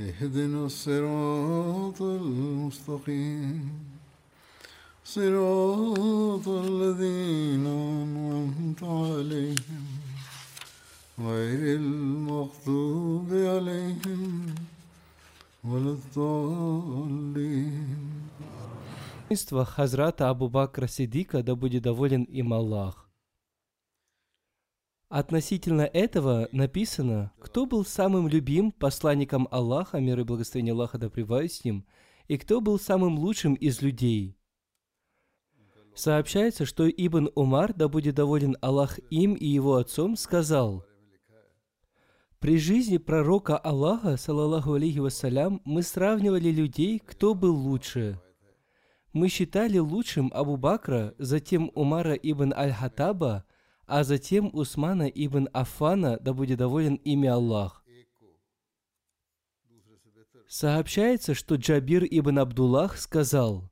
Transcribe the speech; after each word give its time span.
اهدنا 0.00 0.66
الصراط 0.66 2.02
المستقيم 2.02 3.70
صراط 5.04 6.48
الذين 6.48 7.66
أنعمت 7.66 8.82
عليهم 8.82 9.84
غير 11.18 11.76
المغضوب 11.76 13.28
عليهم 13.32 14.54
ولا 15.64 15.90
الضالين 15.90 17.96
Хазрата 19.64 20.30
Абу 20.30 20.48
Бакра 20.48 20.86
Сидика, 20.86 21.42
да 21.42 21.56
будет 21.56 21.82
доволен 21.82 22.22
им 22.22 22.52
Аллах. 22.52 23.08
Относительно 25.11 25.81
этого 25.81 26.47
написано, 26.53 27.33
кто 27.37 27.65
был 27.65 27.83
самым 27.83 28.29
любим 28.29 28.71
посланником 28.71 29.45
Аллаха, 29.51 29.99
мир 29.99 30.21
и 30.21 30.23
благословение 30.23 30.71
Аллаха 30.71 30.97
да 30.97 31.09
с 31.09 31.65
ним, 31.65 31.85
и 32.29 32.37
кто 32.37 32.61
был 32.61 32.79
самым 32.79 33.19
лучшим 33.19 33.55
из 33.55 33.81
людей. 33.81 34.37
Сообщается, 35.93 36.65
что 36.65 36.89
Ибн 36.89 37.29
Умар, 37.35 37.73
да 37.73 37.89
будет 37.89 38.15
доволен 38.15 38.55
Аллах 38.61 38.99
им 39.09 39.33
и 39.33 39.45
его 39.45 39.75
отцом, 39.75 40.15
сказал, 40.15 40.85
«При 42.39 42.57
жизни 42.57 42.95
пророка 42.95 43.57
Аллаха, 43.57 44.15
саллаллаху 44.15 44.75
алейхи 44.75 44.99
вассалям, 44.99 45.61
мы 45.65 45.83
сравнивали 45.83 46.51
людей, 46.51 46.99
кто 47.05 47.33
был 47.33 47.53
лучше. 47.53 48.17
Мы 49.11 49.27
считали 49.27 49.77
лучшим 49.77 50.31
Абу 50.33 50.55
Бакра, 50.55 51.13
затем 51.17 51.69
Умара 51.75 52.13
ибн 52.13 52.53
Аль-Хатаба, 52.53 53.43
а 53.85 54.03
затем 54.03 54.49
Усмана 54.53 55.07
ибн 55.07 55.47
Аффана, 55.53 56.17
да 56.19 56.33
будет 56.33 56.59
доволен 56.59 56.95
ими 56.95 57.27
Аллах. 57.27 57.81
Сообщается, 60.47 61.33
что 61.33 61.55
Джабир 61.55 62.03
ибн 62.03 62.39
Абдуллах 62.39 62.97
сказал, 62.97 63.71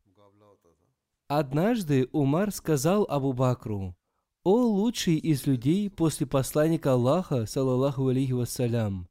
«Однажды 1.27 2.07
Умар 2.13 2.51
сказал 2.51 3.05
Абу 3.09 3.33
Бакру, 3.33 3.95
«О 4.43 4.55
лучший 4.55 5.17
из 5.17 5.45
людей 5.45 5.89
после 5.89 6.25
посланника 6.25 6.93
Аллаха, 6.93 7.45
саллаллаху 7.45 8.07
алейхи 8.07 8.31
вассалям». 8.31 9.09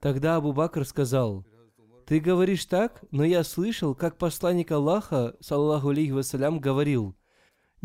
Тогда 0.00 0.36
Абу 0.36 0.52
Бакр 0.52 0.86
сказал, 0.86 1.44
«Ты 2.06 2.20
говоришь 2.20 2.64
так, 2.64 3.04
но 3.10 3.22
я 3.22 3.44
слышал, 3.44 3.94
как 3.94 4.16
посланник 4.16 4.72
Аллаха, 4.72 5.36
саллаллаху 5.40 5.90
алейхи 5.90 6.12
вассалям, 6.12 6.58
говорил, 6.58 7.14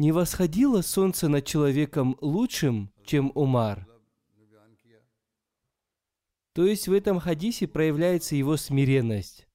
не 0.02 0.12
восходило 0.12 0.82
солнце 0.82 1.30
над 1.30 1.46
человеком 1.46 2.18
лучшим, 2.22 2.92
чем 3.06 3.32
Умар. 3.36 3.88
То 6.54 6.66
есть 6.66 6.88
в 6.88 6.94
этом 6.94 7.20
хадисе 7.20 7.68
проявляется 7.68 8.36
его 8.36 8.58
смиренность. 8.58 9.48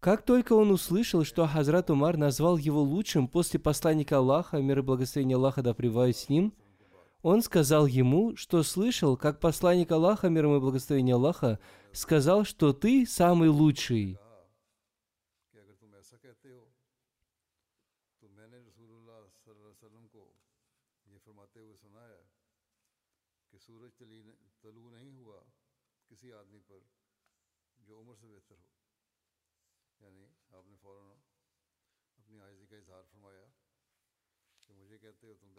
Как 0.00 0.22
только 0.22 0.54
он 0.54 0.70
услышал, 0.70 1.22
что 1.24 1.46
Хазрат 1.46 1.90
Умар 1.90 2.16
назвал 2.16 2.56
его 2.56 2.80
лучшим 2.80 3.28
после 3.28 3.60
посланника 3.60 4.16
Аллаха, 4.16 4.56
мир 4.62 4.78
и 4.78 4.82
благословение 4.82 5.36
Аллаха 5.36 5.60
да 5.62 5.74
с 5.74 6.28
ним, 6.30 6.54
он 7.20 7.42
сказал 7.42 7.84
ему, 7.84 8.36
что 8.36 8.62
слышал, 8.62 9.18
как 9.18 9.38
посланник 9.38 9.92
Аллаха, 9.92 10.30
мир 10.30 10.46
и 10.46 10.60
благословение 10.60 11.16
Аллаха, 11.16 11.58
сказал, 11.92 12.46
что 12.46 12.72
ты 12.72 13.04
самый 13.06 13.50
лучший. 13.50 14.18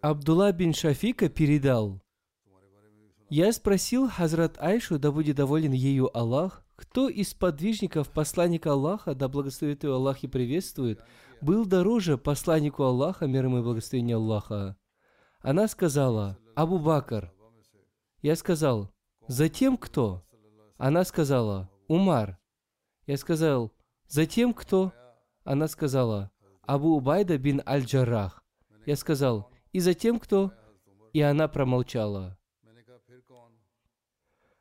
Абдулла 0.02 0.54
бин 0.54 0.74
Шафика 0.74 1.28
передал, 1.28 2.02
«Я 3.30 3.52
спросил 3.52 4.10
Хазрат 4.10 4.58
Айшу, 4.58 4.98
да 4.98 5.12
будет 5.12 5.36
доволен 5.36 5.74
ею 5.74 6.10
Аллах, 6.18 6.64
кто 6.78 7.10
из 7.10 7.34
подвижников 7.34 8.10
посланника 8.10 8.72
Аллаха, 8.72 9.14
да 9.14 9.28
благословит 9.28 9.84
его 9.84 9.96
Аллах 9.96 10.24
и 10.24 10.28
приветствует, 10.28 11.04
был 11.42 11.66
дороже 11.66 12.18
посланнику 12.18 12.84
Аллаха, 12.84 13.28
мир 13.28 13.46
ему 13.46 13.60
и 13.60 13.62
благословение 13.62 14.16
Аллаха?» 14.16 14.78
Она 15.42 15.68
сказала, 15.68 16.40
«Абу 16.56 16.80
Бакр». 16.80 17.34
Я 18.22 18.38
сказал, 18.38 18.90
«Затем 19.28 19.78
кто?» 19.78 20.24
Она 20.78 21.04
сказала, 21.04 21.70
«Умар». 21.90 22.40
Я 23.06 23.18
сказал, 23.18 23.74
«Затем 24.08 24.54
кто?» 24.54 24.94
Она 25.44 25.68
сказала, 25.68 26.32
«Абу 26.62 26.96
Убайда 26.96 27.38
бин 27.38 27.62
Аль-Джаррах». 27.66 28.46
Я 28.86 28.96
сказал, 28.96 29.49
«И 29.72 29.80
затем 29.80 30.20
кто?» 30.20 30.52
И 31.14 31.22
она 31.22 31.48
промолчала. 31.48 32.38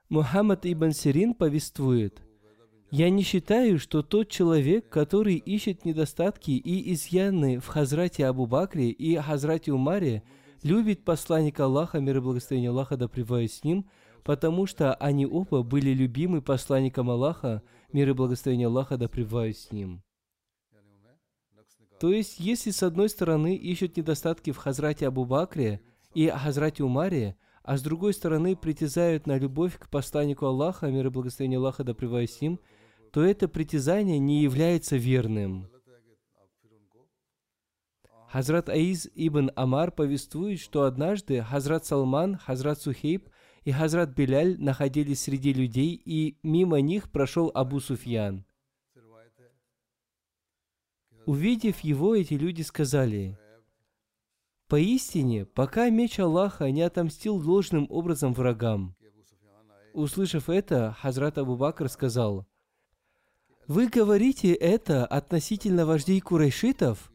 Мухаммад 0.08 0.64
ибн 0.64 0.92
Сирин 0.92 1.34
повествует, 1.34 2.22
«Я 2.90 3.10
не 3.10 3.22
считаю, 3.22 3.78
что 3.78 4.02
тот 4.02 4.30
человек, 4.30 4.88
который 4.88 5.36
ищет 5.36 5.84
недостатки 5.84 6.52
и 6.52 6.94
изъяны 6.94 7.58
в 7.58 7.66
Хазрате 7.66 8.24
Абу 8.24 8.46
Бакре 8.46 8.88
и 8.88 9.16
Хазрате 9.16 9.72
Умаре, 9.72 10.22
любит 10.62 11.04
посланника 11.04 11.66
Аллаха, 11.66 12.00
мир 12.00 12.16
и 12.16 12.20
благословение 12.20 12.70
Аллаха 12.70 12.96
да 12.96 13.08
с 13.08 13.64
ним, 13.64 13.90
потому 14.24 14.66
что 14.66 14.94
они 14.94 15.26
оба 15.26 15.62
были 15.62 15.90
любимы 15.90 16.40
посланником 16.40 17.10
Аллаха, 17.10 17.62
мир 17.92 18.08
и 18.08 18.12
благословение 18.12 18.68
Аллаха 18.68 18.96
да 18.96 19.08
с 19.08 19.70
ним». 19.70 20.02
То 22.00 22.12
есть, 22.12 22.38
если 22.38 22.70
с 22.70 22.82
одной 22.82 23.08
стороны 23.08 23.56
ищут 23.56 23.96
недостатки 23.96 24.52
в 24.52 24.56
Хазрате 24.56 25.08
Абу 25.08 25.24
Бакре 25.24 25.80
и 26.14 26.28
Хазрате 26.28 26.84
Умаре, 26.84 27.36
а 27.64 27.76
с 27.76 27.82
другой 27.82 28.14
стороны 28.14 28.56
притязают 28.56 29.26
на 29.26 29.36
любовь 29.36 29.78
к 29.78 29.88
посланнику 29.90 30.46
Аллаха, 30.46 30.86
мир 30.86 31.06
и 31.06 31.10
благословение 31.10 31.58
Аллаха 31.58 31.84
да 31.84 31.94
с 31.94 32.38
то 33.12 33.22
это 33.22 33.48
притязание 33.48 34.18
не 34.18 34.42
является 34.42 34.96
верным. 34.96 35.68
Хазрат 38.28 38.68
Аиз 38.68 39.08
ибн 39.14 39.50
Амар 39.56 39.90
повествует, 39.90 40.60
что 40.60 40.84
однажды 40.84 41.42
Хазрат 41.42 41.86
Салман, 41.86 42.36
Хазрат 42.36 42.80
Сухейб 42.80 43.28
и 43.64 43.72
Хазрат 43.72 44.10
Беляль 44.10 44.60
находились 44.60 45.22
среди 45.22 45.52
людей, 45.52 46.00
и 46.04 46.38
мимо 46.42 46.80
них 46.80 47.10
прошел 47.10 47.50
Абу 47.54 47.80
Суфьян. 47.80 48.44
Увидев 51.28 51.80
его, 51.80 52.16
эти 52.16 52.32
люди 52.32 52.62
сказали, 52.62 53.38
«Поистине, 54.66 55.44
пока 55.44 55.90
меч 55.90 56.18
Аллаха 56.18 56.70
не 56.70 56.80
отомстил 56.80 57.38
должным 57.38 57.86
образом 57.90 58.32
врагам». 58.32 58.96
Услышав 59.92 60.48
это, 60.48 60.96
Хазрат 60.98 61.36
Абу 61.36 61.58
Бакр 61.58 61.90
сказал, 61.90 62.46
«Вы 63.66 63.88
говорите 63.88 64.54
это 64.54 65.04
относительно 65.04 65.84
вождей 65.84 66.18
курайшитов? 66.20 67.12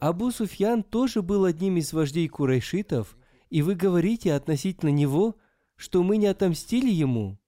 Абу 0.00 0.30
Суфьян 0.32 0.82
тоже 0.82 1.22
был 1.22 1.46
одним 1.46 1.78
из 1.78 1.94
вождей 1.94 2.28
курайшитов, 2.28 3.16
и 3.48 3.62
вы 3.62 3.74
говорите 3.74 4.34
относительно 4.34 4.90
него, 4.90 5.34
что 5.76 6.02
мы 6.02 6.18
не 6.18 6.26
отомстили 6.26 6.90
ему?» 6.90 7.39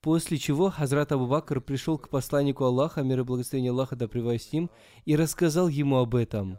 После 0.00 0.38
чего 0.38 0.70
Хазрат 0.70 1.12
Абу 1.12 1.26
Бакр 1.26 1.60
пришел 1.60 1.98
к 1.98 2.08
посланнику 2.08 2.64
Аллаха, 2.64 3.02
мир 3.02 3.20
и 3.20 3.22
благословение 3.22 3.70
Аллаха 3.70 3.96
да 3.96 4.06
с 4.06 4.52
ним, 4.52 4.70
и 5.04 5.14
рассказал 5.14 5.68
ему 5.68 5.98
об 5.98 6.14
этом. 6.14 6.58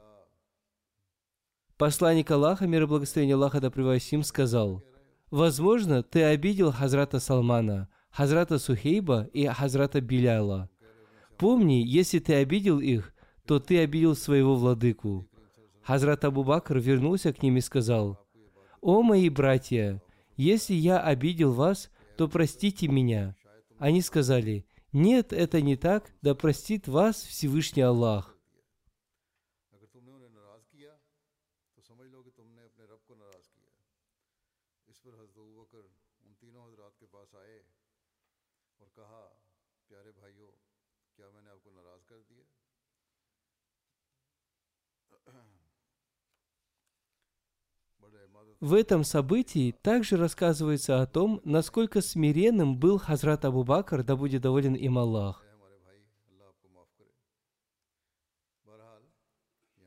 Посланник 1.77 2.29
Аллаха, 2.29 2.67
мир 2.67 2.83
и 2.83 2.85
благословение 2.85 3.35
Аллаха 3.35 3.59
да 3.59 3.71
с 3.71 4.11
ним, 4.11 4.21
сказал, 4.21 4.83
«Возможно, 5.31 6.03
ты 6.03 6.23
обидел 6.23 6.71
Хазрата 6.71 7.19
Салмана, 7.19 7.89
Хазрата 8.11 8.59
Сухейба 8.59 9.27
и 9.33 9.47
Хазрата 9.47 10.01
Биляла. 10.01 10.69
Помни, 11.37 11.81
если 11.83 12.19
ты 12.19 12.35
обидел 12.35 12.79
их, 12.79 13.11
то 13.47 13.59
ты 13.59 13.79
обидел 13.79 14.15
своего 14.15 14.55
владыку». 14.55 15.27
Хазрат 15.81 16.25
Абу 16.25 16.43
Бакр 16.43 16.77
вернулся 16.77 17.33
к 17.33 17.41
ним 17.41 17.57
и 17.57 17.61
сказал, 17.61 18.19
«О 18.81 19.01
мои 19.01 19.29
братья, 19.29 19.99
если 20.37 20.75
я 20.75 20.99
обидел 20.99 21.53
вас, 21.53 21.89
то 22.21 22.27
простите 22.27 22.87
меня. 22.87 23.35
Они 23.79 23.99
сказали, 23.99 24.67
нет, 24.93 25.33
это 25.33 25.59
не 25.59 25.75
так, 25.75 26.11
да 26.21 26.35
простит 26.35 26.87
вас 26.87 27.15
Всевышний 27.23 27.81
Аллах. 27.81 28.37
В 48.61 48.75
этом 48.75 49.03
событии 49.03 49.73
также 49.81 50.17
рассказывается 50.17 51.01
о 51.01 51.07
том, 51.07 51.41
насколько 51.43 51.99
смиренным 51.99 52.77
был 52.77 52.99
Хазрат 52.99 53.43
Абу 53.43 53.63
Бакр, 53.63 54.03
да 54.03 54.15
будет 54.15 54.43
доволен 54.43 54.75
им 54.75 54.99
Аллах. 54.99 55.43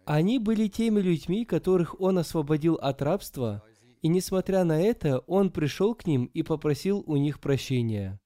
Они 0.05 0.41
были 0.41 0.67
теми 0.67 1.01
людьми, 1.01 1.45
которых 1.45 2.01
он 2.01 2.19
освободил 2.19 2.75
от 2.75 3.01
рабства, 3.01 3.63
и 4.03 4.09
несмотря 4.09 4.65
на 4.65 4.83
это, 4.83 5.21
он 5.21 5.51
пришел 5.51 5.95
к 5.95 6.05
ним 6.05 6.25
и 6.25 6.43
попросил 6.43 7.05
у 7.07 7.17
них 7.17 7.41
прощения. 7.41 8.21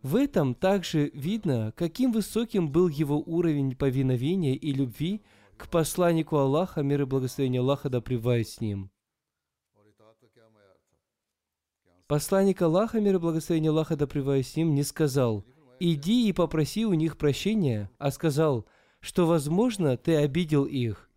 В 0.00 0.16
этом 0.16 0.54
также 0.54 1.10
видно, 1.10 1.74
каким 1.76 2.12
высоким 2.12 2.72
был 2.72 2.88
его 2.88 3.22
уровень 3.24 3.76
повиновения 3.76 4.56
и 4.56 4.72
любви 4.72 5.22
к 5.62 5.68
посланнику 5.68 6.38
Аллаха, 6.38 6.82
мир 6.82 7.02
и 7.02 7.04
благословение 7.04 7.60
Аллаха 7.60 7.88
да 7.88 8.00
с 8.00 8.60
ним. 8.60 8.90
Посланник 12.08 12.60
Аллаха, 12.60 13.00
мир 13.00 13.14
и 13.14 13.18
благословение 13.18 13.70
Аллаха 13.70 13.94
да 13.94 14.06
с 14.06 14.56
ним, 14.56 14.74
не 14.74 14.82
сказал, 14.82 15.44
«Иди 15.78 16.28
и 16.28 16.32
попроси 16.32 16.84
у 16.84 16.94
них 16.94 17.16
прощения», 17.16 17.90
а 17.98 18.10
сказал, 18.10 18.66
что, 18.98 19.24
возможно, 19.24 19.96
ты 19.96 20.16
обидел 20.16 20.64
их. 20.64 21.08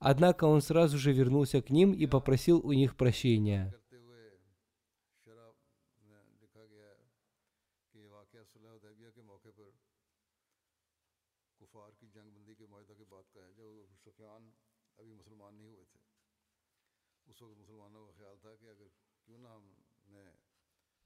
Однако 0.00 0.46
он 0.46 0.62
сразу 0.62 0.98
же 0.98 1.12
вернулся 1.12 1.62
к 1.62 1.70
ним 1.70 1.92
и 1.92 2.06
попросил 2.06 2.58
у 2.58 2.72
них 2.72 2.96
прощения. 2.96 3.72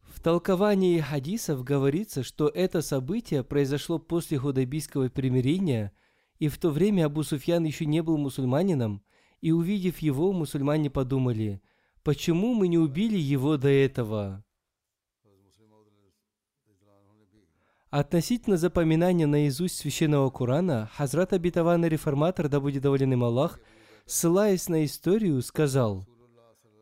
В 0.00 0.20
толковании 0.22 1.00
хадисов 1.00 1.64
говорится, 1.64 2.22
что 2.22 2.48
это 2.48 2.82
событие 2.82 3.42
произошло 3.42 3.98
после 3.98 4.38
худайбийского 4.38 5.08
примирения, 5.08 5.92
и 6.38 6.48
в 6.48 6.58
то 6.58 6.70
время 6.70 7.06
Абу 7.06 7.22
Суфьян 7.22 7.64
еще 7.64 7.86
не 7.86 8.02
был 8.02 8.18
мусульманином, 8.18 9.02
и 9.40 9.52
увидев 9.52 9.98
его, 9.98 10.32
мусульмане 10.32 10.90
подумали, 10.90 11.62
почему 12.02 12.54
мы 12.54 12.68
не 12.68 12.78
убили 12.78 13.16
его 13.16 13.56
до 13.56 13.68
этого? 13.68 14.44
Относительно 17.90 18.56
запоминания 18.56 19.26
наизусть 19.26 19.76
священного 19.76 20.30
Корана, 20.30 20.90
Хазрат 20.94 21.32
Абитаван 21.32 21.84
реформатор, 21.84 22.48
да 22.48 22.60
будет 22.60 22.82
доволен 22.82 23.12
им 23.12 23.24
Аллах, 23.24 23.60
ссылаясь 24.06 24.68
на 24.68 24.84
историю, 24.84 25.42
сказал– 25.42 26.06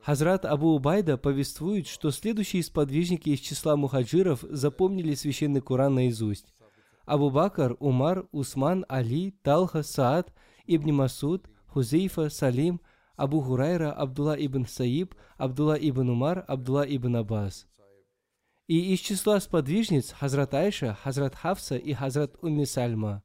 Хазрат 0.09 0.47
Абу 0.47 0.69
Убайда 0.69 1.19
повествует, 1.19 1.87
что 1.87 2.11
следующие 2.11 2.63
сподвижники 2.63 3.29
из 3.29 3.41
числа 3.41 3.77
мухаджиров 3.77 4.43
запомнили 4.49 5.15
священный 5.15 5.61
Куран 5.61 5.97
наизусть. 5.97 6.47
Абу 7.05 7.29
Бакр, 7.31 7.77
Умар, 7.79 8.27
Усман, 8.33 8.87
Али, 8.89 9.35
Талха, 9.43 9.83
Саад, 9.83 10.33
Ибн 10.67 10.95
Масуд, 10.95 11.47
Хузейфа, 11.67 12.31
Салим, 12.31 12.81
Абу 13.17 13.43
Хурайра, 13.43 13.93
Абдулла 13.93 14.35
ибн 14.39 14.67
Саиб, 14.67 15.15
Абдулла 15.37 15.75
ибн 15.75 16.09
Умар, 16.09 16.43
Абдулла 16.49 16.87
ибн 16.89 17.17
Аббас. 17.17 17.67
И 18.69 18.93
из 18.93 19.01
числа 19.01 19.41
сподвижниц 19.41 20.13
Хазрат 20.13 20.53
Айша, 20.53 20.95
Хазрат 21.03 21.35
Хавса 21.35 21.77
и 21.77 21.95
Хазрат 21.95 22.37
Умми 22.43 22.65
Сальма. 22.65 23.23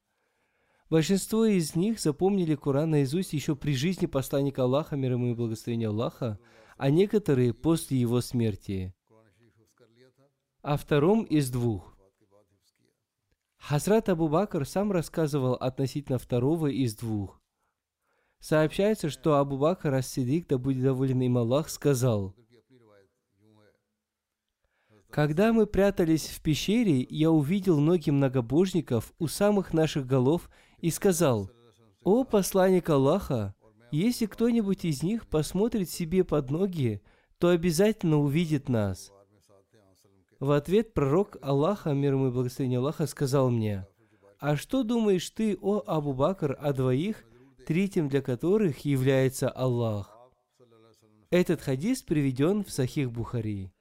Большинство 0.90 1.44
из 1.44 1.76
них 1.76 2.00
запомнили 2.00 2.56
Куран 2.56 2.92
наизусть 2.92 3.34
еще 3.34 3.58
при 3.58 3.76
жизни 3.76 4.06
посланника 4.06 4.64
Аллаха, 4.64 4.96
мир 4.96 5.12
ему 5.12 5.32
и 5.32 5.34
благословения 5.34 5.90
Аллаха, 5.90 6.40
а 6.78 6.90
некоторые 6.90 7.54
после 7.54 8.00
его 8.00 8.22
смерти. 8.22 8.96
О 10.62 10.78
втором 10.78 11.24
из 11.24 11.50
двух. 11.50 11.98
Хазрат 13.58 14.08
Абу 14.08 14.30
Бакр 14.30 14.66
сам 14.66 14.94
рассказывал 14.94 15.56
относительно 15.56 16.20
второго 16.20 16.68
из 16.68 16.96
двух. 16.96 17.42
Сообщается, 18.40 19.10
что 19.10 19.36
Абу 19.36 19.58
Бакр 19.58 19.94
Ас-Сидик, 19.94 20.48
да 20.48 20.58
будет 20.58 20.84
доволен 20.84 21.22
им 21.22 21.38
Аллах, 21.38 21.70
сказал, 21.70 22.34
«Когда 25.14 25.54
мы 25.54 25.68
прятались 25.68 26.26
в 26.26 26.42
пещере, 26.42 27.06
я 27.08 27.30
увидел 27.30 27.80
ноги 27.80 28.10
многобожников 28.10 29.14
у 29.20 29.28
самых 29.28 29.72
наших 29.72 30.08
голов 30.08 30.50
и 30.80 30.90
сказал, 30.90 31.52
«О 32.04 32.24
посланник 32.24 32.90
Аллаха, 32.90 33.54
если 33.92 34.26
кто-нибудь 34.26 34.86
из 34.86 35.04
них 35.04 35.28
посмотрит 35.28 35.92
себе 35.92 36.24
под 36.24 36.50
ноги, 36.50 37.00
то 37.38 37.50
обязательно 37.50 38.18
увидит 38.18 38.70
нас. 38.70 39.12
В 40.40 40.50
ответ 40.50 40.96
пророк 40.96 41.38
Аллаха, 41.44 41.92
мир 41.92 42.14
ему 42.14 42.30
и 42.30 42.32
благословение 42.32 42.80
Аллаха, 42.80 43.06
сказал 43.06 43.52
мне, 43.52 43.86
«А 44.40 44.56
что 44.56 44.82
думаешь 44.82 45.30
ты, 45.30 45.60
о 45.62 45.84
Абу 45.86 46.14
Бакр, 46.14 46.58
о 46.60 46.74
двоих, 46.74 47.24
третьим 47.68 48.10
для 48.10 48.24
которых 48.24 48.80
является 48.84 49.48
Аллах?» 49.48 50.18
Этот 51.30 51.62
хадис 51.62 52.02
приведен 52.02 52.64
в 52.64 52.72
Сахих 52.72 53.12
Бухари. 53.12 53.73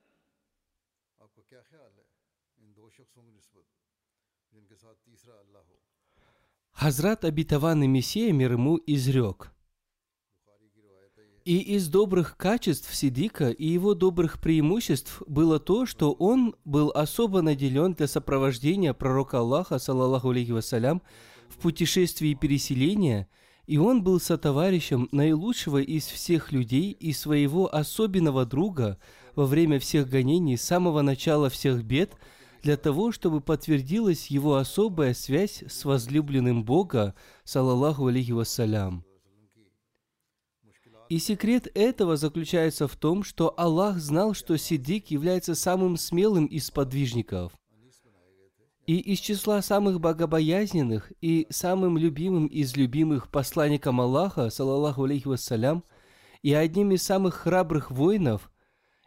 Хазрат 6.83 7.25
обетованный 7.25 7.87
Мессия 7.87 8.33
мир 8.33 8.55
ему 8.55 8.77
изрек– 8.89 9.53
и 11.45 11.59
из 11.59 11.87
добрых 11.89 12.37
качеств 12.37 12.93
Сидика 12.93 13.51
и 13.51 13.69
его 13.69 13.95
добрых 13.95 14.41
преимуществ 14.41 15.23
было 15.29 15.61
то, 15.61 15.87
что 15.87 16.11
он 16.11 16.57
был 16.65 16.91
особо 16.91 17.41
наделен 17.41 17.95
для 17.95 18.09
сопровождения 18.09 18.95
пророка 18.95 19.39
Аллаха, 19.39 19.79
саллаллаху 19.79 20.31
алейхи 20.31 20.51
вассалям, 20.51 21.03
в 21.49 21.59
путешествии 21.59 22.35
переселения, 22.35 23.29
и 23.67 23.79
он 23.79 24.03
был 24.03 24.19
сотоварищем 24.19 25.09
наилучшего 25.13 25.81
из 25.81 26.07
всех 26.07 26.51
людей 26.51 26.91
и 26.91 27.13
своего 27.13 27.73
особенного 27.73 28.45
друга 28.45 28.99
во 29.37 29.47
время 29.47 29.79
всех 29.79 30.09
гонений 30.09 30.57
с 30.57 30.63
самого 30.63 31.03
начала 31.03 31.49
всех 31.49 31.85
бед, 31.85 32.17
для 32.63 32.77
того, 32.77 33.11
чтобы 33.11 33.41
подтвердилась 33.41 34.29
его 34.29 34.57
особая 34.57 35.15
связь 35.15 35.65
с 35.69 35.85
возлюбленным 35.85 36.65
Бога, 36.65 37.15
саллаллаху 37.45 38.07
алейхи 38.07 38.33
вассалям. 38.33 39.05
И 41.09 41.19
секрет 41.19 41.69
этого 41.75 42.17
заключается 42.17 42.89
в 42.89 42.97
том, 42.97 43.23
что 43.23 43.53
Аллах 43.59 43.99
знал, 43.99 44.33
что 44.33 44.57
Сидик 44.57 45.11
является 45.11 45.55
самым 45.55 45.99
смелым 45.99 46.47
из 46.47 46.71
подвижников. 46.71 47.53
И 48.87 48.99
из 48.99 49.19
числа 49.19 49.61
самых 49.61 50.01
богобоязненных 50.01 51.13
и 51.21 51.47
самым 51.51 51.99
любимым 51.99 52.47
из 52.47 52.77
любимых 52.77 53.29
посланником 53.29 54.01
Аллаха, 54.01 54.51
саллаллаху 54.51 55.05
алейхи 55.05 55.29
вассалям, 55.29 55.85
и 56.43 56.55
одним 56.55 56.93
из 56.93 57.03
самых 57.03 57.35
храбрых 57.35 57.91
воинов, 57.91 58.51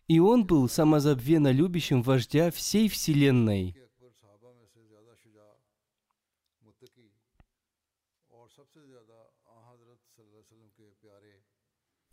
и 0.08 0.20
он 0.20 0.46
был 0.46 0.70
самозабвенно 0.70 1.52
любящим 1.52 2.02
вождя 2.02 2.52
всей 2.52 2.90
вселенной– 2.90 3.76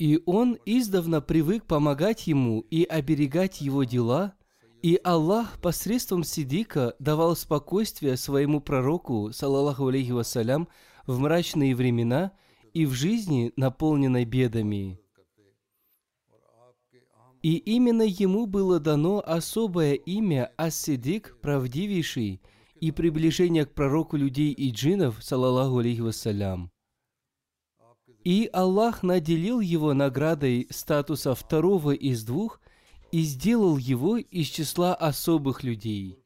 И 0.02 0.20
он 0.26 0.58
издавна 0.66 1.20
привык 1.20 1.64
помогать 1.64 2.26
ему 2.26 2.60
и 2.70 2.82
оберегать 2.82 3.60
его 3.60 3.84
дела, 3.84 4.34
и 4.82 4.98
Аллах 5.04 5.60
посредством 5.60 6.24
Сидика 6.24 6.96
давал 6.98 7.36
спокойствие 7.36 8.16
своему 8.16 8.60
пророку, 8.60 9.30
саллаллаху 9.32 9.86
алейхи 9.86 10.10
вассалям, 10.10 10.66
в 11.06 11.20
мрачные 11.20 11.76
времена 11.76 12.32
и 12.72 12.84
в 12.84 12.94
жизни, 12.94 13.52
наполненной 13.54 14.24
бедами. 14.24 15.01
И 17.42 17.56
именно 17.56 18.02
ему 18.02 18.46
было 18.46 18.78
дано 18.78 19.20
особое 19.24 19.94
имя 19.94 20.52
Ас-Сидик, 20.56 21.38
правдивейший, 21.40 22.40
и 22.76 22.90
приближение 22.90 23.66
к 23.66 23.74
пророку 23.74 24.16
людей 24.16 24.52
и 24.52 24.70
джинов, 24.70 25.22
саллаллаху 25.22 25.78
алейхи 25.78 26.00
вассалям. 26.00 26.70
И 28.24 28.48
Аллах 28.52 29.02
наделил 29.02 29.60
его 29.60 29.94
наградой 29.94 30.68
статуса 30.70 31.34
второго 31.34 31.92
из 31.92 32.24
двух 32.24 32.60
и 33.10 33.22
сделал 33.22 33.76
его 33.76 34.16
из 34.16 34.46
числа 34.46 34.94
особых 34.94 35.64
людей. 35.64 36.21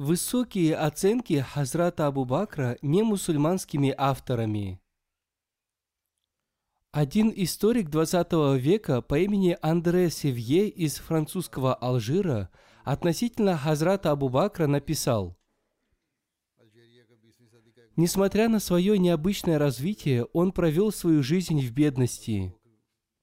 Высокие 0.00 0.76
оценки 0.76 1.40
Хазрата 1.40 2.06
Абу 2.06 2.24
Бакра 2.24 2.78
не 2.80 3.02
мусульманскими 3.02 3.94
авторами. 3.98 4.80
Один 6.90 7.30
историк 7.36 7.90
20 7.90 8.32
века 8.58 9.02
по 9.02 9.18
имени 9.18 9.58
Андре 9.60 10.08
Севье 10.08 10.70
из 10.70 10.94
французского 10.96 11.74
Алжира 11.74 12.48
относительно 12.82 13.58
Хазрата 13.58 14.10
Абу 14.10 14.30
Бакра 14.30 14.66
написал, 14.66 15.36
Несмотря 17.96 18.48
на 18.48 18.58
свое 18.58 18.98
необычное 18.98 19.58
развитие, 19.58 20.24
он 20.32 20.52
провел 20.52 20.92
свою 20.92 21.22
жизнь 21.22 21.60
в 21.60 21.72
бедности. 21.72 22.54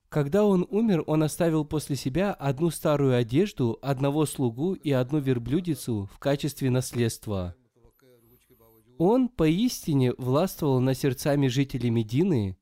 Когда 0.09 0.45
он 0.45 0.65
умер, 0.69 1.03
он 1.05 1.23
оставил 1.23 1.65
после 1.65 1.97
себя 1.97 2.31
одну 2.31 2.69
старую 2.69 3.15
одежду, 3.15 3.77
одного 3.81 4.25
слугу 4.25 4.73
и 4.73 4.91
одну 4.91 5.19
верблюдицу 5.19 6.09
в 6.13 6.19
качестве 6.19 6.69
наследства. 6.69 7.55
Он 8.97 9.27
поистине 9.27 10.13
властвовал 10.17 10.79
над 10.79 10.97
сердцами 10.97 11.47
жителей 11.47 11.89
Медины. 11.89 12.57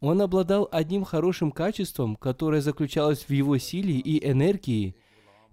Он 0.00 0.22
обладал 0.22 0.68
одним 0.70 1.04
хорошим 1.04 1.50
качеством, 1.50 2.14
которое 2.14 2.60
заключалось 2.60 3.24
в 3.24 3.30
его 3.30 3.58
силе 3.58 3.98
и 3.98 4.24
энергии, 4.26 4.94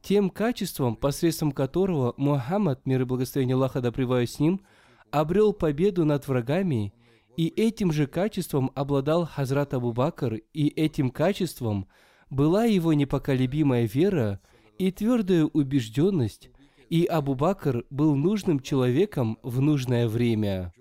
тем 0.03 0.29
качеством, 0.29 0.95
посредством 0.95 1.51
которого 1.51 2.13
Мухаммад, 2.17 2.85
мир 2.85 3.01
и 3.01 3.05
благословение 3.05 3.55
Аллаха 3.55 3.81
да 3.81 3.91
с 3.91 4.39
ним, 4.39 4.61
обрел 5.09 5.53
победу 5.53 6.05
над 6.05 6.27
врагами– 6.27 6.93
и 7.37 7.47
этим 7.47 7.91
же 7.91 8.07
качеством 8.07 8.71
обладал 8.75 9.25
Хазрат 9.25 9.73
Абу 9.73 9.91
Бакр, 9.91 10.35
и 10.53 10.67
этим 10.67 11.11
качеством 11.11 11.87
была 12.29 12.65
его 12.65 12.93
непоколебимая 12.93 13.85
вера 13.85 14.39
и 14.77 14.91
твердая 14.91 15.45
убежденность, 15.45 16.49
и 16.89 17.05
Абу 17.05 17.35
Бакр 17.35 17.85
был 17.89 18.15
нужным 18.15 18.59
человеком 18.59 19.37
в 19.43 19.61
нужное 19.61 20.07
время. 20.07 20.73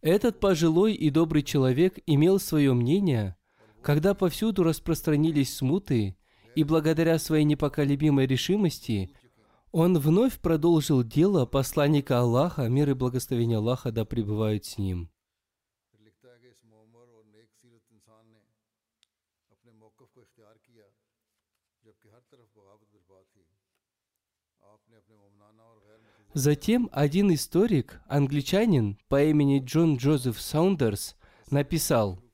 Этот 0.00 0.38
пожилой 0.38 0.94
и 0.94 1.10
добрый 1.10 1.42
человек 1.42 1.98
имел 2.06 2.38
свое 2.38 2.72
мнение, 2.72 3.36
когда 3.82 4.14
повсюду 4.14 4.62
распространились 4.62 5.54
смуты, 5.54 6.16
и 6.54 6.64
благодаря 6.64 7.18
своей 7.18 7.44
непоколебимой 7.44 8.26
решимости 8.26 9.10
он 9.72 9.98
вновь 9.98 10.38
продолжил 10.38 11.02
дело 11.02 11.46
посланника 11.46 12.20
Аллаха, 12.20 12.68
мир 12.68 12.90
и 12.90 12.94
благословение 12.94 13.58
Аллаха 13.58 13.92
да 13.92 14.04
пребывают 14.04 14.64
с 14.64 14.78
ним. 14.78 15.10
Затем 26.34 26.88
один 26.92 27.32
историк, 27.32 28.00
англичанин 28.06 28.98
по 29.08 29.22
имени 29.24 29.60
Джон 29.64 29.96
Джозеф 29.96 30.40
Саундерс, 30.40 31.16
написал– 31.50 32.22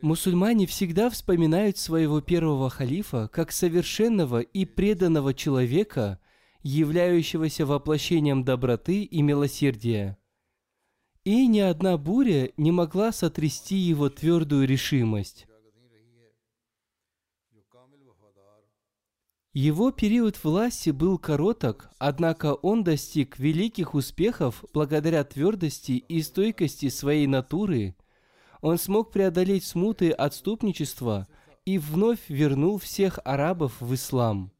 Мусульмане 0.00 0.66
всегда 0.66 1.10
вспоминают 1.10 1.76
своего 1.76 2.20
первого 2.20 2.70
халифа 2.70 3.28
как 3.28 3.50
совершенного 3.50 4.40
и 4.40 4.64
преданного 4.64 5.34
человека, 5.34 6.20
являющегося 6.62 7.66
воплощением 7.66 8.44
доброты 8.44 9.02
и 9.02 9.22
милосердия. 9.22 10.16
И 11.24 11.48
ни 11.48 11.58
одна 11.58 11.98
буря 11.98 12.52
не 12.56 12.70
могла 12.70 13.10
сотрясти 13.10 13.76
его 13.76 14.08
твердую 14.08 14.68
решимость. 14.68 15.46
Его 19.52 19.90
период 19.90 20.42
власти 20.44 20.90
был 20.90 21.18
короток, 21.18 21.90
однако 21.98 22.54
он 22.54 22.84
достиг 22.84 23.40
великих 23.40 23.94
успехов 23.94 24.64
благодаря 24.72 25.24
твердости 25.24 25.92
и 25.92 26.22
стойкости 26.22 26.88
своей 26.88 27.26
натуры– 27.26 27.96
он 28.60 28.78
смог 28.78 29.12
преодолеть 29.12 29.64
смуты 29.64 30.10
отступничества 30.10 31.28
и 31.64 31.78
вновь 31.78 32.28
вернул 32.28 32.78
всех 32.78 33.18
арабов 33.24 33.80
в 33.80 33.94
ислам. 33.94 34.52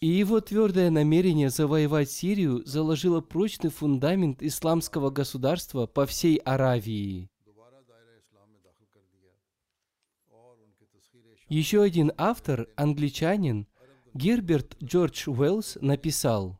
И 0.00 0.06
его 0.06 0.40
твердое 0.40 0.90
намерение 0.90 1.50
завоевать 1.50 2.10
Сирию 2.10 2.64
заложило 2.64 3.20
прочный 3.20 3.68
фундамент 3.68 4.42
исламского 4.42 5.10
государства 5.10 5.86
по 5.86 6.06
всей 6.06 6.36
Аравии. 6.38 7.28
Еще 11.48 11.82
один 11.82 12.12
автор, 12.16 12.68
англичанин, 12.76 13.66
Герберт 14.14 14.76
Джордж 14.82 15.28
Уэллс, 15.28 15.76
написал 15.82 16.58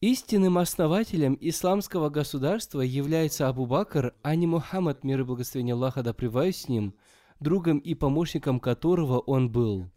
Истинным 0.00 0.56
основателем 0.56 1.36
исламского 1.42 2.08
государства 2.08 2.80
является 2.80 3.48
Абу 3.48 3.66
Бакр, 3.66 4.14
а 4.22 4.34
не 4.34 4.46
Мухаммад, 4.46 5.04
мир 5.04 5.20
и 5.20 5.24
благословение 5.24 5.74
Аллаха 5.74 6.02
да 6.02 6.14
с 6.14 6.68
ним, 6.68 6.94
другом 7.38 7.76
и 7.76 7.94
помощником 7.94 8.60
которого 8.60 9.18
он 9.18 9.52
был. 9.52 9.90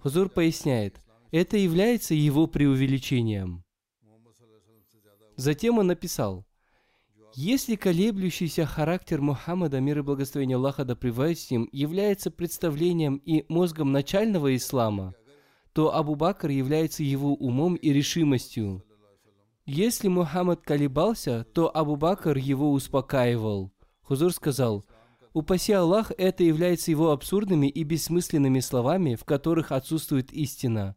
Хузур 0.00 0.28
поясняет, 0.28 1.00
это 1.30 1.58
является 1.58 2.14
его 2.14 2.48
преувеличением. 2.48 3.62
Затем 5.36 5.78
он 5.78 5.86
написал, 5.86 6.44
если 7.36 7.76
колеблющийся 7.76 8.66
характер 8.66 9.20
Мухаммада, 9.20 9.78
мир 9.78 10.00
и 10.00 10.02
благословение 10.02 10.56
Аллаха 10.56 10.84
да 10.84 10.96
с 10.96 11.50
ним, 11.52 11.68
является 11.70 12.32
представлением 12.32 13.18
и 13.18 13.44
мозгом 13.48 13.92
начального 13.92 14.56
ислама– 14.56 15.14
то 15.72 15.94
Абу 15.94 16.14
Бакр 16.14 16.48
является 16.48 17.02
его 17.02 17.34
умом 17.34 17.74
и 17.74 17.92
решимостью. 17.92 18.84
Если 19.66 20.08
Мухаммад 20.08 20.62
колебался, 20.62 21.44
то 21.54 21.74
Абу 21.74 21.96
Бакр 21.96 22.36
его 22.36 22.72
успокаивал. 22.72 23.70
Хузур 24.02 24.32
сказал, 24.32 24.84
«Упаси 25.32 25.72
Аллах, 25.72 26.10
это 26.18 26.42
является 26.42 26.90
его 26.90 27.12
абсурдными 27.12 27.68
и 27.68 27.84
бессмысленными 27.84 28.58
словами, 28.58 29.14
в 29.14 29.24
которых 29.24 29.70
отсутствует 29.70 30.32
истина. 30.32 30.96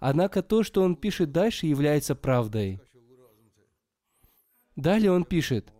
Однако 0.00 0.42
то, 0.42 0.62
что 0.62 0.82
он 0.82 0.96
пишет 0.96 1.32
дальше, 1.32 1.66
является 1.66 2.14
правдой». 2.14 2.80
Далее 4.74 5.12
он 5.12 5.24
пишет, 5.24 5.72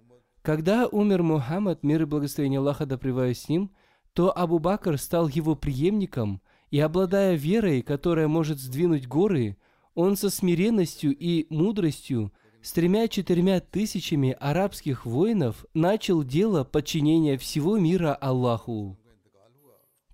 «Когда 0.42 0.86
умер 0.86 1.22
Мухаммад, 1.22 1.82
мир 1.82 2.02
и 2.02 2.04
благословение 2.04 2.58
Аллаха 2.58 2.84
да 2.84 2.98
с 2.98 3.48
ним, 3.48 3.70
то 4.12 4.36
Абу 4.36 4.58
Бакр 4.58 4.98
стал 4.98 5.28
его 5.28 5.54
преемником, 5.54 6.42
и 6.70 6.80
обладая 6.80 7.34
верой, 7.34 7.82
которая 7.82 8.28
может 8.28 8.58
сдвинуть 8.58 9.06
горы, 9.06 9.56
он 9.94 10.16
со 10.16 10.30
смиренностью 10.30 11.16
и 11.16 11.46
мудростью 11.52 12.32
с 12.62 12.72
тремя-четырьмя 12.72 13.60
тысячами 13.60 14.36
арабских 14.38 15.06
воинов 15.06 15.64
начал 15.74 16.22
дело 16.22 16.64
подчинения 16.64 17.38
всего 17.38 17.78
мира 17.78 18.14
Аллаху. 18.14 18.98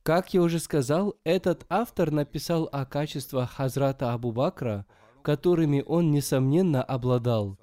Как 0.03 0.35
я 0.35 0.43
уже 0.43 0.59
сказал, 0.59 1.17
этот 1.25 1.65
автор 1.71 2.11
написал 2.11 2.69
о 2.71 2.85
качествах 2.85 3.53
Хазрата 3.53 4.13
Абу 4.13 4.33
Бакра, 4.33 4.87
которыми 5.23 5.83
он, 5.85 6.11
несомненно, 6.11 6.83
обладал. 6.83 7.59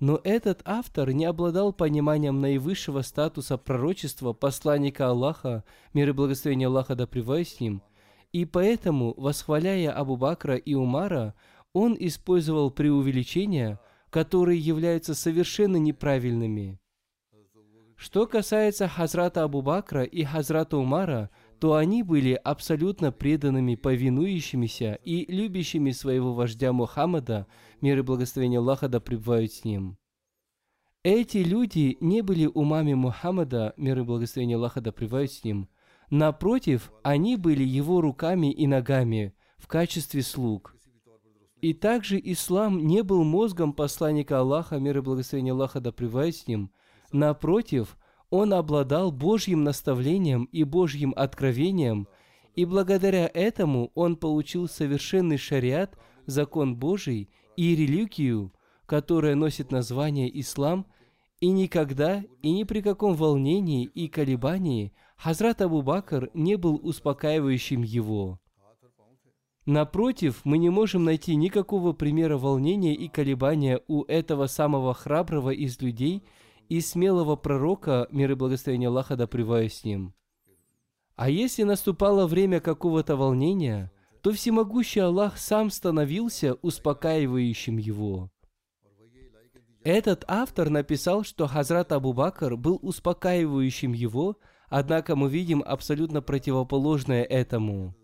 Но 0.00 0.18
этот 0.24 0.62
автор 0.64 1.12
не 1.12 1.26
обладал 1.26 1.72
пониманием 1.72 2.40
наивысшего 2.40 3.02
статуса 3.02 3.58
пророчества 3.58 4.32
посланника 4.32 5.08
Аллаха, 5.08 5.64
мир 5.92 6.08
и 6.08 6.12
благословение 6.12 6.68
Аллаха 6.68 6.94
да 6.94 7.06
с 7.06 7.60
ним– 7.60 7.82
и 8.34 8.44
поэтому, 8.46 9.14
восхваляя 9.16 9.92
Абу 9.92 10.16
Бакра 10.16 10.56
и 10.56 10.74
Умара, 10.74 11.34
он 11.72 11.96
использовал 11.96 12.72
преувеличения, 12.72 13.78
которые 14.10 14.58
являются 14.58 15.14
совершенно 15.14 15.76
неправильными. 15.76 16.80
Что 17.94 18.26
касается 18.26 18.88
Хазрата 18.88 19.44
Абу 19.44 19.62
Бакра 19.62 20.02
и 20.02 20.24
Хазрата 20.24 20.76
Умара, 20.76 21.30
то 21.60 21.74
они 21.74 22.02
были 22.02 22.32
абсолютно 22.32 23.12
преданными, 23.12 23.76
повинующимися 23.76 24.98
и 25.04 25.32
любящими 25.32 25.92
своего 25.92 26.34
вождя 26.34 26.72
Мухаммада, 26.72 27.46
мир 27.80 28.00
и 28.00 28.02
благословение 28.02 28.58
Аллаха 28.58 28.88
да 28.88 28.98
пребывают 28.98 29.52
с 29.52 29.64
ним. 29.64 29.96
Эти 31.04 31.38
люди 31.38 31.96
не 32.00 32.22
были 32.22 32.46
умами 32.46 32.94
Мухаммада, 32.94 33.74
мир 33.76 34.00
и 34.00 34.02
благословение 34.02 34.56
Аллаха 34.56 34.80
да 34.80 34.90
пребывают 34.90 35.30
с 35.30 35.44
ним. 35.44 35.68
Напротив, 36.14 36.92
они 37.02 37.34
были 37.34 37.64
его 37.64 38.00
руками 38.00 38.52
и 38.52 38.68
ногами 38.68 39.34
в 39.58 39.66
качестве 39.66 40.22
слуг. 40.22 40.76
И 41.60 41.74
также 41.74 42.20
ислам 42.22 42.86
не 42.86 43.02
был 43.02 43.24
мозгом 43.24 43.72
посланника 43.72 44.38
Аллаха, 44.38 44.78
мир 44.78 44.98
и 44.98 45.00
благословение 45.00 45.54
Аллаха 45.54 45.80
да 45.80 45.90
с 45.90 46.46
ним. 46.46 46.70
Напротив, 47.10 47.96
он 48.30 48.54
обладал 48.54 49.10
Божьим 49.10 49.64
наставлением 49.64 50.44
и 50.52 50.62
Божьим 50.62 51.12
откровением, 51.16 52.06
и 52.54 52.64
благодаря 52.64 53.28
этому 53.34 53.90
он 53.96 54.14
получил 54.14 54.68
совершенный 54.68 55.36
шариат, 55.36 55.98
закон 56.26 56.76
Божий 56.76 57.28
и 57.56 57.74
религию, 57.74 58.52
которая 58.86 59.34
носит 59.34 59.72
название 59.72 60.30
ислам, 60.40 60.86
и 61.40 61.48
никогда 61.48 62.22
и 62.40 62.52
ни 62.52 62.62
при 62.62 62.82
каком 62.82 63.14
волнении 63.14 63.82
и 63.84 64.06
колебании 64.06 64.92
Хазрат 65.16 65.62
Абу 65.62 65.82
Бакр 65.82 66.30
не 66.34 66.56
был 66.56 66.80
успокаивающим 66.82 67.82
его. 67.82 68.40
Напротив, 69.66 70.42
мы 70.44 70.58
не 70.58 70.68
можем 70.68 71.04
найти 71.04 71.34
никакого 71.36 71.92
примера 71.92 72.36
волнения 72.36 72.94
и 72.94 73.08
колебания 73.08 73.80
у 73.88 74.04
этого 74.04 74.46
самого 74.46 74.94
храброго 74.94 75.50
из 75.50 75.80
людей– 75.80 76.22
и 76.68 76.80
смелого 76.80 77.36
пророка, 77.36 78.08
мир 78.10 78.32
и 78.32 78.34
благословение 78.34 78.88
Аллаха 78.88 79.16
да 79.16 79.26
с 79.26 79.84
ним. 79.84 80.14
А 81.16 81.30
если 81.30 81.62
наступало 81.62 82.26
время 82.26 82.60
какого-то 82.60 83.16
волнения, 83.16 83.92
то 84.22 84.32
всемогущий 84.32 85.00
Аллах 85.00 85.38
сам 85.38 85.70
становился 85.70 86.54
успокаивающим 86.54 87.76
его. 87.76 88.30
Этот 89.84 90.24
автор 90.26 90.70
написал, 90.70 91.24
что 91.24 91.46
Хазрат 91.46 91.92
Абу 91.92 92.14
Бакр 92.14 92.56
был 92.56 92.78
успокаивающим 92.82 93.92
его, 93.92 94.36
однако 94.68 95.16
мы 95.16 95.28
видим 95.28 95.62
абсолютно 95.64 96.22
противоположное 96.22 97.24
этому. 97.24 97.94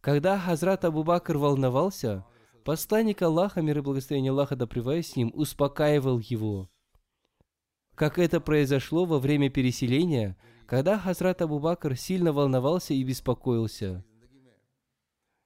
Когда 0.00 0.38
Хазрат 0.38 0.84
Абу 0.84 1.04
Бакр 1.04 1.38
волновался, 1.38 2.24
посланник 2.64 3.22
Аллаха, 3.22 3.62
мир 3.62 3.78
и 3.78 3.80
благословение 3.80 4.32
Аллаха 4.32 4.56
да 4.56 4.66
с 4.66 5.16
ним, 5.16 5.30
успокаивал 5.34 6.18
его– 6.18 6.68
как 7.94 8.18
это 8.18 8.40
произошло 8.40 9.04
во 9.04 9.18
время 9.18 9.50
переселения, 9.50 10.36
когда 10.66 10.98
Хазрат 10.98 11.42
Абу 11.42 11.58
Бакр 11.58 11.96
сильно 11.96 12.32
волновался 12.32 12.94
и 12.94 13.04
беспокоился. 13.04 14.04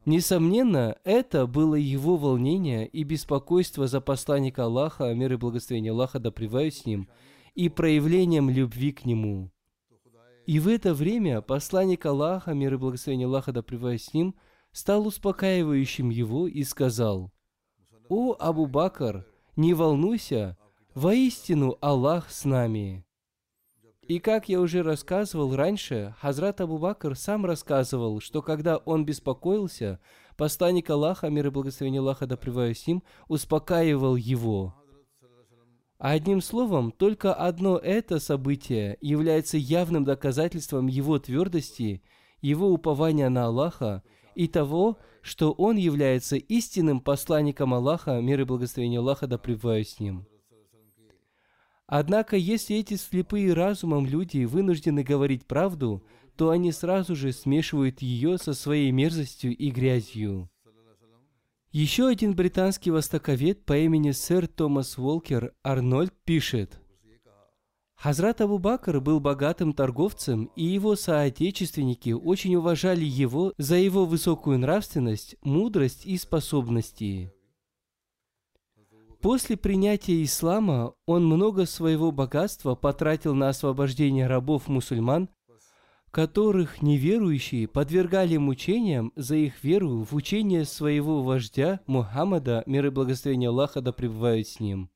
Несомненно, 0.04 0.96
это 1.02 1.48
было 1.48 1.74
его 1.74 2.16
волнение 2.16 2.86
и 2.86 3.02
беспокойство 3.02 3.88
за 3.88 4.00
посланника 4.00 4.64
Аллаха, 4.64 5.12
мир 5.14 5.32
и 5.32 5.36
благословение 5.36 5.90
Аллаха 5.90 6.20
да 6.20 6.30
с 6.30 6.86
ним, 6.86 7.08
и 7.54 7.68
проявлением 7.68 8.48
любви 8.48 8.92
к 8.92 9.04
нему. 9.04 9.50
И 10.46 10.60
в 10.60 10.68
это 10.68 10.94
время 10.94 11.40
посланник 11.40 12.06
Аллаха, 12.06 12.54
мир 12.54 12.74
и 12.74 12.76
благословение 12.76 13.26
Аллаха 13.26 13.52
да 13.52 13.62
с 13.62 14.14
ним, 14.14 14.36
стал 14.70 15.06
успокаивающим 15.06 16.10
его 16.10 16.46
и 16.46 16.62
сказал, 16.62 17.32
«О, 18.08 18.36
Абу 18.38 18.66
Бакр, 18.66 19.26
не 19.56 19.74
волнуйся, 19.74 20.56
Воистину 20.94 21.76
Аллах 21.82 22.30
с 22.30 22.46
нами. 22.46 23.04
И 24.00 24.18
как 24.18 24.48
я 24.48 24.60
уже 24.60 24.82
рассказывал 24.82 25.54
раньше, 25.54 26.14
Хазрат 26.20 26.60
Абу 26.60 26.78
Бакр 26.78 27.16
сам 27.16 27.44
рассказывал, 27.44 28.20
что 28.20 28.40
когда 28.40 28.78
он 28.78 29.04
беспокоился, 29.04 30.00
посланник 30.36 30.88
Аллаха, 30.88 31.28
мир 31.28 31.48
и 31.48 31.50
благословение 31.50 32.00
Аллаха 32.00 32.26
да 32.26 32.38
с 32.38 32.86
ним, 32.86 33.02
успокаивал 33.28 34.16
его. 34.16 34.74
Одним 35.98 36.40
словом, 36.40 36.92
только 36.92 37.34
одно 37.34 37.78
это 37.78 38.18
событие 38.18 38.98
является 39.00 39.56
явным 39.56 40.04
доказательством 40.04 40.86
его 40.86 41.18
твердости, 41.18 42.02
его 42.40 42.68
упования 42.68 43.28
на 43.30 43.46
Аллаха 43.46 44.02
и 44.34 44.46
того, 44.48 44.98
что 45.22 45.52
он 45.52 45.76
является 45.76 46.36
истинным 46.36 47.00
посланником 47.00 47.74
Аллаха, 47.74 48.20
мир 48.20 48.42
и 48.42 48.44
благословение 48.44 49.00
Аллаха 49.00 49.26
да 49.26 49.38
с 49.38 49.98
ним. 49.98 50.26
Однако, 51.86 52.36
если 52.36 52.76
эти 52.76 52.94
слепые 52.94 53.52
разумом 53.52 54.06
люди 54.06 54.44
вынуждены 54.44 55.02
говорить 55.02 55.46
правду, 55.46 56.04
то 56.36 56.50
они 56.50 56.72
сразу 56.72 57.16
же 57.16 57.32
смешивают 57.32 58.02
ее 58.02 58.38
со 58.38 58.54
своей 58.54 58.90
мерзостью 58.90 59.56
и 59.56 59.70
грязью. 59.70 60.50
Еще 61.72 62.06
один 62.06 62.34
британский 62.34 62.90
востоковед 62.90 63.64
по 63.64 63.76
имени 63.76 64.12
сэр 64.12 64.46
Томас 64.46 64.96
Уолкер 64.98 65.52
Арнольд 65.62 66.14
пишет, 66.24 66.80
Хазрат 67.96 68.42
Абу 68.42 68.58
Бакр 68.58 69.00
был 69.00 69.20
богатым 69.20 69.72
торговцем, 69.72 70.50
и 70.54 70.64
его 70.64 70.96
соотечественники 70.96 72.10
очень 72.10 72.54
уважали 72.54 73.04
его 73.04 73.54
за 73.56 73.76
его 73.76 74.04
высокую 74.04 74.58
нравственность, 74.58 75.36
мудрость 75.42 76.04
и 76.04 76.18
способности. 76.18 77.32
После 79.22 79.56
принятия 79.56 80.22
ислама 80.22 80.94
он 81.06 81.24
много 81.24 81.64
своего 81.64 82.12
богатства 82.12 82.74
потратил 82.74 83.34
на 83.34 83.48
освобождение 83.48 84.26
рабов-мусульман, 84.26 85.30
которых 86.16 86.80
неверующие 86.80 87.68
подвергали 87.68 88.38
мучениям 88.38 89.12
за 89.16 89.36
их 89.36 89.62
веру 89.62 90.02
в 90.02 90.14
учение 90.14 90.64
своего 90.64 91.22
вождя 91.22 91.80
Мухаммада, 91.86 92.62
мир 92.64 92.86
и 92.86 92.88
благословение 92.88 93.50
Аллаха 93.50 93.82
да 93.82 93.92
пребывают 93.92 94.48
с 94.48 94.58
ним. 94.58 94.88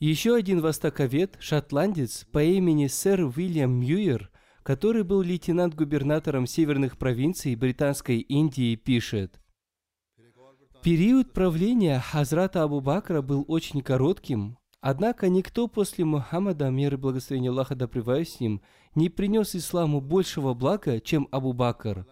Еще 0.00 0.34
один 0.34 0.60
востоковед, 0.60 1.36
шотландец 1.38 2.26
по 2.32 2.42
имени 2.42 2.88
сэр 2.88 3.20
Уильям 3.20 3.70
Мьюер, 3.78 4.32
который 4.64 5.04
был 5.04 5.22
лейтенант-губернатором 5.22 6.48
северных 6.48 6.98
провинций 6.98 7.54
Британской 7.54 8.18
Индии, 8.18 8.74
пишет– 8.74 9.40
Период 10.82 11.32
правления 11.32 12.00
Хазрата 12.00 12.64
Абу 12.64 12.80
Бакра 12.80 13.22
был 13.22 13.44
очень 13.48 13.80
коротким, 13.80 14.58
однако 14.80 15.28
никто 15.28 15.66
после 15.66 16.04
Мухаммада, 16.04 16.70
мир 16.70 16.94
и 16.94 16.96
благословение 16.96 17.50
Аллаха 17.50 17.74
да 17.74 17.88
с 17.88 18.40
ним, 18.40 18.62
не 18.96 19.08
принес 19.08 19.54
исламу 19.54 20.00
большего 20.00 20.54
блага, 20.54 21.00
чем 21.00 21.28
Абу 21.30 21.52
Бакр. 21.52 22.04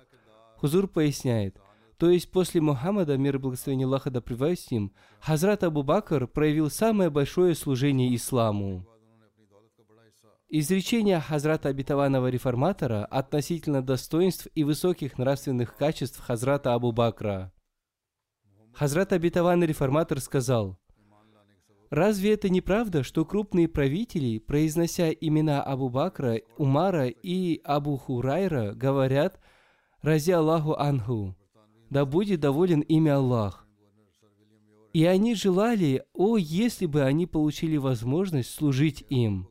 Хузур 0.58 0.86
поясняет, 0.86 1.60
то 1.98 2.08
есть 2.08 2.30
после 2.30 2.60
Мухаммада, 2.60 3.18
мир 3.18 3.36
и 3.36 3.38
благословение 3.38 3.86
Аллаха 3.86 4.10
да 4.10 4.20
с 4.20 4.70
ним, 4.70 4.92
Хазрат 5.20 5.64
Абу 5.64 5.82
Бакр 5.82 6.28
проявил 6.28 6.70
самое 6.70 7.10
большое 7.10 7.56
служение 7.56 8.14
исламу. 8.14 8.86
Изречение 10.48 11.18
Хазрата 11.18 11.68
Обетованного 11.70 12.28
Реформатора 12.28 13.04
относительно 13.06 13.82
достоинств 13.82 14.46
и 14.54 14.62
высоких 14.62 15.18
нравственных 15.18 15.76
качеств 15.76 16.20
Хазрата 16.20 16.74
Абу 16.74 16.92
Бакра– 16.92 17.52
Хазрат 18.74 19.12
Абитаванный 19.12 19.68
Реформатор 19.68 20.18
сказал, 20.18 20.76
Разве 21.94 22.32
это 22.32 22.48
не 22.48 22.60
правда, 22.60 23.04
что 23.04 23.24
крупные 23.24 23.68
правители, 23.68 24.38
произнося 24.38 25.10
имена 25.12 25.62
Абу 25.62 25.90
Бакра, 25.90 26.40
Умара 26.58 27.06
и 27.06 27.60
Абу 27.62 27.96
Хурайра, 27.96 28.72
говорят 28.72 29.38
«Рази 30.02 30.32
Аллаху 30.32 30.74
Анху», 30.74 31.36
«Да 31.90 32.04
будет 32.04 32.40
доволен 32.40 32.80
имя 32.80 33.18
Аллах». 33.18 33.68
И 34.92 35.04
они 35.04 35.36
желали, 35.36 36.02
о, 36.14 36.36
если 36.36 36.86
бы 36.86 37.02
они 37.02 37.28
получили 37.28 37.76
возможность 37.76 38.50
служить 38.50 39.04
им. 39.08 39.48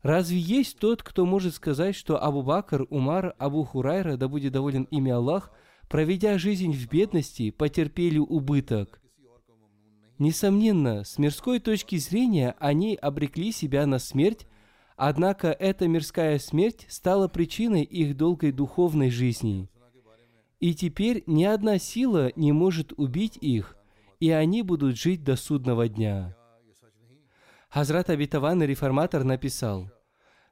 Разве 0.00 0.38
есть 0.38 0.78
тот, 0.78 1.02
кто 1.02 1.26
может 1.26 1.54
сказать, 1.54 1.94
что 1.94 2.16
Абу 2.24 2.42
Бакр, 2.42 2.86
Умар, 2.88 3.34
Абу 3.36 3.64
Хурайра, 3.64 4.16
да 4.16 4.26
будет 4.26 4.54
доволен 4.54 4.84
имя 4.84 5.16
Аллах, 5.16 5.50
проведя 5.90 6.38
жизнь 6.38 6.72
в 6.72 6.88
бедности, 6.88 7.50
потерпели 7.50 8.16
убыток. 8.16 9.01
Несомненно, 10.22 11.02
с 11.02 11.18
мирской 11.18 11.58
точки 11.58 11.96
зрения 11.96 12.54
они 12.60 12.94
обрекли 12.94 13.50
себя 13.50 13.86
на 13.86 13.98
смерть, 13.98 14.46
однако 14.96 15.48
эта 15.48 15.88
мирская 15.88 16.38
смерть 16.38 16.86
стала 16.88 17.26
причиной 17.26 17.82
их 17.82 18.16
долгой 18.16 18.52
духовной 18.52 19.10
жизни. 19.10 19.68
И 20.60 20.76
теперь 20.76 21.24
ни 21.26 21.42
одна 21.42 21.78
сила 21.78 22.30
не 22.36 22.52
может 22.52 22.92
убить 22.96 23.36
их, 23.40 23.76
и 24.20 24.30
они 24.30 24.62
будут 24.62 24.96
жить 24.96 25.24
до 25.24 25.34
судного 25.34 25.88
дня. 25.88 26.36
Хазрат 27.68 28.08
Абитаван 28.08 28.62
реформатор 28.62 29.24
написал, 29.24 29.90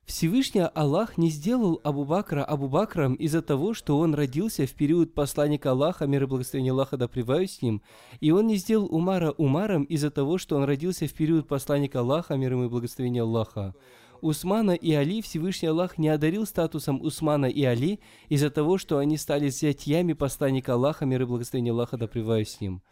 Всевышний 0.04 0.62
Аллах 0.62 1.18
не 1.18 1.30
сделал 1.30 1.80
Абу 1.84 2.04
Бакра 2.04 2.44
Абу 2.44 2.68
Бакром 2.68 3.14
из-за 3.14 3.42
того, 3.42 3.74
что 3.74 3.98
он 3.98 4.14
родился 4.14 4.66
в 4.66 4.72
период 4.72 5.14
посланника 5.14 5.70
Аллаха, 5.70 6.06
мир 6.06 6.24
и 6.24 6.26
благословение 6.26 6.72
Аллаха 6.72 6.96
да 6.96 7.08
с 7.14 7.62
ним, 7.62 7.82
и 8.20 8.30
он 8.30 8.46
не 8.46 8.56
сделал 8.56 8.86
Умара 8.86 9.30
Умаром 9.32 9.84
из-за 9.84 10.10
того, 10.10 10.38
что 10.38 10.56
он 10.56 10.64
родился 10.64 11.06
в 11.06 11.12
период 11.12 11.46
посланника 11.46 12.00
Аллаха, 12.00 12.36
мир 12.36 12.52
и 12.54 12.68
благословение 12.68 13.22
Аллаха. 13.22 13.74
Усмана 14.20 14.72
и 14.72 14.92
Али 14.92 15.22
Всевышний 15.22 15.68
Аллах 15.68 15.96
не 15.96 16.08
одарил 16.08 16.46
статусом 16.46 17.00
Усмана 17.00 17.46
и 17.46 17.64
Али 17.64 18.00
из-за 18.28 18.50
того, 18.50 18.78
что 18.78 18.98
они 18.98 19.16
стали 19.16 19.48
зятьями 19.48 20.12
посланника 20.12 20.74
Аллаха, 20.74 21.06
мир 21.06 21.22
и 21.22 21.24
благословение 21.24 21.72
Аллаха 21.72 21.96
да 21.96 22.06
с 22.06 22.60
ним. 22.60 22.82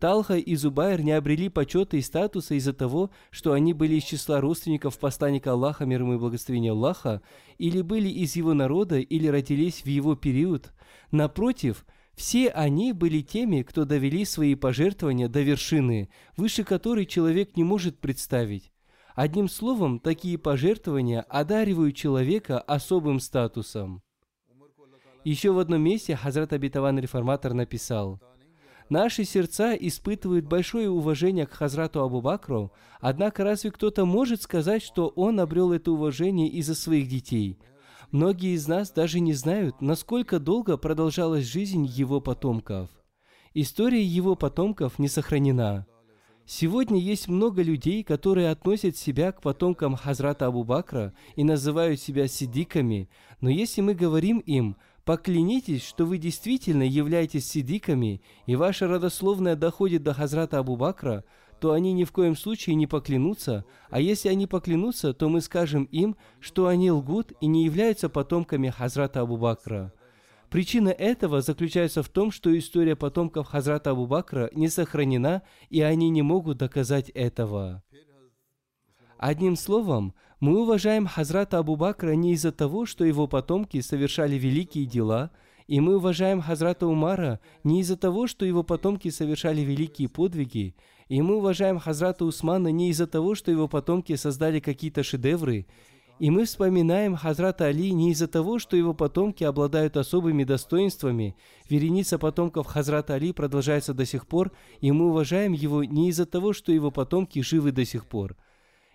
Талха 0.00 0.38
и 0.38 0.56
Зубайр 0.56 1.02
не 1.02 1.12
обрели 1.12 1.50
почета 1.50 1.98
и 1.98 2.00
статуса 2.00 2.54
из-за 2.54 2.72
того, 2.72 3.10
что 3.30 3.52
они 3.52 3.74
были 3.74 3.96
из 3.96 4.04
числа 4.04 4.40
родственников 4.40 4.98
посланника 4.98 5.52
Аллаха, 5.52 5.84
мир 5.84 6.00
ему 6.00 6.14
и 6.14 6.18
благословения 6.18 6.72
Аллаха, 6.72 7.20
или 7.58 7.82
были 7.82 8.08
из 8.08 8.34
его 8.34 8.54
народа, 8.54 8.98
или 8.98 9.28
родились 9.28 9.82
в 9.82 9.86
его 9.86 10.16
период. 10.16 10.72
Напротив, 11.10 11.84
все 12.14 12.48
они 12.48 12.94
были 12.94 13.20
теми, 13.20 13.60
кто 13.60 13.84
довели 13.84 14.24
свои 14.24 14.54
пожертвования 14.54 15.28
до 15.28 15.42
вершины, 15.42 16.08
выше 16.34 16.64
которой 16.64 17.04
человек 17.04 17.54
не 17.58 17.62
может 17.62 17.98
представить. 17.98 18.72
Одним 19.14 19.50
словом, 19.50 20.00
такие 20.00 20.38
пожертвования 20.38 21.20
одаривают 21.28 21.94
человека 21.94 22.58
особым 22.58 23.20
статусом. 23.20 24.00
Еще 25.24 25.50
в 25.50 25.58
одном 25.58 25.82
месте 25.82 26.16
Хазрат 26.16 26.54
Абитаван 26.54 26.98
Реформатор 26.98 27.52
написал– 27.52 28.18
Наши 28.90 29.22
сердца 29.22 29.74
испытывают 29.74 30.46
большое 30.46 30.90
уважение 30.90 31.46
к 31.46 31.52
Хазрату 31.52 32.02
Абу 32.02 32.20
Бакру, 32.20 32.72
однако 33.00 33.44
разве 33.44 33.70
кто-то 33.70 34.04
может 34.04 34.42
сказать, 34.42 34.82
что 34.82 35.12
он 35.14 35.38
обрел 35.38 35.72
это 35.72 35.92
уважение 35.92 36.48
из-за 36.48 36.74
своих 36.74 37.08
детей? 37.08 37.56
Многие 38.10 38.56
из 38.56 38.66
нас 38.66 38.90
даже 38.90 39.20
не 39.20 39.32
знают, 39.32 39.80
насколько 39.80 40.40
долго 40.40 40.76
продолжалась 40.76 41.44
жизнь 41.44 41.86
его 41.86 42.20
потомков. 42.20 42.90
История 43.54 44.02
его 44.02 44.34
потомков 44.34 44.98
не 44.98 45.06
сохранена. 45.06 45.86
Сегодня 46.44 46.98
есть 46.98 47.28
много 47.28 47.62
людей, 47.62 48.02
которые 48.02 48.50
относят 48.50 48.96
себя 48.96 49.30
к 49.30 49.40
потомкам 49.40 49.94
Хазрата 49.94 50.46
Абу 50.46 50.64
Бакра 50.64 51.14
и 51.36 51.44
называют 51.44 52.00
себя 52.00 52.26
сидиками, 52.26 53.08
но 53.40 53.50
если 53.50 53.82
мы 53.82 53.94
говорим 53.94 54.40
им– 54.40 54.76
Поклянитесь, 55.04 55.82
что 55.82 56.04
вы 56.04 56.18
действительно 56.18 56.82
являетесь 56.82 57.48
сидиками, 57.48 58.20
и 58.46 58.56
ваша 58.56 58.86
родословная 58.86 59.56
доходит 59.56 60.02
до 60.02 60.12
Хазрата 60.12 60.58
Абу 60.58 60.76
Бакра, 60.76 61.24
то 61.58 61.72
они 61.72 61.92
ни 61.92 62.04
в 62.04 62.12
коем 62.12 62.36
случае 62.36 62.74
не 62.76 62.86
поклянутся, 62.86 63.64
а 63.90 64.00
если 64.00 64.28
они 64.28 64.46
поклянутся, 64.46 65.12
то 65.12 65.28
мы 65.28 65.40
скажем 65.40 65.84
им, 65.84 66.16
что 66.38 66.66
они 66.66 66.90
лгут 66.90 67.32
и 67.40 67.46
не 67.46 67.64
являются 67.64 68.08
потомками 68.08 68.68
Хазрата 68.68 69.20
Абу 69.20 69.36
Бакра. 69.36 69.92
Причина 70.48 70.88
этого 70.88 71.42
заключается 71.42 72.02
в 72.02 72.08
том, 72.08 72.32
что 72.32 72.56
история 72.58 72.96
потомков 72.96 73.46
Хазрата 73.46 73.90
Абу 73.90 74.06
Бакра 74.06 74.50
не 74.52 74.68
сохранена, 74.68 75.42
и 75.68 75.80
они 75.80 76.10
не 76.10 76.22
могут 76.22 76.58
доказать 76.58 77.08
этого. 77.10 77.82
Одним 79.16 79.54
словом, 79.54 80.14
мы 80.40 80.62
уважаем 80.62 81.06
Хазрата 81.06 81.58
Абу 81.58 81.76
Бакра 81.76 82.12
не 82.12 82.32
из-за 82.32 82.50
того, 82.50 82.86
что 82.86 83.04
его 83.04 83.26
потомки 83.26 83.82
совершали 83.82 84.36
великие 84.36 84.86
дела, 84.86 85.30
и 85.66 85.80
мы 85.80 85.96
уважаем 85.96 86.40
Хазрата 86.40 86.86
Умара 86.86 87.40
не 87.62 87.80
из-за 87.82 87.98
того, 87.98 88.26
что 88.26 88.46
его 88.46 88.62
потомки 88.62 89.10
совершали 89.10 89.60
великие 89.60 90.08
подвиги, 90.08 90.74
и 91.08 91.20
мы 91.20 91.36
уважаем 91.36 91.78
Хазрата 91.78 92.24
Усмана 92.24 92.68
не 92.68 92.88
из-за 92.88 93.06
того, 93.06 93.34
что 93.34 93.50
его 93.50 93.68
потомки 93.68 94.16
создали 94.16 94.60
какие-то 94.60 95.02
шедевры, 95.02 95.66
и 96.18 96.30
мы 96.30 96.46
вспоминаем 96.46 97.16
Хазрата 97.16 97.66
Али 97.66 97.92
не 97.92 98.10
из-за 98.12 98.26
того, 98.26 98.58
что 98.58 98.78
его 98.78 98.94
потомки 98.94 99.44
обладают 99.44 99.98
особыми 99.98 100.44
достоинствами. 100.44 101.36
Вереница 101.68 102.18
потомков 102.18 102.66
Хазрата 102.66 103.14
Али 103.14 103.32
продолжается 103.32 103.92
до 103.92 104.06
сих 104.06 104.26
пор, 104.26 104.52
и 104.80 104.90
мы 104.90 105.08
уважаем 105.10 105.52
его 105.52 105.84
не 105.84 106.08
из-за 106.08 106.24
того, 106.24 106.54
что 106.54 106.72
его 106.72 106.90
потомки 106.90 107.40
живы 107.42 107.72
до 107.72 107.84
сих 107.84 108.06
пор– 108.06 108.36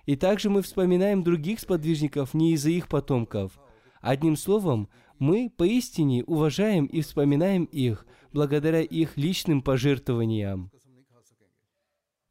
и 0.06 0.15
также 0.15 0.50
мы 0.50 0.62
вспоминаем 0.62 1.24
других 1.24 1.60
сподвижников 1.60 2.34
не 2.34 2.54
из-за 2.54 2.70
их 2.70 2.88
потомков. 2.88 3.60
Одним 4.02 4.36
словом, 4.36 4.89
мы 5.18 5.52
поистине 5.56 6.24
уважаем 6.26 6.86
и 6.86 7.02
вспоминаем 7.02 7.65
их 7.65 8.06
благодаря 8.32 8.82
их 8.82 9.18
личным 9.18 9.62
пожертвованиям. 9.62 10.72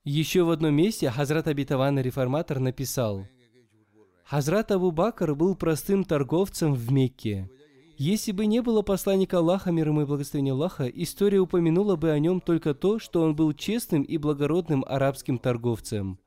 Еще 0.04 0.42
в 0.42 0.50
одном 0.50 0.74
месте 0.74 1.10
Хазрат 1.10 1.48
Абитаван 1.48 1.98
Реформатор 1.98 2.60
написал, 2.60 3.26
Хазрат 4.24 4.70
Абу 4.70 4.90
Бакр 4.90 5.34
был 5.34 5.54
простым 5.54 6.04
торговцем 6.04 6.74
в 6.74 6.92
Мекке. 6.92 7.48
Если 7.96 8.32
бы 8.32 8.46
не 8.46 8.60
было 8.60 8.82
посланника 8.82 9.38
Аллаха, 9.38 9.70
мир 9.70 9.88
ему 9.88 10.02
и 10.02 10.04
благословения 10.04 10.52
Аллаха, 10.52 10.88
история 10.88 11.38
упомянула 11.38 11.96
бы 11.96 12.10
о 12.10 12.18
нем 12.18 12.40
только 12.40 12.74
то, 12.74 12.98
что 12.98 13.22
он 13.22 13.36
был 13.36 13.52
честным 13.52 14.02
и 14.02 14.18
благородным 14.18 14.84
арабским 14.86 15.38
торговцем. 15.38 16.18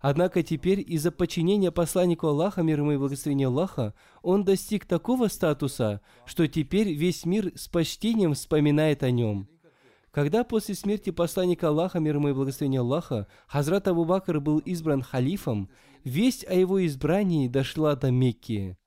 Однако 0.00 0.44
теперь 0.44 0.84
из-за 0.86 1.10
подчинения 1.10 1.72
посланнику 1.72 2.28
Аллаха, 2.28 2.62
мир 2.62 2.80
ему 2.80 2.92
и 2.92 2.96
благословения 2.96 3.48
Аллаха, 3.48 3.94
он 4.22 4.44
достиг 4.44 4.84
такого 4.84 5.26
статуса, 5.26 6.00
что 6.24 6.46
теперь 6.46 6.92
весь 6.92 7.24
мир 7.26 7.52
с 7.56 7.66
почтением 7.66 8.34
вспоминает 8.34 9.02
о 9.02 9.10
нем. 9.10 9.48
Когда 10.12 10.44
после 10.44 10.74
смерти 10.74 11.10
посланника 11.10 11.68
Аллаха, 11.68 11.98
мир 11.98 12.16
ему 12.16 12.28
и 12.28 12.32
благословения 12.32 12.80
Аллаха, 12.80 13.26
Хазрат 13.48 13.88
Абу 13.88 14.04
Бакр 14.04 14.40
был 14.40 14.58
избран 14.58 15.02
халифом, 15.02 15.68
весть 16.04 16.46
о 16.48 16.54
его 16.54 16.84
избрании 16.86 17.48
дошла 17.48 17.96
до 17.96 18.12
Мекки. 18.12 18.78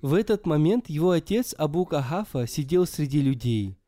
В 0.00 0.14
этот 0.14 0.46
момент 0.46 0.88
его 0.88 1.10
отец 1.10 1.54
Абу 1.56 1.84
Кахафа 1.84 2.46
сидел 2.46 2.86
среди 2.86 3.20
людей. 3.20 3.78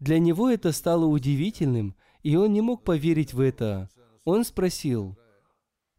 Для 0.00 0.18
него 0.18 0.50
это 0.50 0.72
стало 0.72 1.04
удивительным, 1.04 1.94
и 2.22 2.36
он 2.36 2.52
не 2.52 2.62
мог 2.62 2.82
поверить 2.82 3.34
в 3.34 3.40
это. 3.40 3.90
Он 4.24 4.44
спросил– 4.44 5.18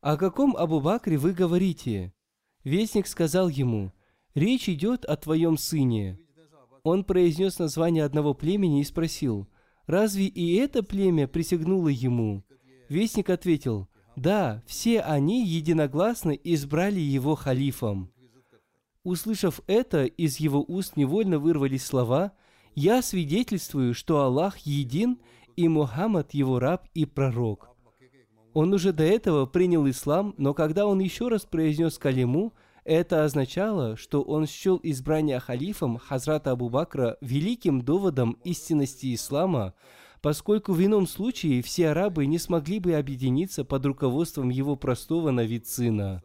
«О 0.05 0.17
каком 0.17 0.55
Абу 0.55 0.81
Бакре 0.81 1.17
вы 1.17 1.33
говорите?» 1.33 2.13
Вестник 2.63 3.07
сказал 3.07 3.49
ему, 3.49 3.91
«Речь 4.35 4.69
идет 4.69 5.03
о 5.03 5.17
твоем 5.17 5.57
сыне». 5.57 6.19
Он 6.83 7.03
произнес 7.03 7.57
название 7.57 8.03
одного 8.03 8.35
племени 8.35 8.81
и 8.81 8.83
спросил, 8.83 9.47
«Разве 9.87 10.27
и 10.27 10.57
это 10.57 10.83
племя 10.83 11.27
присягнуло 11.27 11.87
ему?» 11.87 12.43
Вестник 12.87 13.31
ответил, 13.31 13.87
«Да, 14.15 14.61
все 14.67 15.01
они 15.01 15.43
единогласно 15.43 16.33
избрали 16.33 16.99
его 16.99 17.33
халифом». 17.33 18.13
Услышав 19.03 19.59
это, 19.65 20.05
из 20.05 20.37
его 20.37 20.63
уст 20.67 20.97
невольно 20.97 21.39
вырвались 21.39 21.83
слова 21.83 22.33
«Я 22.75 23.01
свидетельствую, 23.01 23.95
что 23.95 24.21
Аллах 24.21 24.59
един, 24.59 25.17
и 25.55 25.67
Мухаммад 25.67 26.35
его 26.35 26.59
раб 26.59 26.87
и 26.93 27.05
пророк». 27.05 27.74
Он 28.55 28.73
уже 28.73 28.93
до 28.93 29.03
этого 29.03 29.45
принял 29.45 29.87
ислам, 29.89 30.33
но 30.37 30.53
когда 30.53 30.87
он 30.87 30.99
еще 30.99 31.27
раз 31.27 31.43
произнес 31.43 31.97
калиму, 31.97 32.53
это 32.85 33.25
означало, 33.25 33.97
что 33.97 34.21
он 34.21 34.47
счел 34.47 34.79
избрание 34.81 35.41
халифом 35.41 35.97
Хазрата 35.97 36.51
Абу 36.51 36.69
Бакра 36.69 37.17
великим 37.19 37.81
доводом 37.81 38.37
истинности 38.45 39.13
ислама, 39.13 39.73
поскольку 40.21 40.71
в 40.71 40.81
ином 40.81 41.05
случае 41.05 41.61
все 41.61 41.89
арабы 41.89 42.25
не 42.27 42.39
смогли 42.39 42.79
бы 42.79 42.93
объединиться 42.93 43.65
под 43.65 43.85
руководством 43.87 44.47
его 44.47 44.77
простого 44.77 45.31
на 45.31 45.41
вид 45.41 45.67
сына. 45.67 46.23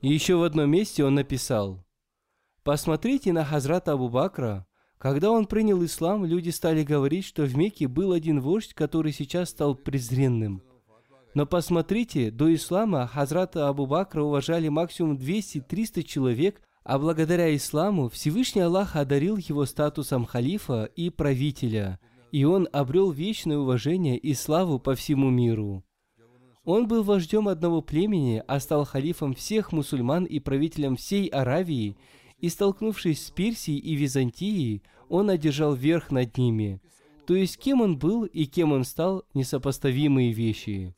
еще 0.00 0.34
в 0.34 0.42
одном 0.42 0.68
месте 0.68 1.04
он 1.04 1.14
написал, 1.14 1.86
«Посмотрите 2.64 3.32
на 3.32 3.44
Хазрата 3.44 3.92
Абу 3.92 4.08
Бакра, 4.08 4.66
когда 5.02 5.32
он 5.32 5.46
принял 5.46 5.84
ислам, 5.84 6.24
люди 6.24 6.50
стали 6.50 6.84
говорить, 6.84 7.24
что 7.24 7.42
в 7.42 7.56
Мекке 7.56 7.88
был 7.88 8.12
один 8.12 8.40
вождь, 8.40 8.72
который 8.72 9.10
сейчас 9.10 9.50
стал 9.50 9.74
презренным. 9.74 10.62
Но 11.34 11.44
посмотрите, 11.44 12.30
до 12.30 12.54
ислама 12.54 13.08
Хазрата 13.08 13.66
Абу 13.66 13.86
Бакра 13.86 14.22
уважали 14.22 14.68
максимум 14.68 15.16
200-300 15.16 16.04
человек, 16.04 16.62
а 16.84 17.00
благодаря 17.00 17.52
исламу 17.56 18.10
Всевышний 18.10 18.60
Аллах 18.60 18.94
одарил 18.94 19.38
его 19.38 19.66
статусом 19.66 20.24
халифа 20.24 20.84
и 20.84 21.10
правителя, 21.10 21.98
и 22.30 22.44
он 22.44 22.68
обрел 22.72 23.10
вечное 23.10 23.58
уважение 23.58 24.16
и 24.16 24.34
славу 24.34 24.78
по 24.78 24.94
всему 24.94 25.30
миру. 25.30 25.82
Он 26.64 26.86
был 26.86 27.02
вождем 27.02 27.48
одного 27.48 27.82
племени, 27.82 28.40
а 28.46 28.60
стал 28.60 28.84
халифом 28.84 29.34
всех 29.34 29.72
мусульман 29.72 30.26
и 30.26 30.38
правителем 30.38 30.94
всей 30.94 31.26
Аравии– 31.26 31.96
и 32.42 32.48
столкнувшись 32.48 33.26
с 33.26 33.30
Персией 33.30 33.78
и 33.78 33.94
Византией, 33.94 34.82
он 35.08 35.30
одержал 35.30 35.74
верх 35.74 36.10
над 36.10 36.36
ними. 36.36 36.82
То 37.24 37.34
есть 37.34 37.56
кем 37.56 37.80
он 37.80 37.96
был 37.96 38.24
и 38.24 38.46
кем 38.46 38.72
он 38.72 38.84
стал– 38.84 39.24
несопоставимые 39.34 40.32
вещи. 40.32 40.94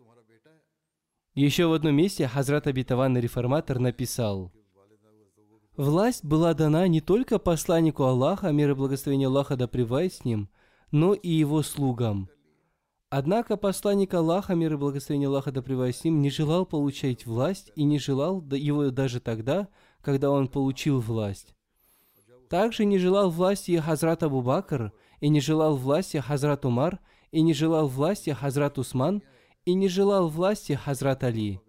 Еще 1.35 1.67
в 1.67 1.75
одном 1.75 1.97
месте 1.97 2.27
Хазрат 2.27 2.67
Абитаван 2.67 3.19
Реформатор 3.19 3.79
написал, 3.79 4.53
«Власть 5.77 6.25
была 6.25 6.55
дана 6.55 6.89
не 6.89 7.03
только 7.03 7.39
посланнику 7.39 8.05
Аллаха, 8.05 8.51
мир 8.51 8.71
и 8.71 8.75
благословение 8.75 9.29
Аллаха 9.29 9.57
да 9.57 9.69
с 9.69 10.25
ним, 10.25 10.49
но 10.93 11.13
и 11.13 11.29
его 11.29 11.63
слугам. 11.63 12.31
Однако 13.11 13.57
посланник 13.59 14.15
Аллаха, 14.15 14.55
мир 14.55 14.75
и 14.75 14.77
благословение 14.77 15.29
Аллаха 15.29 15.53
да 15.53 15.63
с 15.63 16.05
ним, 16.05 16.23
не 16.23 16.31
желал 16.31 16.65
получать 16.65 17.27
власть 17.27 17.71
и 17.77 17.85
не 17.85 17.99
желал 17.99 18.43
его 18.53 18.91
даже 18.91 19.21
тогда, 19.21 19.69
когда 20.05 20.31
он 20.31 20.49
получил 20.49 21.01
власть. 21.01 21.55
Также 22.49 22.85
не 22.85 22.99
желал 22.99 23.31
власти 23.31 23.77
Хазрат 23.79 24.23
Абу 24.23 24.43
Бакр, 24.43 24.93
и 25.21 25.29
не 25.29 25.41
желал 25.41 25.77
власти 25.77 26.19
Хазрат 26.19 26.67
Умар, 26.67 27.01
и 27.33 27.41
не 27.41 27.55
желал 27.55 27.89
власти 27.89 28.31
Хазрат 28.31 28.79
Усман, 28.79 29.23
и 29.65 29.73
не 29.73 29.89
желал 29.89 30.29
власти 30.29 30.75
Хазрат 30.75 31.25
Али. 31.25 31.61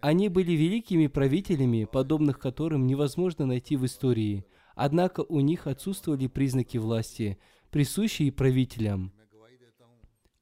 Они 0.00 0.30
были 0.30 0.52
великими 0.52 1.06
правителями, 1.06 1.84
подобных 1.84 2.38
которым 2.38 2.86
невозможно 2.86 3.44
найти 3.44 3.76
в 3.76 3.84
истории, 3.84 4.46
однако 4.74 5.20
у 5.20 5.40
них 5.40 5.66
отсутствовали 5.66 6.26
признаки 6.26 6.78
власти, 6.78 7.38
присущие 7.70 8.32
правителям. 8.32 9.12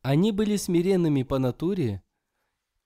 Они 0.03 0.31
были 0.31 0.55
смиренными 0.55 1.25
по 1.25 1.39
натуре, 1.39 2.04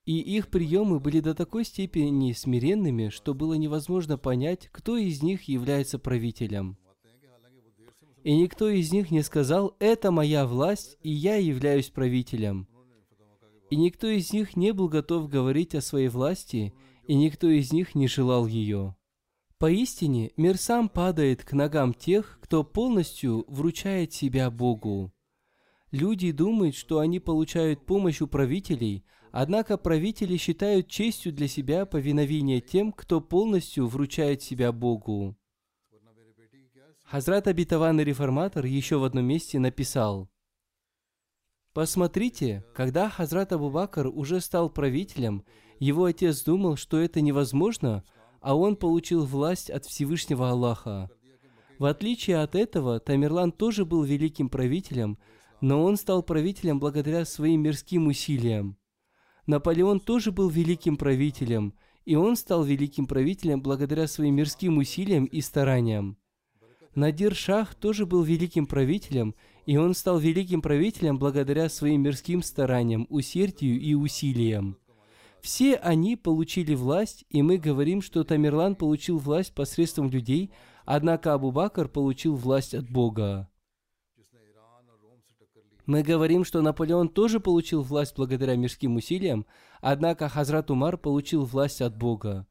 и 0.09 0.21
их 0.21 0.47
приемы 0.47 0.99
были 0.99 1.19
до 1.19 1.35
такой 1.35 1.63
степени 1.63 2.31
смиренными, 2.31 3.09
что 3.09 3.35
было 3.35 3.53
невозможно 3.53 4.17
понять, 4.17 4.67
кто 4.71 4.97
из 4.97 5.21
них 5.21 5.43
является 5.43 5.99
правителем. 5.99 6.79
И 8.23 8.35
никто 8.35 8.69
из 8.69 8.91
них 8.91 9.11
не 9.11 9.21
сказал 9.21 9.75
«это 9.77 10.09
моя 10.09 10.47
власть, 10.47 10.97
и 11.03 11.11
я 11.11 11.35
являюсь 11.35 11.91
правителем». 11.91 12.67
И 13.69 13.75
никто 13.75 14.07
из 14.07 14.33
них 14.33 14.57
не 14.57 14.73
был 14.73 14.89
готов 14.89 15.29
говорить 15.29 15.75
о 15.75 15.81
своей 15.81 16.07
власти, 16.07 16.73
и 17.05 17.13
никто 17.13 17.47
из 17.47 17.71
них 17.71 17.93
не 17.93 18.07
желал 18.07 18.47
ее. 18.47 18.95
Поистине, 19.59 20.31
мир 20.37 20.57
сам 20.57 20.89
падает 20.89 21.43
к 21.43 21.53
ногам 21.53 21.93
тех, 21.93 22.39
кто 22.41 22.63
полностью 22.63 23.45
вручает 23.47 24.11
себя 24.11 24.49
Богу. 24.49 25.13
Люди 25.91 26.31
думают, 26.31 26.75
что 26.75 26.99
они 26.99 27.19
получают 27.19 27.85
помощь 27.85 28.21
у 28.21 28.27
правителей, 28.27 29.03
однако 29.31 29.77
правители 29.77 30.37
считают 30.37 30.87
честью 30.87 31.33
для 31.33 31.47
себя 31.47 31.85
повиновение 31.85 32.61
тем, 32.61 32.91
кто 32.91 33.21
полностью 33.21 33.87
вручает 33.87 34.43
себя 34.43 34.71
Богу. 34.71 35.35
Хазрат 37.03 37.47
Абитаван 37.47 37.99
Реформатор 37.99 38.65
еще 38.65 38.97
в 38.97 39.03
одном 39.03 39.25
месте 39.25 39.57
написал, 39.57 40.29
«Посмотрите, 41.73 42.63
когда 42.75 43.09
Хазрат 43.09 43.51
Абу 43.51 43.71
Бакр 43.71 44.07
уже 44.07 44.41
стал 44.41 44.69
правителем, 44.69 45.43
его 45.79 46.05
отец 46.05 46.43
думал, 46.43 46.75
что 46.75 46.99
это 46.99 47.21
невозможно, 47.21 48.03
а 48.41 48.55
он 48.55 48.75
получил 48.75 49.25
власть 49.25 49.71
от 49.71 49.85
Всевышнего 49.85 50.51
Аллаха. 50.51 51.09
В 51.79 51.85
отличие 51.85 52.37
от 52.41 52.53
этого, 52.53 52.99
Тамерлан 52.99 53.51
тоже 53.51 53.85
был 53.85 54.03
великим 54.03 54.49
правителем– 54.49 55.17
но 55.61 55.83
он 55.83 55.97
стал 55.97 56.23
правителем 56.23 56.79
благодаря 56.79 57.25
своим 57.25 57.61
мирским 57.61 58.07
усилиям. 58.07 58.77
Наполеон 59.45 59.99
тоже 59.99 60.31
был 60.31 60.49
великим 60.49 60.95
правителем, 60.95 61.73
и 62.05 62.15
он 62.15 62.35
стал 62.35 62.63
великим 62.63 63.07
правителем 63.07 63.61
благодаря 63.61 64.07
своим 64.07 64.35
мирским 64.35 64.77
усилиям 64.77 65.25
и 65.25 65.41
стараниям. 65.41 66.17
Надир 66.95 67.35
Шах 67.35 67.75
тоже 67.75 68.05
был 68.05 68.23
великим 68.23 68.65
правителем, 68.65 69.35
и 69.65 69.77
он 69.77 69.93
стал 69.93 70.17
великим 70.17 70.61
правителем 70.61 71.17
благодаря 71.17 71.69
своим 71.69 72.01
мирским 72.01 72.41
стараниям, 72.41 73.05
усердию 73.09 73.79
и 73.79 73.93
усилиям. 73.93 74.77
Все 75.41 75.75
они 75.75 76.15
получили 76.15 76.75
власть, 76.75 77.25
и 77.29 77.41
мы 77.41 77.57
говорим, 77.57 78.01
что 78.01 78.23
Тамерлан 78.23 78.75
получил 78.75 79.17
власть 79.17 79.53
посредством 79.53 80.09
людей, 80.09 80.51
однако 80.85 81.33
Абу 81.33 81.51
Бакр 81.51 81.87
получил 81.87 82.35
власть 82.35 82.73
от 82.73 82.89
Бога. 82.89 83.49
Мы 85.89 86.03
говорим, 86.03 86.45
что 86.45 86.61
Наполеон 86.61 87.09
тоже 87.09 87.39
получил 87.39 87.81
власть 87.81 88.13
благодаря 88.15 88.55
мирским 88.55 88.97
усилиям, 88.97 89.47
однако 89.81 90.29
Хазрат 90.29 90.69
Умар 90.69 90.99
получил 90.99 91.45
власть 91.45 91.81
от 91.81 91.97
Бога. 91.97 92.45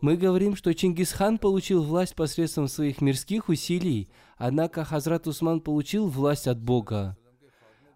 Мы 0.00 0.16
говорим, 0.16 0.56
что 0.56 0.72
Чингисхан 0.72 1.36
получил 1.36 1.82
власть 1.82 2.14
посредством 2.14 2.68
своих 2.68 3.02
мирских 3.02 3.50
усилий, 3.50 4.08
однако 4.38 4.84
Хазрат 4.86 5.26
Усман 5.26 5.60
получил 5.60 6.06
власть 6.08 6.46
от 6.46 6.58
Бога. 6.58 7.18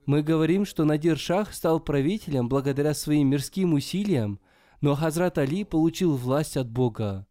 Мы 0.04 0.22
говорим, 0.22 0.66
что 0.66 0.84
Надир 0.84 1.16
Шах 1.16 1.54
стал 1.54 1.80
правителем 1.80 2.50
благодаря 2.50 2.92
своим 2.92 3.30
мирским 3.30 3.72
усилиям, 3.72 4.40
но 4.82 4.94
Хазрат 4.94 5.38
Али 5.38 5.64
получил 5.64 6.16
власть 6.16 6.58
от 6.58 6.68
Бога. 6.70 7.26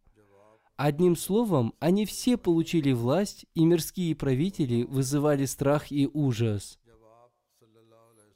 Одним 0.76 1.14
словом, 1.14 1.74
они 1.78 2.06
все 2.06 2.36
получили 2.36 2.90
власть, 2.90 3.46
и 3.54 3.64
мирские 3.64 4.16
правители 4.16 4.82
вызывали 4.82 5.44
страх 5.44 5.92
и 5.92 6.10
ужас. 6.12 6.79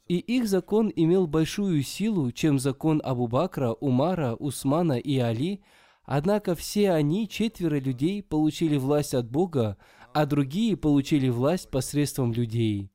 И 0.07 0.19
их 0.19 0.47
закон 0.47 0.91
имел 0.95 1.25
большую 1.25 1.81
силу, 1.81 2.31
чем 2.31 2.59
закон 2.59 3.01
Абу 3.03 3.27
Бакра, 3.27 3.71
Умара, 3.73 4.35
Усмана 4.35 4.99
и 4.99 5.17
Али, 5.17 5.63
однако 6.03 6.53
все 6.53 6.91
они, 6.91 7.27
четверо 7.27 7.79
людей, 7.79 8.21
получили 8.21 8.77
власть 8.77 9.15
от 9.15 9.29
Бога, 9.29 9.77
а 10.13 10.27
другие 10.27 10.77
получили 10.77 11.29
власть 11.29 11.71
посредством 11.71 12.33
людей. 12.33 12.91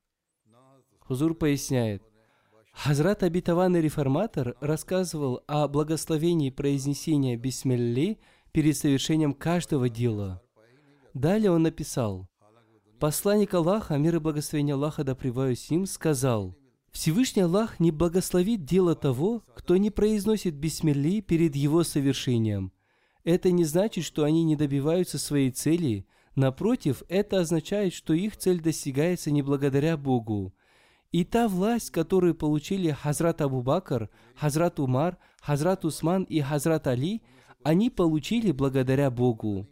Хузур 1.01 1.35
поясняет, 1.35 2.05
Хазрат 2.73 3.25
обетованный 3.25 3.81
реформатор 3.81 4.57
рассказывал 4.61 5.43
о 5.49 5.67
благословении 5.67 6.51
произнесения 6.51 7.37
бисмилли 7.37 8.21
перед 8.53 8.77
совершением 8.77 9.35
каждого 9.35 9.89
дела. 9.89 10.41
Далее 11.13 11.51
он 11.51 11.65
написал, 11.65 12.29
«Посланник 13.01 13.53
Аллаха, 13.55 13.99
мир 13.99 14.17
и 14.17 14.19
благословение 14.21 14.75
Аллаха 14.75 15.03
да 15.03 15.17
с 15.17 15.71
ним, 15.71 15.87
сказал– 15.87 16.55
Всевышний 16.93 17.43
Аллах 17.43 17.79
не 17.79 17.93
благословит 17.93 18.65
дело 18.65 18.95
того, 18.95 19.43
кто 19.55 19.77
не 19.77 19.91
произносит 19.91 20.55
бисмилли 20.55 21.21
перед 21.21 21.55
его 21.55 21.85
совершением. 21.85 22.73
Это 23.23 23.51
не 23.51 23.65
значит, 23.65 24.05
что 24.05 24.25
они 24.25 24.45
не 24.45 24.57
добиваются 24.57 25.19
своей 25.19 25.51
цели. 25.51 26.07
Напротив, 26.35 27.03
это 27.09 27.41
означает, 27.41 27.93
что 27.93 28.13
их 28.13 28.37
цель 28.37 28.61
достигается 28.61 29.31
не 29.31 29.43
благодаря 29.43 29.97
Богу. 29.97 30.55
И 31.13 31.25
та 31.25 31.49
власть, 31.49 31.91
которую 31.91 32.35
получили 32.35 32.91
Хазрат 32.91 33.41
Абу 33.41 33.63
Бакр, 33.63 34.11
Хазрат 34.37 34.79
Умар, 34.79 35.19
Хазрат 35.41 35.85
Усман 35.85 36.25
и 36.25 36.41
Хазрат 36.41 36.87
Али, 36.87 37.23
они 37.63 37.91
получили 37.91 38.53
благодаря 38.53 39.11
Богу. 39.11 39.69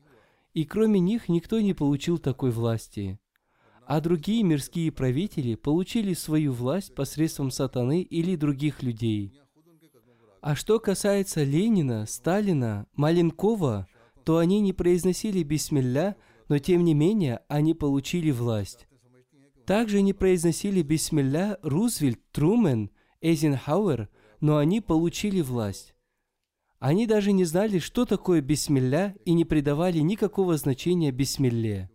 И 0.53 0.65
кроме 0.65 1.01
них 1.01 1.29
никто 1.29 1.61
не 1.61 1.75
получил 1.75 2.19
такой 2.19 2.51
власти 2.51 3.19
а 3.89 4.03
другие 4.03 4.43
мирские 4.43 4.93
правители 4.93 5.55
получили 5.55 6.13
свою 6.13 6.53
власть 6.53 6.95
посредством 6.95 7.51
сатаны 7.51 8.03
или 8.03 8.37
других 8.37 8.83
людей. 8.83 9.33
А 10.43 10.55
что 10.55 10.79
касается 10.79 11.43
Ленина, 11.43 12.05
Сталина, 12.05 12.87
Маленкова, 12.93 13.89
то 14.25 14.37
они 14.37 14.61
не 14.61 14.75
произносили 14.75 15.43
бисмилля, 15.43 16.17
но 16.51 16.59
тем 16.59 16.85
не 16.85 16.93
менее 16.93 17.41
они 17.49 17.73
получили 17.73 18.31
власть. 18.31 18.87
Также 19.65 20.03
не 20.03 20.13
произносили 20.13 20.83
бисмилля 20.83 21.59
Рузвельт, 21.63 22.21
Трумен, 22.31 22.91
Эйзенхауэр, 23.23 24.11
но 24.43 24.59
они 24.59 24.83
получили 24.83 25.41
власть. 25.41 25.95
Они 26.79 27.07
даже 27.07 27.33
не 27.33 27.47
знали, 27.47 27.79
что 27.79 28.05
такое 28.05 28.43
бисмилля 28.43 29.17
и 29.25 29.33
не 29.33 29.47
придавали 29.47 30.01
никакого 30.01 30.59
значения 30.59 31.11
бисмилле. 31.11 31.89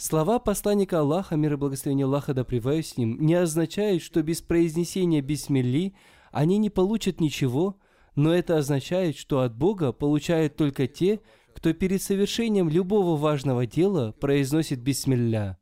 Слова 0.00 0.38
посланника 0.38 1.00
Аллаха, 1.00 1.34
мир 1.34 1.54
и 1.54 1.56
благословение 1.56 2.06
Аллаха 2.06 2.32
да 2.32 2.44
с 2.44 2.96
ним, 2.96 3.20
не 3.20 3.34
означают, 3.34 4.00
что 4.00 4.22
без 4.22 4.40
произнесения 4.40 5.20
бисмилли 5.20 5.92
они 6.30 6.56
не 6.58 6.70
получат 6.70 7.20
ничего, 7.20 7.80
но 8.14 8.32
это 8.32 8.58
означает, 8.58 9.16
что 9.16 9.40
от 9.40 9.56
Бога 9.56 9.92
получают 9.92 10.54
только 10.54 10.86
те, 10.86 11.20
кто 11.52 11.72
перед 11.72 12.00
совершением 12.00 12.68
любого 12.68 13.16
важного 13.16 13.66
дела 13.66 14.12
произносит 14.12 14.78
бисмилля. 14.78 15.58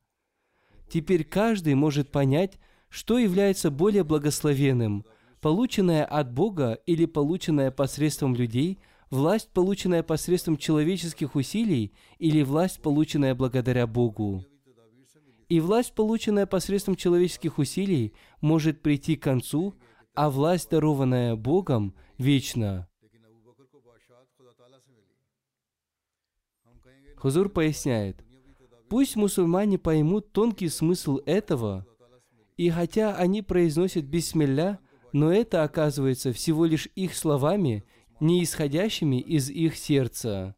Теперь 0.91 1.25
каждый 1.25 1.73
может 1.73 2.13
понять, 2.13 2.59
что 2.91 3.17
является 3.17 3.71
более 3.71 4.05
благословенным, 4.05 5.07
полученное 5.41 6.05
от 6.05 6.31
Бога 6.31 6.75
или 6.85 7.07
полученное 7.07 7.71
посредством 7.71 8.35
людей– 8.35 8.81
власть, 9.11 9.51
полученная 9.53 10.03
посредством 10.03 10.57
человеческих 10.57 11.35
усилий, 11.35 11.93
или 12.19 12.43
власть, 12.43 12.81
полученная 12.81 13.35
благодаря 13.35 13.87
Богу. 13.87 14.45
И 15.49 15.61
власть, 15.61 15.95
полученная 15.95 16.47
посредством 16.47 16.97
человеческих 16.97 17.59
усилий, 17.59 18.15
может 18.41 18.83
прийти 18.83 19.17
к 19.17 19.23
концу, 19.23 19.75
а 20.15 20.29
власть, 20.29 20.71
дарованная 20.71 21.37
Богом, 21.37 21.95
вечна. 22.19 22.89
Хузур 27.17 27.49
поясняет, 27.49 28.25
пусть 28.89 29.17
мусульмане 29.17 29.79
поймут 29.79 30.33
тонкий 30.33 30.69
смысл 30.69 31.19
этого, 31.27 31.87
и 32.57 32.71
хотя 32.71 33.17
они 33.17 33.43
произносят 33.43 34.05
бисмилля, 34.05 34.81
но 35.13 35.33
это 35.33 35.63
оказывается 35.63 36.33
всего 36.33 36.65
лишь 36.65 36.89
их 36.97 37.15
словами– 37.15 37.85
не 38.22 38.44
исходящими 38.44 39.20
из 39.22 39.50
их 39.50 39.78
сердца. 39.78 40.56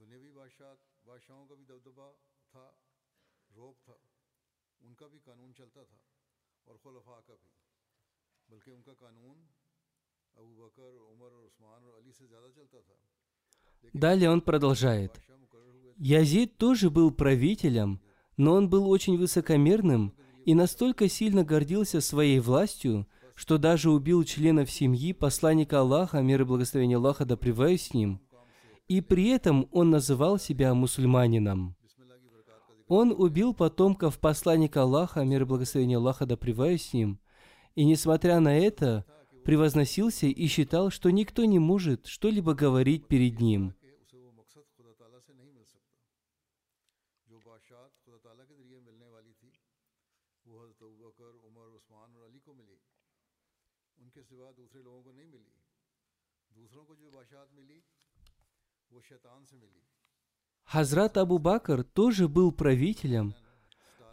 दुनियावी 0.00 0.30
बादशाह 0.32 0.72
बादशाहों 1.04 1.44
का 1.48 1.54
भी 1.60 1.64
दबदबा 1.70 2.08
था 2.52 2.64
रोब 3.50 3.74
था 3.86 3.96
उनका 4.80 5.06
भी 5.12 5.18
कानून 5.28 5.52
चलता 5.58 5.82
था 5.90 5.98
और 6.66 6.74
खुलफा 6.82 7.16
का 7.28 7.34
भी 7.42 7.50
बल्कि 8.48 8.70
उनका 8.72 8.94
कानून 9.02 9.38
अबू 10.36 10.52
बकर 10.60 10.92
उमर 11.12 11.30
और 11.38 11.44
उस्मान 11.50 11.80
और 11.84 11.94
अली 12.00 12.12
से 12.18 12.26
ज़्यादा 12.32 12.48
चलता 12.58 12.80
था 12.88 12.96
Далее 13.94 14.28
он 14.30 14.40
продолжает. 14.40 15.12
बादशाह 15.12 15.36
मुकर्रर 15.36 15.74
हुए 15.80 15.92
Язид 15.98 16.56
тоже 16.58 16.88
был 16.90 17.10
правителем, 17.12 18.00
но 18.37 18.53
он 18.53 18.69
был 18.69 18.89
очень 18.89 19.17
высокомерным 19.17 20.13
и 20.45 20.53
настолько 20.53 21.09
сильно 21.09 21.43
гордился 21.43 22.01
своей 22.01 22.39
властью, 22.39 23.07
что 23.33 23.57
даже 23.57 23.89
убил 23.89 24.23
членов 24.23 24.71
семьи 24.71 25.13
посланника 25.13 25.81
Аллаха, 25.81 26.21
мир 26.21 26.41
и 26.41 26.45
благословение 26.45 26.97
Аллаха 26.97 27.25
да 27.25 27.37
с 27.37 27.93
ним. 27.93 28.21
И 28.87 29.01
при 29.01 29.29
этом 29.29 29.67
он 29.71 29.89
называл 29.89 30.37
себя 30.37 30.73
мусульманином. 30.73 31.75
Он 32.87 33.11
убил 33.11 33.53
потомков 33.53 34.19
посланника 34.19 34.83
Аллаха, 34.83 35.23
мир 35.23 35.41
и 35.41 35.45
благословение 35.45 35.97
Аллаха 35.97 36.25
да 36.25 36.37
с 36.37 36.93
ним. 36.93 37.19
И 37.73 37.83
несмотря 37.83 38.39
на 38.39 38.57
это, 38.57 39.05
превозносился 39.43 40.27
и 40.27 40.47
считал, 40.47 40.91
что 40.91 41.09
никто 41.09 41.45
не 41.45 41.59
может 41.59 42.05
что-либо 42.05 42.53
говорить 42.53 43.07
перед 43.07 43.39
ним. 43.39 43.73
Хазрат 60.63 61.17
Абу 61.17 61.37
Бакр 61.37 61.83
тоже 61.83 62.27
был 62.27 62.51
правителем, 62.51 63.35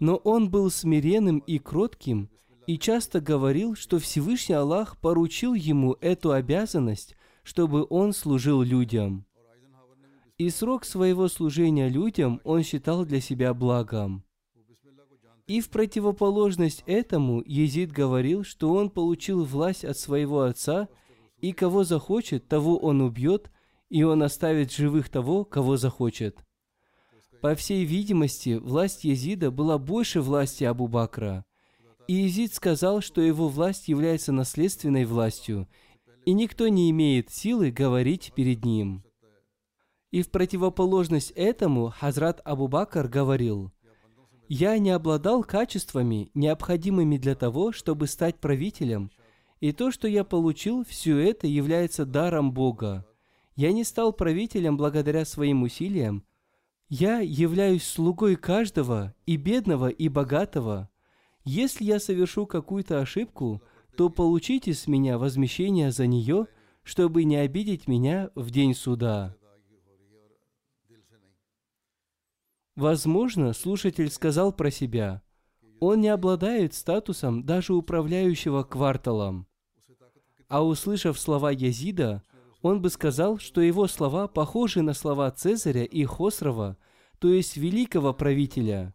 но 0.00 0.16
он 0.16 0.50
был 0.50 0.70
смиренным 0.70 1.38
и 1.38 1.58
кротким 1.58 2.30
и 2.66 2.78
часто 2.78 3.20
говорил, 3.20 3.74
что 3.74 3.98
Всевышний 3.98 4.54
Аллах 4.54 4.98
поручил 4.98 5.54
ему 5.54 5.96
эту 6.00 6.32
обязанность, 6.32 7.16
чтобы 7.42 7.86
он 7.88 8.12
служил 8.12 8.62
людям. 8.62 9.26
И 10.38 10.50
срок 10.50 10.84
своего 10.84 11.28
служения 11.28 11.88
людям 11.88 12.40
он 12.44 12.62
считал 12.62 13.04
для 13.04 13.20
себя 13.20 13.54
благом. 13.54 14.24
И 15.46 15.60
в 15.60 15.70
противоположность 15.70 16.84
этому 16.86 17.42
Езид 17.44 17.92
говорил, 17.92 18.44
что 18.44 18.72
он 18.72 18.90
получил 18.90 19.44
власть 19.44 19.84
от 19.84 19.98
своего 19.98 20.42
отца, 20.42 20.88
и 21.40 21.52
кого 21.52 21.82
захочет, 21.82 22.46
того 22.46 22.76
он 22.78 23.00
убьет, 23.00 23.50
и 23.92 24.04
он 24.04 24.22
оставит 24.22 24.72
живых 24.72 25.10
того, 25.10 25.44
кого 25.44 25.76
захочет. 25.76 26.38
По 27.42 27.54
всей 27.54 27.84
видимости, 27.84 28.54
власть 28.54 29.04
Езида 29.04 29.50
была 29.50 29.76
больше 29.76 30.22
власти 30.22 30.64
Абу 30.64 30.88
Бакра. 30.88 31.44
И 32.08 32.14
Езид 32.14 32.54
сказал, 32.54 33.02
что 33.02 33.20
его 33.20 33.48
власть 33.48 33.88
является 33.88 34.32
наследственной 34.32 35.04
властью, 35.04 35.68
и 36.24 36.32
никто 36.32 36.68
не 36.68 36.90
имеет 36.90 37.30
силы 37.30 37.70
говорить 37.70 38.32
перед 38.34 38.64
ним. 38.64 39.04
И 40.10 40.22
в 40.22 40.30
противоположность 40.30 41.32
этому 41.32 41.90
Хазрат 41.90 42.40
Абу 42.46 42.68
Бакр 42.68 43.08
говорил, 43.08 43.72
«Я 44.48 44.78
не 44.78 44.90
обладал 44.90 45.44
качествами, 45.44 46.30
необходимыми 46.32 47.18
для 47.18 47.34
того, 47.34 47.72
чтобы 47.72 48.06
стать 48.06 48.40
правителем, 48.40 49.10
и 49.60 49.70
то, 49.72 49.90
что 49.90 50.08
я 50.08 50.24
получил, 50.24 50.82
все 50.82 51.18
это 51.18 51.46
является 51.46 52.06
даром 52.06 52.52
Бога. 52.52 53.06
Я 53.54 53.72
не 53.72 53.84
стал 53.84 54.12
правителем 54.12 54.76
благодаря 54.76 55.24
своим 55.24 55.62
усилиям. 55.62 56.24
Я 56.88 57.20
являюсь 57.20 57.84
слугой 57.84 58.36
каждого, 58.36 59.14
и 59.26 59.36
бедного, 59.36 59.88
и 59.88 60.08
богатого. 60.08 60.90
Если 61.44 61.84
я 61.84 61.98
совершу 61.98 62.46
какую-то 62.46 63.00
ошибку, 63.00 63.62
то 63.96 64.08
получите 64.08 64.72
с 64.72 64.86
меня 64.86 65.18
возмещение 65.18 65.90
за 65.90 66.06
нее, 66.06 66.46
чтобы 66.82 67.24
не 67.24 67.36
обидеть 67.36 67.86
меня 67.86 68.30
в 68.34 68.50
день 68.50 68.74
суда. 68.74 69.34
Возможно, 72.74 73.52
слушатель 73.52 74.10
сказал 74.10 74.52
про 74.52 74.70
себя, 74.70 75.22
он 75.78 76.00
не 76.00 76.08
обладает 76.08 76.74
статусом 76.74 77.44
даже 77.44 77.74
управляющего 77.74 78.62
кварталом. 78.62 79.46
А 80.48 80.64
услышав 80.64 81.18
слова 81.18 81.50
Язида, 81.50 82.22
он 82.62 82.80
бы 82.80 82.90
сказал, 82.90 83.38
что 83.38 83.60
его 83.60 83.86
слова 83.88 84.28
похожи 84.28 84.82
на 84.82 84.94
слова 84.94 85.30
Цезаря 85.30 85.84
и 85.84 86.04
Хосрова, 86.04 86.78
то 87.18 87.28
есть 87.28 87.56
великого 87.56 88.14
правителя. 88.14 88.94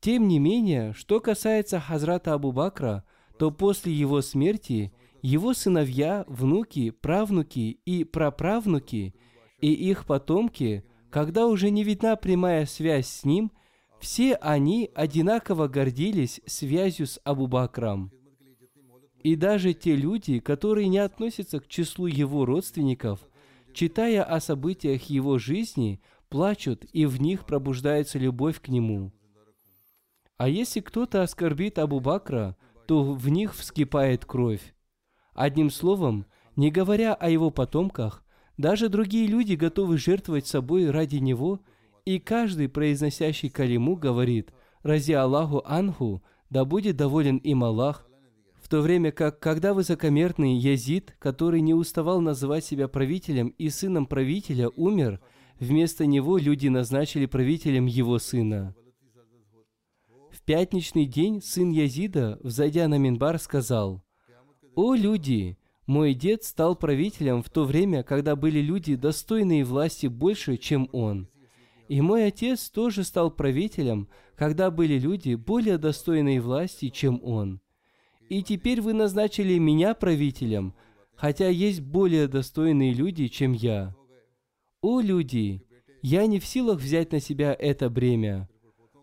Тем 0.00 0.28
не 0.28 0.38
менее, 0.38 0.92
что 0.92 1.20
касается 1.20 1.80
Хазрата 1.80 2.34
Абу 2.34 2.52
Бакра, 2.52 3.04
то 3.38 3.50
после 3.50 3.92
его 3.92 4.20
смерти 4.20 4.92
его 5.22 5.54
сыновья, 5.54 6.24
внуки, 6.26 6.90
правнуки 6.90 7.80
и 7.84 8.04
праправнуки 8.04 9.14
и 9.60 9.72
их 9.72 10.04
потомки, 10.06 10.84
когда 11.10 11.46
уже 11.46 11.70
не 11.70 11.84
видна 11.84 12.16
прямая 12.16 12.66
связь 12.66 13.06
с 13.06 13.24
ним, 13.24 13.52
все 14.00 14.34
они 14.34 14.90
одинаково 14.94 15.68
гордились 15.68 16.40
связью 16.46 17.06
с 17.06 17.20
Абу 17.22 17.46
Бакром. 17.46 18.10
И 19.22 19.36
даже 19.36 19.72
те 19.72 19.94
люди, 19.94 20.40
которые 20.40 20.88
не 20.88 20.98
относятся 20.98 21.60
к 21.60 21.68
числу 21.68 22.06
его 22.06 22.44
родственников, 22.44 23.20
читая 23.72 24.24
о 24.24 24.40
событиях 24.40 25.04
его 25.04 25.38
жизни, 25.38 26.00
плачут, 26.28 26.84
и 26.92 27.06
в 27.06 27.20
них 27.20 27.46
пробуждается 27.46 28.18
любовь 28.18 28.60
к 28.60 28.68
нему. 28.68 29.12
А 30.38 30.48
если 30.48 30.80
кто-то 30.80 31.22
оскорбит 31.22 31.78
Абу 31.78 32.00
Бакра, 32.00 32.56
то 32.86 33.04
в 33.04 33.28
них 33.28 33.54
вскипает 33.54 34.24
кровь. 34.24 34.74
Одним 35.34 35.70
словом, 35.70 36.26
не 36.56 36.70
говоря 36.72 37.14
о 37.14 37.30
его 37.30 37.50
потомках, 37.50 38.24
даже 38.58 38.88
другие 38.88 39.28
люди 39.28 39.54
готовы 39.54 39.98
жертвовать 39.98 40.46
собой 40.48 40.90
ради 40.90 41.16
него, 41.16 41.60
и 42.04 42.18
каждый, 42.18 42.68
произносящий 42.68 43.50
калиму, 43.50 43.94
говорит 43.94 44.52
«Рази 44.82 45.12
Аллаху 45.12 45.62
Анху, 45.64 46.24
да 46.50 46.64
будет 46.64 46.96
доволен 46.96 47.36
им 47.36 47.62
Аллах», 47.62 48.08
то 48.72 48.80
время 48.80 49.12
как, 49.12 49.38
когда 49.38 49.74
высокомерный 49.74 50.56
Язид, 50.56 51.14
который 51.18 51.60
не 51.60 51.74
уставал 51.74 52.22
называть 52.22 52.64
себя 52.64 52.88
правителем 52.88 53.48
и 53.58 53.68
сыном 53.68 54.06
правителя, 54.06 54.70
умер, 54.70 55.20
вместо 55.60 56.06
него 56.06 56.38
люди 56.38 56.68
назначили 56.68 57.26
правителем 57.26 57.84
его 57.84 58.18
сына. 58.18 58.74
В 60.30 60.40
пятничный 60.46 61.04
день 61.04 61.42
сын 61.42 61.68
Язида, 61.68 62.38
взойдя 62.42 62.88
на 62.88 62.96
Минбар, 62.96 63.38
сказал, 63.38 64.02
«О 64.74 64.94
люди! 64.94 65.58
Мой 65.84 66.14
дед 66.14 66.42
стал 66.42 66.74
правителем 66.74 67.42
в 67.42 67.50
то 67.50 67.64
время, 67.64 68.02
когда 68.02 68.36
были 68.36 68.60
люди, 68.60 68.94
достойные 68.94 69.64
власти 69.64 70.06
больше, 70.06 70.56
чем 70.56 70.88
он. 70.92 71.28
И 71.88 72.00
мой 72.00 72.24
отец 72.24 72.70
тоже 72.70 73.04
стал 73.04 73.32
правителем, 73.32 74.08
когда 74.34 74.70
были 74.70 74.98
люди, 74.98 75.34
более 75.34 75.76
достойные 75.76 76.40
власти, 76.40 76.88
чем 76.88 77.22
он. 77.22 77.60
И 78.32 78.42
теперь 78.42 78.80
вы 78.80 78.94
назначили 78.94 79.58
меня 79.58 79.92
правителем, 79.92 80.72
хотя 81.14 81.48
есть 81.48 81.82
более 81.82 82.28
достойные 82.28 82.94
люди, 82.94 83.28
чем 83.28 83.52
я. 83.52 83.94
О 84.80 85.02
люди! 85.02 85.66
Я 86.00 86.26
не 86.26 86.40
в 86.40 86.46
силах 86.46 86.80
взять 86.80 87.12
на 87.12 87.20
себя 87.20 87.54
это 87.54 87.90
бремя. 87.90 88.48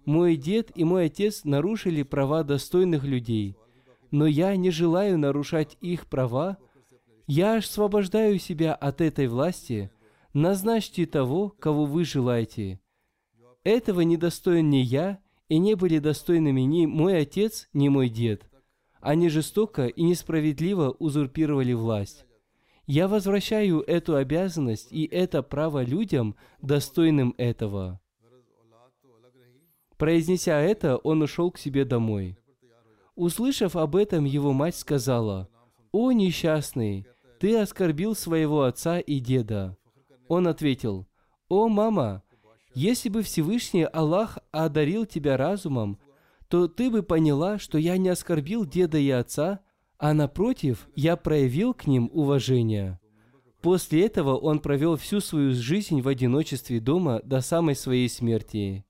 Мой 0.04 0.36
дед 0.36 0.72
и 0.74 0.84
мой 0.84 1.06
отец 1.06 1.44
нарушили 1.44 2.02
права 2.02 2.42
достойных 2.42 3.04
людей, 3.04 3.56
но 4.10 4.26
я 4.26 4.56
не 4.56 4.72
желаю 4.72 5.20
нарушать 5.20 5.78
их 5.80 6.08
права. 6.08 6.58
Я 7.28 7.58
освобождаю 7.58 8.40
себя 8.40 8.74
от 8.74 9.00
этой 9.00 9.28
власти. 9.28 9.92
Назначьте 10.34 11.06
того, 11.06 11.50
кого 11.50 11.86
вы 11.86 12.04
желаете. 12.04 12.80
Этого 13.64 14.02
не 14.02 14.18
достоин 14.18 14.72
ни 14.72 14.78
я, 14.78 15.20
и 15.50 15.60
не 15.60 15.76
были 15.76 16.00
достойными 16.00 16.62
ни 16.62 16.88
мой 16.88 17.20
отец, 17.20 17.70
ни 17.74 17.90
мой 17.90 18.10
дед. 18.10 18.49
Они 19.02 19.30
жестоко 19.30 19.88
и 19.88 20.04
несправедливо 20.04 20.96
узурпировали 21.00 21.74
власть. 21.74 22.26
Я 22.86 23.08
возвращаю 23.08 23.82
эту 23.82 24.16
обязанность 24.16 24.92
и 24.92 25.06
это 25.06 25.44
право 25.44 25.84
людям, 25.84 26.36
достойным 26.62 27.36
этого. 27.38 28.02
Произнеся 29.98 30.60
это, 30.60 30.98
он 30.98 31.22
ушел 31.22 31.52
к 31.52 31.60
себе 31.60 31.86
домой. 31.86 32.38
Услышав 33.16 33.76
об 33.76 33.96
этом, 33.96 34.24
его 34.24 34.54
мать 34.54 34.76
сказала, 34.76 35.50
«О, 35.92 36.12
несчастный, 36.12 37.06
ты 37.40 37.58
оскорбил 37.58 38.16
своего 38.16 38.64
отца 38.64 39.00
и 39.00 39.20
деда». 39.20 39.78
Он 40.28 40.48
ответил, 40.48 41.06
«О, 41.50 41.68
мама, 41.68 42.24
если 42.74 43.10
бы 43.10 43.24
Всевышний 43.24 43.84
Аллах 43.84 44.40
одарил 44.52 45.06
тебя 45.06 45.36
разумом, 45.36 46.00
то 46.50 46.68
ты 46.68 46.90
бы 46.90 47.04
поняла, 47.04 47.60
что 47.60 47.78
я 47.78 47.98
не 47.98 48.10
оскорбил 48.10 48.66
деда 48.66 48.98
и 48.98 49.10
отца, 49.10 49.62
а 49.98 50.14
напротив, 50.14 50.90
я 50.96 51.16
проявил 51.16 51.74
к 51.74 51.86
ним 51.86 52.10
уважение. 52.12 53.00
После 53.62 54.06
этого 54.06 54.36
он 54.36 54.60
провел 54.60 54.96
всю 54.96 55.20
свою 55.20 55.54
жизнь 55.54 56.02
в 56.02 56.08
одиночестве 56.08 56.80
дома 56.80 57.22
до 57.24 57.42
самой 57.42 57.76
своей 57.76 58.10
смерти. 58.10 58.86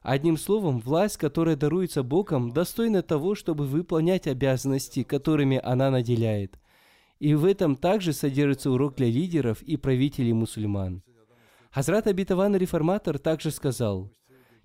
Одним 0.00 0.36
словом, 0.36 0.80
власть, 0.80 1.16
которая 1.16 1.56
даруется 1.56 2.02
Богом, 2.02 2.52
достойна 2.52 3.02
того, 3.02 3.34
чтобы 3.34 3.64
выполнять 3.64 4.26
обязанности, 4.26 5.02
которыми 5.02 5.60
она 5.62 5.90
наделяет. 5.90 6.58
И 7.18 7.34
в 7.34 7.44
этом 7.44 7.74
также 7.76 8.12
содержится 8.12 8.70
урок 8.70 8.96
для 8.96 9.06
лидеров 9.06 9.62
и 9.62 9.76
правителей 9.76 10.32
мусульман. 10.32 11.02
Хазрат 11.70 12.06
Абитаван 12.06 12.54
Реформатор 12.54 13.18
также 13.18 13.50
сказал, 13.50 14.12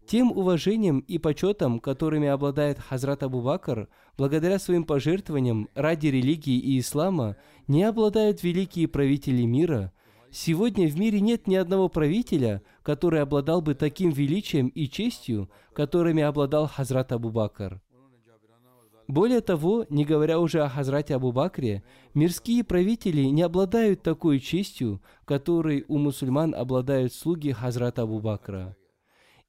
тем 0.09 0.31
уважением 0.31 1.01
и 1.01 1.19
почетом, 1.19 1.79
которыми 1.79 2.27
обладает 2.27 2.79
Хазрат 2.79 3.21
Абу 3.21 3.43
Бакр, 3.43 3.87
благодаря 4.17 4.57
своим 4.57 4.83
пожертвованиям 4.83 5.69
ради 5.75 6.07
религии 6.07 6.57
и 6.57 6.79
ислама, 6.79 7.35
не 7.67 7.83
обладают 7.83 8.41
великие 8.41 8.87
правители 8.87 9.43
мира. 9.43 9.93
Сегодня 10.31 10.87
в 10.87 10.99
мире 10.99 11.21
нет 11.21 11.45
ни 11.45 11.53
одного 11.53 11.89
правителя, 11.89 12.63
который 12.81 13.21
обладал 13.21 13.61
бы 13.61 13.75
таким 13.75 14.09
величием 14.09 14.69
и 14.69 14.87
честью, 14.87 15.47
которыми 15.73 16.23
обладал 16.23 16.67
Хазрат 16.67 17.11
Абу 17.11 17.29
Бакр. 17.29 17.79
Более 19.07 19.41
того, 19.41 19.85
не 19.89 20.05
говоря 20.05 20.39
уже 20.39 20.63
о 20.63 20.69
Хазрате 20.69 21.13
Абу 21.13 21.31
Бакре, 21.31 21.83
мирские 22.15 22.63
правители 22.63 23.21
не 23.25 23.43
обладают 23.43 24.01
такой 24.01 24.39
честью, 24.39 25.03
которой 25.25 25.85
у 25.87 25.99
мусульман 25.99 26.55
обладают 26.55 27.13
слуги 27.13 27.51
Хазрата 27.51 28.01
Абу 28.01 28.19
Бакра. 28.19 28.75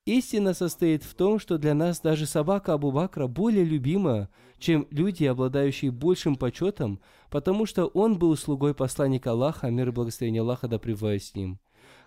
Истина 0.07 0.55
состоит 0.55 1.03
в 1.03 1.15
том, 1.15 1.39
что 1.39 1.59
для 1.59 1.75
нас 1.75 2.01
даже 2.01 2.27
собака 2.27 2.73
Абу 2.73 2.91
Бакра 2.91 3.27
более 3.27 3.65
любима, 3.65 4.31
чем 4.59 4.87
люди, 4.91 5.25
обладающие 5.25 5.91
большим 5.91 6.37
почетом, 6.37 7.01
потому 7.31 7.67
что 7.67 7.87
он 7.87 8.19
был 8.19 8.37
слугой 8.37 8.75
посланника 8.75 9.33
Аллаха, 9.33 9.71
мир 9.71 9.89
и 9.89 9.93
благословение 9.93 10.41
Аллаха 10.41 10.69
да 10.69 10.79
с 10.79 11.35
ним. 11.35 11.59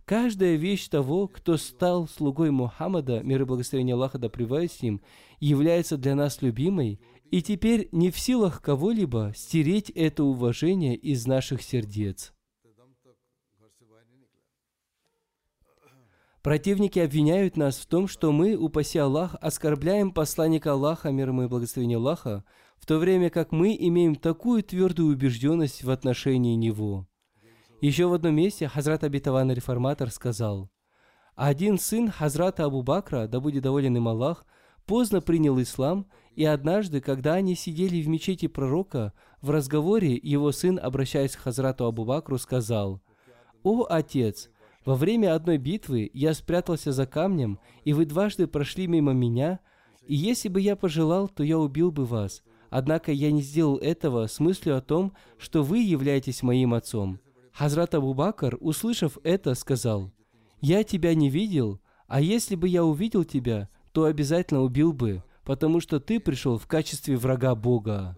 Каждая 0.05 0.55
вещь 0.55 0.89
того, 0.89 1.27
кто 1.27 1.55
стал 1.55 2.07
слугой 2.07 2.51
Мухаммада, 2.51 3.21
мир 3.21 3.43
и 3.43 3.45
благословение 3.45 3.93
Аллаха 3.93 4.17
да 4.17 4.29
с 4.29 4.81
ним, 4.81 5.01
является 5.39 5.97
для 5.97 6.15
нас 6.15 6.41
любимой, 6.41 6.99
и 7.31 7.41
теперь 7.41 7.89
не 7.91 8.11
в 8.11 8.19
силах 8.19 8.61
кого-либо 8.61 9.33
стереть 9.35 9.91
это 9.91 10.23
уважение 10.23 10.95
из 10.95 11.25
наших 11.25 11.61
сердец. 11.61 12.33
Противники 16.43 16.99
обвиняют 16.99 17.55
нас 17.55 17.77
в 17.77 17.85
том, 17.85 18.09
что 18.09 18.33
мы, 18.33 18.57
упаси 18.57 18.99
Аллах, 18.99 19.37
оскорбляем 19.39 20.11
посланника 20.11 20.73
Аллаха, 20.73 21.09
мир 21.09 21.29
ему 21.29 21.43
и 21.43 21.47
благословение 21.47 21.95
Аллаха, 21.95 22.43
в 22.75 22.85
то 22.85 22.97
время 22.97 23.29
как 23.29 23.53
мы 23.53 23.73
имеем 23.79 24.15
такую 24.15 24.61
твердую 24.61 25.13
убежденность 25.13 25.85
в 25.85 25.89
отношении 25.89 26.55
Него. 26.55 27.07
Еще 27.79 28.07
в 28.07 28.13
одном 28.13 28.35
месте 28.35 28.67
Хазрат 28.67 29.05
Абитаван 29.05 29.53
Реформатор 29.53 30.11
сказал, 30.11 30.69
«Один 31.35 31.79
сын 31.79 32.11
Хазрата 32.11 32.65
Абу 32.65 32.83
Бакра, 32.83 33.27
да 33.27 33.39
будет 33.39 33.63
доволен 33.63 33.95
им 33.95 34.09
Аллах, 34.09 34.45
поздно 34.85 35.21
принял 35.21 35.61
ислам, 35.61 36.07
и 36.35 36.43
однажды, 36.43 36.99
когда 36.99 37.35
они 37.35 37.55
сидели 37.55 38.01
в 38.01 38.09
мечети 38.09 38.47
пророка, 38.47 39.13
в 39.39 39.49
разговоре 39.49 40.19
его 40.21 40.51
сын, 40.51 40.77
обращаясь 40.77 41.37
к 41.37 41.39
Хазрату 41.39 41.85
Абу 41.85 42.03
Бакру, 42.03 42.37
сказал, 42.37 43.01
«О, 43.63 43.85
отец, 43.89 44.49
во 44.85 44.95
время 44.95 45.33
одной 45.33 45.57
битвы 45.57 46.09
я 46.13 46.33
спрятался 46.33 46.91
за 46.91 47.05
камнем, 47.05 47.59
и 47.85 47.93
вы 47.93 48.05
дважды 48.05 48.47
прошли 48.47 48.87
мимо 48.87 49.13
меня, 49.13 49.59
и 50.05 50.15
если 50.15 50.49
бы 50.49 50.59
я 50.59 50.75
пожелал, 50.75 51.29
то 51.29 51.43
я 51.43 51.57
убил 51.57 51.91
бы 51.91 52.05
вас. 52.05 52.43
Однако 52.69 53.11
я 53.11 53.31
не 53.31 53.41
сделал 53.41 53.77
этого 53.77 54.27
с 54.27 54.39
мыслью 54.39 54.75
о 54.77 54.81
том, 54.81 55.13
что 55.37 55.63
вы 55.63 55.79
являетесь 55.79 56.43
моим 56.43 56.73
отцом. 56.73 57.19
Хазрат 57.53 57.93
Абу 57.93 58.13
Бакр, 58.13 58.57
услышав 58.59 59.17
это, 59.23 59.53
сказал, 59.53 60.11
«Я 60.59 60.83
тебя 60.83 61.13
не 61.13 61.29
видел, 61.29 61.79
а 62.07 62.19
если 62.19 62.55
бы 62.55 62.67
я 62.67 62.83
увидел 62.83 63.23
тебя, 63.23 63.69
то 63.91 64.05
обязательно 64.05 64.63
убил 64.63 64.91
бы, 64.91 65.23
потому 65.45 65.79
что 65.79 65.99
ты 65.99 66.19
пришел 66.19 66.57
в 66.57 66.67
качестве 66.67 67.15
врага 67.15 67.53
Бога». 67.53 68.17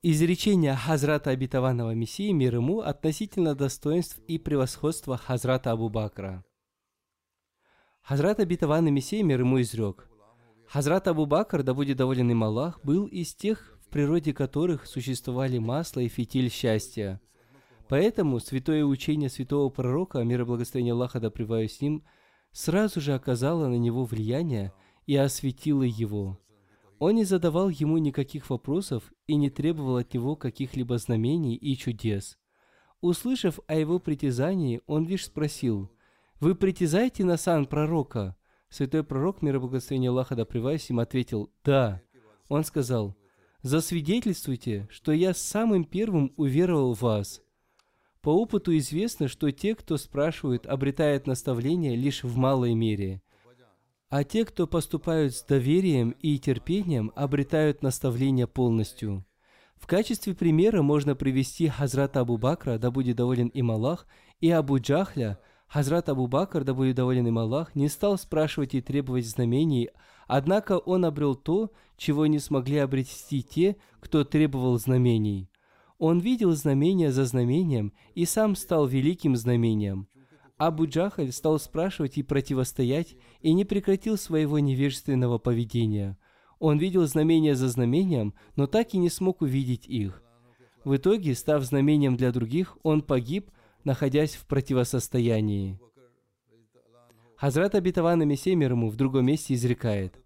Изречение 0.00 0.76
Хазрата 0.76 1.30
Обетованного 1.30 1.92
Мессии 1.92 2.30
мир 2.30 2.54
ему 2.54 2.82
относительно 2.82 3.56
достоинств 3.56 4.20
и 4.28 4.38
превосходства 4.38 5.16
Хазрата 5.16 5.72
Абу 5.72 5.88
Бакра. 5.88 6.44
Хазрат 8.02 8.38
Обетованный 8.38 8.92
Мессия 8.92 9.24
мир 9.24 9.40
ему 9.40 9.60
изрек. 9.60 10.08
Хазрат 10.68 11.08
Абу 11.08 11.26
Бакр, 11.26 11.64
да 11.64 11.74
будет 11.74 11.96
доволен 11.96 12.30
им 12.30 12.44
Аллах, 12.44 12.78
был 12.84 13.06
из 13.06 13.34
тех, 13.34 13.76
в 13.84 13.88
природе 13.88 14.32
которых 14.32 14.86
существовали 14.86 15.58
масло 15.58 15.98
и 15.98 16.06
фитиль 16.06 16.48
счастья. 16.48 17.20
Поэтому 17.88 18.38
святое 18.38 18.84
учение 18.84 19.28
святого 19.28 19.68
пророка, 19.68 20.22
мир 20.22 20.42
и 20.42 20.44
благословение 20.44 20.92
Аллаха 20.92 21.18
да 21.18 21.28
с 21.28 21.80
ним, 21.80 22.04
сразу 22.52 23.00
же 23.00 23.14
оказало 23.14 23.66
на 23.66 23.78
него 23.78 24.04
влияние 24.04 24.72
и 25.06 25.16
осветило 25.16 25.82
его. 25.82 26.38
Он 26.98 27.14
не 27.14 27.24
задавал 27.24 27.68
ему 27.68 27.98
никаких 27.98 28.50
вопросов 28.50 29.12
и 29.26 29.36
не 29.36 29.50
требовал 29.50 29.98
от 29.98 30.12
него 30.14 30.34
каких-либо 30.34 30.98
знамений 30.98 31.54
и 31.54 31.76
чудес. 31.76 32.38
Услышав 33.00 33.60
о 33.68 33.76
его 33.76 34.00
притязании, 34.00 34.80
он 34.86 35.06
лишь 35.06 35.26
спросил, 35.26 35.92
«Вы 36.40 36.56
притязаете 36.56 37.24
на 37.24 37.36
сан 37.36 37.66
пророка?» 37.66 38.36
Святой 38.68 39.04
пророк, 39.04 39.40
мир 39.42 39.56
и 39.56 39.58
благословение 39.60 40.10
Аллаха 40.10 40.34
да 40.34 40.44
им, 40.52 40.98
ответил, 40.98 41.50
«Да». 41.64 42.02
Он 42.48 42.64
сказал, 42.64 43.16
«Засвидетельствуйте, 43.62 44.88
что 44.90 45.12
я 45.12 45.34
самым 45.34 45.84
первым 45.84 46.32
уверовал 46.36 46.94
в 46.94 47.02
вас». 47.02 47.40
По 48.20 48.30
опыту 48.30 48.76
известно, 48.76 49.28
что 49.28 49.52
те, 49.52 49.76
кто 49.76 49.96
спрашивают, 49.96 50.66
обретают 50.66 51.28
наставление 51.28 51.94
лишь 51.94 52.24
в 52.24 52.36
малой 52.36 52.74
мере– 52.74 53.22
а 54.10 54.24
те, 54.24 54.44
кто 54.44 54.66
поступают 54.66 55.34
с 55.34 55.42
доверием 55.42 56.10
и 56.22 56.38
терпением, 56.38 57.12
обретают 57.14 57.82
наставление 57.82 58.46
полностью. 58.46 59.24
В 59.76 59.86
качестве 59.86 60.34
примера 60.34 60.82
можно 60.82 61.14
привести 61.14 61.68
Хазрата 61.68 62.20
Абу 62.20 62.36
Бакра, 62.36 62.78
да 62.78 62.90
будет 62.90 63.16
доволен 63.16 63.48
им 63.48 63.70
Аллах, 63.70 64.06
и 64.40 64.50
Абу 64.50 64.78
Джахля. 64.78 65.38
Хазрат 65.68 66.08
Абу 66.08 66.26
Бакр, 66.26 66.64
да 66.64 66.72
будет 66.72 66.96
доволен 66.96 67.26
им 67.26 67.38
Аллах, 67.38 67.74
не 67.74 67.88
стал 67.88 68.16
спрашивать 68.16 68.74
и 68.74 68.80
требовать 68.80 69.26
знамений, 69.26 69.90
однако 70.26 70.78
он 70.78 71.04
обрел 71.04 71.34
то, 71.34 71.70
чего 71.98 72.26
не 72.26 72.38
смогли 72.38 72.78
обрести 72.78 73.42
те, 73.42 73.76
кто 74.00 74.24
требовал 74.24 74.78
знамений. 74.78 75.50
Он 75.98 76.20
видел 76.20 76.52
знамения 76.52 77.12
за 77.12 77.24
знамением 77.26 77.92
и 78.14 78.24
сам 78.24 78.56
стал 78.56 78.86
великим 78.86 79.36
знамением– 79.36 80.08
Абу 80.58 80.86
Джахаль 80.86 81.32
стал 81.32 81.60
спрашивать 81.60 82.18
и 82.18 82.24
противостоять, 82.24 83.16
и 83.40 83.52
не 83.52 83.64
прекратил 83.64 84.18
своего 84.18 84.58
невежественного 84.58 85.38
поведения. 85.38 86.18
Он 86.58 86.78
видел 86.78 87.06
знамения 87.06 87.54
за 87.54 87.68
знамением, 87.68 88.34
но 88.56 88.66
так 88.66 88.92
и 88.92 88.98
не 88.98 89.08
смог 89.08 89.40
увидеть 89.40 89.86
их. 89.86 90.22
В 90.84 90.96
итоге, 90.96 91.34
став 91.34 91.62
знамением 91.62 92.16
для 92.16 92.32
других, 92.32 92.76
он 92.82 93.02
погиб, 93.02 93.50
находясь 93.84 94.34
в 94.34 94.46
противосостоянии. 94.46 95.78
Хазрат 97.36 97.76
Абитаван 97.76 98.26
Мессия 98.26 98.56
в 98.56 98.96
другом 98.96 99.26
месте 99.26 99.54
изрекает. 99.54 100.20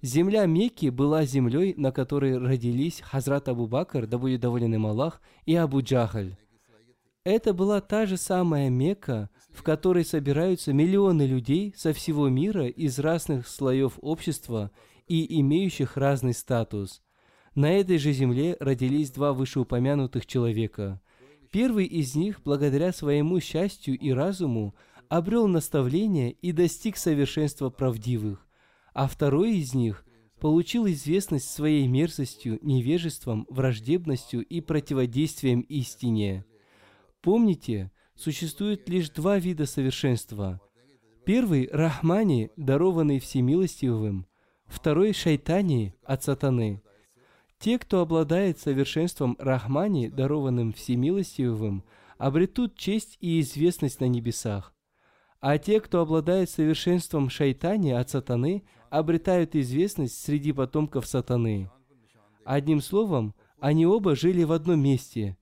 Земля 0.00 0.46
Мекки 0.46 0.90
была 0.90 1.24
землей, 1.24 1.74
на 1.76 1.90
которой 1.90 2.38
родились 2.38 3.00
Хазрат 3.00 3.48
Абу 3.48 3.66
Бакр, 3.66 4.06
да 4.06 4.18
будет 4.18 4.42
доволен 4.42 4.72
им 4.74 4.86
Аллах, 4.86 5.20
и 5.44 5.56
Абу 5.56 5.80
Джахаль. 5.80 6.36
Это 7.24 7.52
была 7.52 7.80
та 7.80 8.06
же 8.06 8.16
самая 8.16 8.70
Мекка, 8.70 9.30
в 9.56 9.62
которой 9.62 10.04
собираются 10.04 10.74
миллионы 10.74 11.22
людей 11.22 11.72
со 11.76 11.94
всего 11.94 12.28
мира 12.28 12.66
из 12.66 12.98
разных 12.98 13.48
слоев 13.48 13.94
общества 14.02 14.70
и 15.08 15.40
имеющих 15.40 15.96
разный 15.96 16.34
статус. 16.34 17.02
На 17.54 17.72
этой 17.72 17.96
же 17.96 18.12
земле 18.12 18.58
родились 18.60 19.10
два 19.10 19.32
вышеупомянутых 19.32 20.26
человека. 20.26 21.00
Первый 21.50 21.86
из 21.86 22.14
них, 22.14 22.42
благодаря 22.44 22.92
своему 22.92 23.40
счастью 23.40 23.98
и 23.98 24.10
разуму, 24.10 24.74
обрел 25.08 25.48
наставление 25.48 26.32
и 26.32 26.52
достиг 26.52 26.98
совершенства 26.98 27.70
правдивых, 27.70 28.46
а 28.92 29.08
второй 29.08 29.56
из 29.56 29.72
них 29.72 30.04
получил 30.38 30.86
известность 30.86 31.48
своей 31.48 31.86
мерзостью, 31.86 32.58
невежеством, 32.60 33.46
враждебностью 33.48 34.44
и 34.44 34.60
противодействием 34.60 35.60
истине. 35.62 36.44
Помните, 37.22 37.90
существует 38.16 38.88
лишь 38.88 39.10
два 39.10 39.38
вида 39.38 39.66
совершенства. 39.66 40.60
Первый– 41.24 41.68
Рахмани, 41.72 42.50
дарованный 42.56 43.18
всемилостивым. 43.20 44.26
Второй– 44.66 45.12
Шайтани, 45.14 45.94
от 46.04 46.22
сатаны. 46.22 46.82
Те, 47.58 47.78
кто 47.78 48.00
обладает 48.00 48.58
совершенством 48.58 49.36
Рахмани, 49.38 50.08
дарованным 50.08 50.72
всемилостивым, 50.72 51.84
обретут 52.18 52.76
честь 52.76 53.16
и 53.20 53.40
известность 53.40 54.00
на 54.00 54.06
небесах. 54.06 54.72
А 55.40 55.58
те, 55.58 55.80
кто 55.80 56.00
обладает 56.00 56.50
совершенством 56.50 57.28
шайтани 57.28 57.90
от 57.90 58.10
сатаны, 58.10 58.64
обретают 58.90 59.54
известность 59.54 60.22
среди 60.24 60.52
потомков 60.52 61.06
сатаны. 61.06 61.70
Одним 62.44 62.80
словом, 62.80 63.34
Они 63.58 63.86
оба 63.86 64.14
жили 64.14 64.44
в 64.44 64.52
одном 64.52 64.80
месте. 64.80 65.36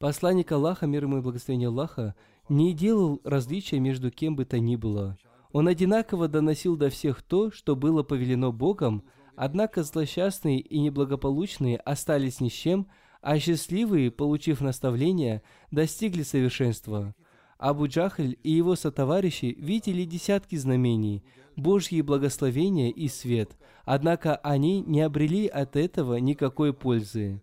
Посланник 0.00 0.50
Аллаха, 0.50 0.86
мир 0.86 1.04
ему 1.04 1.18
и 1.18 1.20
благословение 1.20 1.68
Аллаха, 1.68 2.14
не 2.48 2.72
делал 2.72 3.20
различия 3.22 3.78
между 3.80 4.10
кем 4.10 4.34
бы 4.34 4.46
то 4.46 4.58
ни 4.58 4.74
было. 4.74 5.18
Он 5.52 5.68
одинаково 5.68 6.26
доносил 6.26 6.78
до 6.78 6.88
всех 6.88 7.20
то, 7.20 7.50
что 7.50 7.76
было 7.76 8.02
повелено 8.02 8.50
Богом, 8.50 9.04
однако 9.36 9.82
злосчастные 9.82 10.58
и 10.60 10.80
неблагополучные 10.80 11.76
остались 11.76 12.40
ни 12.40 12.48
с 12.48 12.52
чем, 12.52 12.86
а 13.20 13.38
счастливые, 13.38 14.10
получив 14.10 14.62
наставление, 14.62 15.42
достигли 15.70 16.22
совершенства. 16.22 17.14
Абу 17.58 17.86
Джахль 17.86 18.36
и 18.42 18.52
его 18.52 18.76
сотоварищи 18.76 19.54
видели 19.58 20.04
десятки 20.04 20.56
знамений, 20.56 21.22
Божьи 21.56 22.00
благословения 22.00 22.88
и 22.88 23.06
свет, 23.08 23.50
однако 23.84 24.36
они 24.36 24.80
не 24.80 25.02
обрели 25.02 25.46
от 25.46 25.76
этого 25.76 26.14
никакой 26.14 26.72
пользы. 26.72 27.42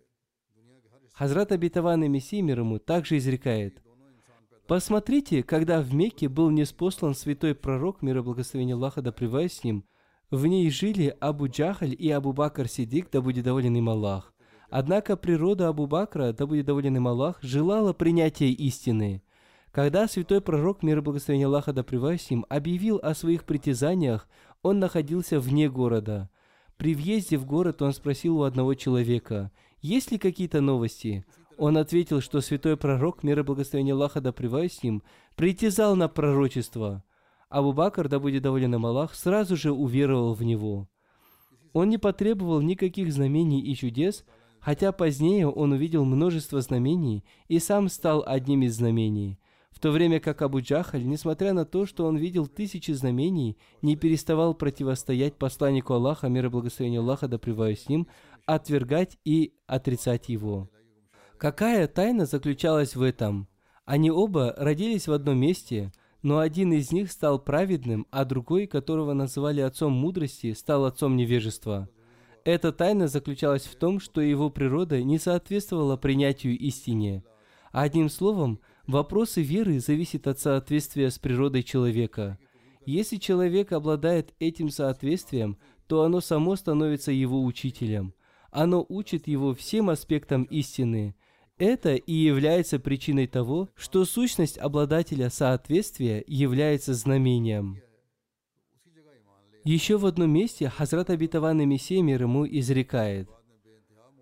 Хазрат 1.17 1.51
Абитаван 1.51 2.03
и 2.03 2.07
Мессия 2.07 2.43
мир 2.43 2.59
ему 2.59 2.77
также 2.77 3.17
изрекает, 3.17 3.81
«Посмотрите, 4.67 5.41
когда 5.41 5.81
в 5.81 5.91
Мекке 5.91 6.29
был 6.29 6.51
неспослан 6.51 7.15
святой 7.15 7.55
пророк, 7.55 8.03
мира 8.03 8.21
благословения 8.21 8.75
Аллаха 8.75 9.01
да 9.01 9.11
с 9.11 9.63
ним, 9.63 9.83
в 10.29 10.45
ней 10.45 10.69
жили 10.69 11.15
Абу 11.19 11.47
Джахаль 11.47 11.95
и 11.97 12.11
Абу 12.11 12.33
Бакр 12.33 12.67
Сидик, 12.67 13.09
да 13.11 13.21
будет 13.21 13.45
доволен 13.45 13.75
им 13.75 13.89
Аллах. 13.89 14.31
Однако 14.69 15.17
природа 15.17 15.69
Абу 15.69 15.87
Бакра, 15.87 16.33
да 16.33 16.45
будет 16.45 16.67
доволен 16.67 16.97
им 16.97 17.07
Аллах, 17.07 17.39
желала 17.41 17.93
принятия 17.93 18.51
истины. 18.51 19.23
Когда 19.71 20.07
святой 20.07 20.41
пророк, 20.41 20.83
мир 20.83 20.99
и 20.99 21.01
благословения 21.01 21.47
Аллаха 21.47 21.73
да 21.73 21.83
с 21.83 22.29
ним, 22.29 22.45
объявил 22.47 22.99
о 23.01 23.15
своих 23.15 23.43
притязаниях, 23.45 24.27
он 24.61 24.77
находился 24.77 25.39
вне 25.39 25.67
города. 25.67 26.29
При 26.77 26.93
въезде 26.93 27.37
в 27.37 27.45
город 27.47 27.81
он 27.81 27.93
спросил 27.93 28.37
у 28.37 28.43
одного 28.43 28.75
человека, 28.75 29.51
есть 29.81 30.11
ли 30.11 30.17
какие-то 30.17 30.61
новости? 30.61 31.25
Он 31.57 31.77
ответил, 31.77 32.21
что 32.21 32.41
святой 32.41 32.77
пророк, 32.77 33.23
мир 33.23 33.39
и 33.39 33.43
благословения 33.43 33.93
Аллаха 33.93 34.21
да 34.21 34.31
с 34.31 34.83
ним, 34.83 35.03
притязал 35.35 35.95
на 35.95 36.07
пророчество. 36.07 37.03
Абу 37.49 37.73
Бакр, 37.73 38.09
да 38.09 38.19
будет 38.19 38.43
доволен 38.43 38.75
им 38.75 38.85
Аллах, 38.85 39.15
сразу 39.15 39.55
же 39.55 39.71
уверовал 39.71 40.33
в 40.33 40.43
него. 40.43 40.87
Он 41.73 41.89
не 41.89 41.97
потребовал 41.97 42.61
никаких 42.61 43.11
знамений 43.11 43.61
и 43.61 43.75
чудес, 43.75 44.25
хотя 44.59 44.91
позднее 44.91 45.47
он 45.47 45.71
увидел 45.71 46.05
множество 46.05 46.61
знамений 46.61 47.23
и 47.47 47.59
сам 47.59 47.87
стал 47.89 48.23
одним 48.25 48.63
из 48.63 48.75
знамений. 48.75 49.39
В 49.71 49.79
то 49.79 49.91
время 49.91 50.19
как 50.19 50.41
Абу 50.41 50.59
Джахаль, 50.59 51.07
несмотря 51.07 51.53
на 51.53 51.63
то, 51.63 51.85
что 51.85 52.07
он 52.07 52.17
видел 52.17 52.47
тысячи 52.47 52.91
знамений, 52.91 53.57
не 53.83 53.95
переставал 53.95 54.55
противостоять 54.55 55.35
посланнику 55.35 55.93
Аллаха, 55.93 56.29
мир 56.29 56.47
и 56.47 56.49
благословение 56.49 56.99
Аллаха, 56.99 57.27
да 57.27 57.37
с 57.37 57.87
ним, 57.87 58.07
отвергать 58.47 59.19
и 59.23 59.53
отрицать 59.67 60.29
его. 60.29 60.71
Какая 61.37 61.87
тайна 61.87 62.25
заключалась 62.25 62.95
в 62.95 63.03
этом? 63.03 63.47
Они 63.85 64.09
оба 64.09 64.55
родились 64.57 65.07
в 65.07 65.13
одном 65.13 65.37
месте, 65.37 65.91
но 66.23 66.39
один 66.39 66.73
из 66.73 66.91
них 66.91 67.11
стал 67.11 67.37
праведным, 67.37 68.07
а 68.09 68.25
другой, 68.25 68.65
которого 68.65 69.13
называли 69.13 69.61
отцом 69.61 69.93
мудрости, 69.93 70.53
стал 70.53 70.85
отцом 70.85 71.15
невежества. 71.15 71.87
Эта 72.43 72.71
тайна 72.71 73.07
заключалась 73.07 73.65
в 73.65 73.75
том, 73.75 73.99
что 73.99 74.21
его 74.21 74.49
природа 74.49 75.03
не 75.03 75.19
соответствовала 75.19 75.97
принятию 75.97 76.57
истине. 76.57 77.23
Одним 77.71 78.09
словом, 78.09 78.59
вопросы 78.87 79.41
веры 79.41 79.79
зависят 79.79 80.27
от 80.27 80.39
соответствия 80.39 81.11
с 81.11 81.19
природой 81.19 81.63
человека. 81.63 82.39
Если 82.85 83.17
человек 83.17 83.73
обладает 83.73 84.33
этим 84.39 84.69
соответствием, 84.69 85.57
то 85.87 86.03
оно 86.03 86.21
само 86.21 86.55
становится 86.55 87.11
его 87.11 87.43
учителем. 87.43 88.13
Оно 88.57 88.83
учит 88.89 89.27
его 89.27 89.53
всем 89.53 89.91
аспектам 89.91 90.41
истины. 90.45 91.13
Это 91.59 91.93
и 91.93 92.11
является 92.11 92.79
причиной 92.79 93.27
того, 93.27 93.69
что 93.75 94.03
сущность 94.03 94.57
обладателя 94.57 95.29
соответствия 95.29 96.23
является 96.25 96.95
знамением. 96.95 97.79
Еще 99.63 99.99
в 99.99 100.07
одном 100.07 100.31
месте 100.31 100.69
Хазрат 100.69 101.11
Абитаван 101.11 101.59
Мессия 101.69 102.01
мир 102.01 102.23
ему 102.23 102.47
изрекает, 102.47 103.29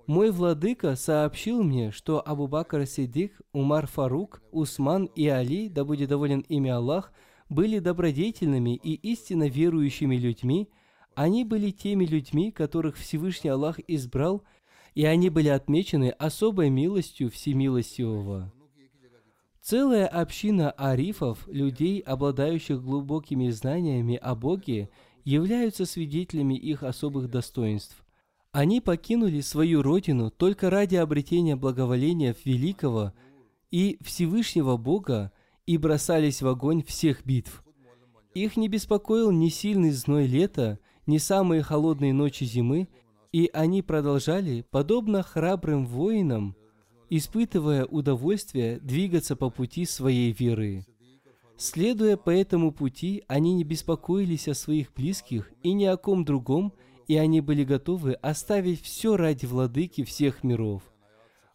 «Мой 0.05 0.31
владыка 0.31 0.97
сообщил 0.97 1.63
мне, 1.63 1.91
что 1.91 2.21
Абу 2.27 2.49
Бакр 2.49 2.85
Сидик, 2.85 3.39
Умар 3.53 3.87
Фарук, 3.87 4.41
Усман 4.51 5.05
и 5.15 5.29
Али, 5.29 5.69
да 5.69 5.85
будет 5.85 6.09
доволен 6.09 6.41
ими 6.41 6.69
Аллах, 6.69 7.13
были 7.47 7.79
добродетельными 7.79 8.75
и 8.75 8.95
истинно 8.95 9.47
верующими 9.47 10.17
людьми, 10.17 10.67
они 11.15 11.43
были 11.43 11.71
теми 11.71 12.05
людьми, 12.05 12.51
которых 12.51 12.97
Всевышний 12.97 13.49
Аллах 13.49 13.79
избрал, 13.87 14.43
и 14.93 15.05
они 15.05 15.29
были 15.29 15.49
отмечены 15.49 16.09
особой 16.09 16.69
милостью 16.69 17.29
Всемилостивого. 17.29 18.53
Целая 19.61 20.07
община 20.07 20.71
арифов, 20.71 21.47
людей, 21.47 21.99
обладающих 21.99 22.83
глубокими 22.83 23.49
знаниями 23.49 24.15
о 24.15 24.35
Боге, 24.35 24.89
являются 25.23 25.85
свидетелями 25.85 26.53
их 26.53 26.83
особых 26.83 27.31
достоинств. 27.31 28.05
Они 28.51 28.79
покинули 28.79 29.41
свою 29.41 29.81
родину 29.81 30.29
только 30.29 30.69
ради 30.69 30.95
обретения 30.95 31.55
благоволения 31.55 32.35
великого 32.45 33.13
и 33.71 33.97
Всевышнего 34.01 34.77
Бога 34.77 35.31
и 35.65 35.77
бросались 35.77 36.41
в 36.41 36.47
огонь 36.47 36.83
всех 36.83 37.25
битв. 37.25 37.63
Их 38.35 38.55
не 38.55 38.67
беспокоил 38.67 39.31
ни 39.31 39.49
сильный 39.49 39.91
зной 39.91 40.27
лета, 40.27 40.79
ни 41.05 41.17
самые 41.17 41.61
холодные 41.61 42.13
ночи 42.13 42.43
зимы, 42.43 42.87
и 43.31 43.49
они 43.53 43.81
продолжали, 43.81 44.65
подобно 44.71 45.23
храбрым 45.23 45.85
воинам, 45.85 46.55
испытывая 47.09 47.85
удовольствие 47.85 48.79
двигаться 48.79 49.35
по 49.35 49.49
пути 49.49 49.85
своей 49.85 50.31
веры. 50.31 50.85
Следуя 51.57 52.17
по 52.17 52.29
этому 52.29 52.71
пути, 52.71 53.23
они 53.27 53.53
не 53.53 53.63
беспокоились 53.63 54.47
о 54.47 54.53
своих 54.53 54.93
близких 54.93 55.51
и 55.63 55.73
ни 55.73 55.85
о 55.85 55.95
ком 55.97 56.25
другом, 56.25 56.73
и 57.07 57.15
они 57.17 57.39
были 57.39 57.63
готовы 57.63 58.13
оставить 58.13 58.81
все 58.81 59.15
ради 59.15 59.45
владыки 59.45 60.03
всех 60.03 60.43
миров. 60.43 60.83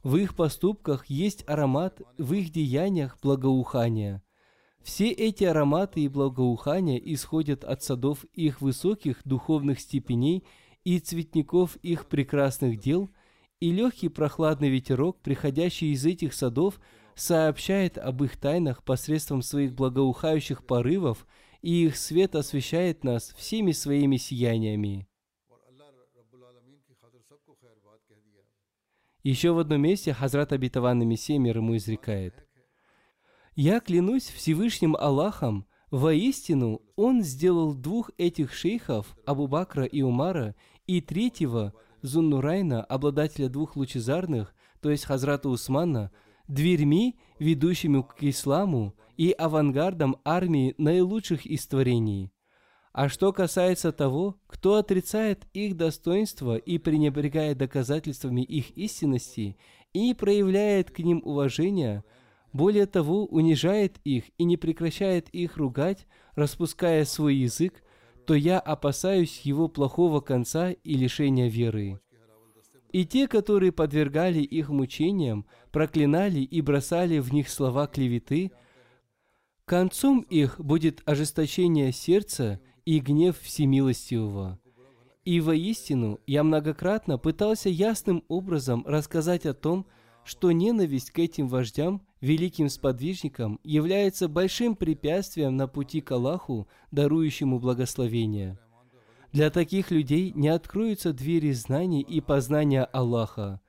В 0.03 0.17
их 0.17 0.35
поступках 0.35 1.07
есть 1.07 1.45
аромат, 1.47 2.01
в 2.17 2.33
их 2.33 2.51
деяниях 2.51 3.19
благоухание. 3.23 4.23
Все 4.83 5.11
эти 5.11 5.45
ароматы 5.45 6.01
и 6.01 6.09
благоухания 6.09 6.99
исходят 6.99 7.65
от 7.65 7.83
садов 7.83 8.25
их 8.33 8.61
высоких 8.61 9.21
духовных 9.25 9.81
степеней 9.81 10.45
и 10.85 10.99
цветников 10.99 11.77
их 11.77 12.07
прекрасных 12.07 12.79
дел, 12.79 13.11
и 13.61 13.73
легкий 13.73 14.09
прохладный 14.09 14.71
ветерок, 14.71 15.21
приходящий 15.21 15.93
из 15.93 16.07
этих 16.07 16.33
садов, 16.33 16.81
сообщает 17.15 17.99
об 17.99 18.23
их 18.25 18.39
тайнах 18.39 18.83
посредством 18.83 19.43
своих 19.43 19.75
благоухающих 19.75 20.65
порывов, 20.65 21.27
и 21.61 21.85
их 21.85 21.97
свет 21.97 22.35
освещает 22.35 23.05
нас 23.05 23.35
всеми 23.37 23.73
своими 23.73 24.17
сияниями. 24.17 25.07
Еще 29.23 29.53
в 29.53 29.59
одном 29.59 29.83
месте 29.83 30.15
Хазрат 30.15 30.53
Абитаван 30.53 31.07
Мессия 31.07 31.39
мир 31.39 31.59
ему 31.59 31.77
изрекает. 31.77 32.47
«Я 33.55 33.81
клянусь 33.81 34.29
Всевышним 34.29 34.97
Аллахом, 34.97 35.67
воистину 35.91 36.83
Он 36.97 37.23
сделал 37.23 37.75
двух 37.75 38.11
этих 38.17 38.53
шейхов, 38.53 39.17
Абу 39.27 39.49
Бакра 39.49 39.85
и 39.85 40.03
Умара, 40.03 40.55
и 40.87 41.01
третьего, 41.01 41.75
Зуннурайна, 42.03 42.83
обладателя 42.83 43.49
двух 43.49 43.77
лучезарных, 43.77 44.55
то 44.81 44.91
есть 44.91 45.05
Хазрата 45.05 45.49
Усмана, 45.49 46.11
дверьми, 46.49 47.19
ведущими 47.39 48.03
к 48.03 48.23
исламу 48.23 48.95
и 49.17 49.33
авангардом 49.33 50.17
армии 50.25 50.75
наилучших 50.79 51.47
из 51.47 51.67
творений. 51.67 52.33
А 52.93 53.09
что 53.09 53.33
касается 53.33 53.93
того, 53.93 54.41
кто 54.47 54.77
отрицает 54.77 55.47
их 55.53 55.77
достоинство 55.77 56.57
и 56.57 56.79
пренебрегает 56.79 57.59
доказательствами 57.59 58.43
их 58.43 58.71
истинности 58.77 59.57
и 59.93 60.09
не 60.09 60.15
проявляет 60.15 60.91
к 60.91 60.99
ним 60.99 61.23
уважения, 61.25 62.05
более 62.53 62.87
того, 62.87 63.27
унижает 63.27 63.99
их 64.05 64.25
и 64.39 64.45
не 64.45 64.57
прекращает 64.57 65.29
их 65.31 65.57
ругать, 65.57 66.07
распуская 66.35 67.05
свой 67.05 67.37
язык, 67.37 67.83
то 68.27 68.35
я 68.35 68.59
опасаюсь 68.59 69.41
его 69.43 69.69
плохого 69.69 70.21
конца 70.21 70.71
и 70.71 70.95
лишения 70.95 71.49
веры. 71.49 72.01
И 72.93 73.07
те, 73.07 73.29
которые 73.29 73.71
подвергали 73.71 74.41
их 74.41 74.69
мучениям, 74.69 75.47
проклинали 75.71 76.41
и 76.41 76.61
бросали 76.61 77.21
в 77.21 77.33
них 77.33 77.49
слова 77.49 77.87
клеветы, 77.87 78.51
концом 79.65 80.21
их 80.21 80.61
будет 80.61 81.03
ожесточение 81.05 81.93
сердца 81.93 82.61
и 82.85 82.99
гнев 82.99 83.39
Всемилостивого. 83.39 84.59
И 85.25 85.41
воистину 85.41 86.19
я 86.27 86.43
многократно 86.43 87.17
пытался 87.19 87.69
ясным 87.69 88.25
образом 88.27 88.85
рассказать 88.87 89.47
о 89.47 89.55
том, 89.55 89.85
что 89.85 90.00
ненависть 90.53 91.11
к 91.11 91.19
этим 91.19 91.49
вождям, 91.49 92.03
великим 92.21 92.69
сподвижникам, 92.69 93.59
является 93.65 94.29
большим 94.29 94.77
препятствием 94.77 95.57
на 95.57 95.67
пути 95.67 96.01
к 96.01 96.11
Аллаху, 96.13 96.69
дарующему 96.91 97.59
благословение– 97.59 98.59
для 99.33 99.51
таких 99.51 99.93
людей 99.93 100.33
не 100.35 100.49
откроются 100.49 101.13
двери 101.13 101.53
знаний 101.53 102.03
и 102.03 102.21
познания 102.21 102.85
Аллаха. 102.85 103.61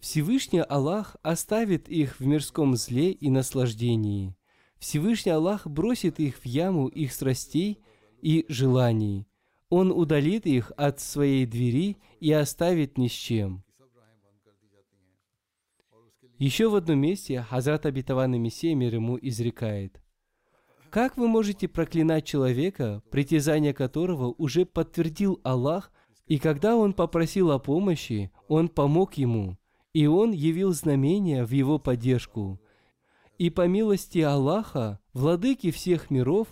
Всевышний 0.00 0.60
Аллах 0.60 1.16
оставит 1.22 1.88
их 1.88 2.18
в 2.18 2.26
мирском 2.26 2.74
зле 2.76 3.12
и 3.12 3.30
наслаждении. 3.30 4.34
Всевышний 4.78 5.32
Аллах 5.32 5.66
бросит 5.66 6.18
их 6.18 6.38
в 6.38 6.46
яму 6.46 6.88
их 6.88 7.12
страстей 7.12 7.80
и 8.20 8.44
желаний. 8.48 9.26
Он 9.70 9.92
удалит 9.92 10.46
их 10.46 10.72
от 10.76 11.00
своей 11.00 11.46
двери 11.46 11.96
и 12.20 12.32
оставит 12.32 12.98
ни 12.98 13.06
с 13.06 13.12
чем. 13.12 13.62
Еще 16.38 16.68
в 16.68 16.74
одном 16.74 16.98
месте 16.98 17.42
Хазрат 17.42 17.86
Абитаван 17.86 18.32
Мессия 18.32 18.74
мир 18.74 18.94
ему 18.94 19.16
изрекает. 19.22 20.00
Как 20.90 21.16
вы 21.16 21.28
можете 21.28 21.68
проклинать 21.68 22.24
человека, 22.24 23.02
притязание 23.10 23.72
которого 23.72 24.34
уже 24.36 24.64
подтвердил 24.64 25.40
Аллах, 25.44 25.92
и 26.26 26.38
когда 26.38 26.76
он 26.76 26.92
попросил 26.92 27.52
о 27.52 27.58
помощи, 27.58 28.32
он 28.48 28.68
помог 28.68 29.14
ему, 29.14 29.58
и 29.92 30.06
он 30.06 30.32
явил 30.32 30.72
знамения 30.72 31.44
в 31.44 31.50
его 31.52 31.78
поддержку. 31.78 32.60
И 33.38 33.50
по 33.50 33.68
милости 33.68 34.18
Аллаха, 34.18 34.98
владыки 35.12 35.70
всех 35.70 36.10
миров, 36.10 36.48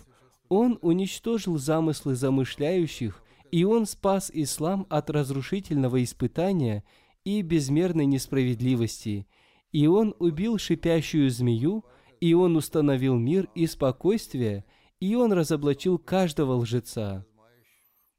он 0.47 0.79
уничтожил 0.81 1.57
замыслы 1.57 2.15
замышляющих, 2.15 3.21
и 3.51 3.65
он 3.65 3.85
спас 3.85 4.31
ислам 4.33 4.85
от 4.89 5.09
разрушительного 5.09 6.03
испытания 6.03 6.85
и 7.25 7.41
безмерной 7.41 8.05
несправедливости– 8.05 9.27
и 9.73 9.87
он 9.87 10.15
убил 10.19 10.57
шипящую 10.57 11.29
змею, 11.29 11.83
и 12.21 12.33
он 12.33 12.55
установил 12.55 13.17
мир 13.17 13.49
и 13.55 13.67
спокойствие, 13.67 14.63
и 15.01 15.15
он 15.15 15.33
разоблачил 15.33 15.97
каждого 15.97 16.53
лжеца. 16.53 17.25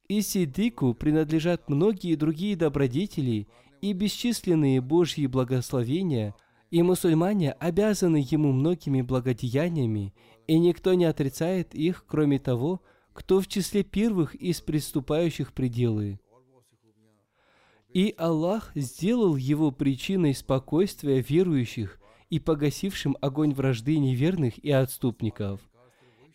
И 0.09 0.21
Сидику 0.21 0.93
принадлежат 0.93 1.71
многие 1.71 2.17
другие 2.17 2.57
добродетели 2.57 3.49
и 3.81 3.93
бесчисленные 3.95 4.83
Божьи 4.83 5.27
благословения, 5.27 6.35
и 6.71 6.83
мусульмане 6.83 7.53
обязаны 7.53 8.27
ему 8.29 8.53
многими 8.53 9.01
благодеяниями, 9.01 10.13
и 10.47 10.59
никто 10.59 10.93
не 10.95 11.05
отрицает 11.05 11.75
их, 11.75 12.05
кроме 12.07 12.39
того, 12.39 12.83
кто 13.13 13.41
в 13.41 13.47
числе 13.47 13.85
первых 13.85 14.35
из 14.35 14.61
приступающих 14.61 15.53
пределы. 15.53 16.19
И 17.95 18.13
Аллах 18.19 18.73
сделал 18.75 19.37
его 19.37 19.71
причиной 19.71 20.35
спокойствия 20.35 21.21
верующих 21.21 22.01
и 22.29 22.41
погасившим 22.41 23.17
огонь 23.21 23.55
вражды 23.55 23.99
неверных 23.99 24.59
и 24.59 24.73
отступников. 24.73 25.61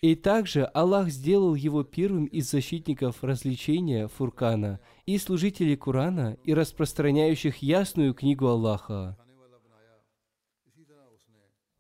И 0.01 0.16
также 0.16 0.64
Аллах 0.64 1.10
сделал 1.10 1.55
его 1.55 1.84
первым 1.84 2.24
из 2.28 2.49
защитников 2.49 3.26
развлечения 3.26 4.07
Фуркана 4.07 4.80
и 5.05 5.18
служителей 5.18 5.76
Курана 5.76 6.38
и 6.45 6.53
распространяющих 6.53 7.57
ясную 7.57 8.14
книгу 8.14 8.47
Аллаха. 8.47 9.18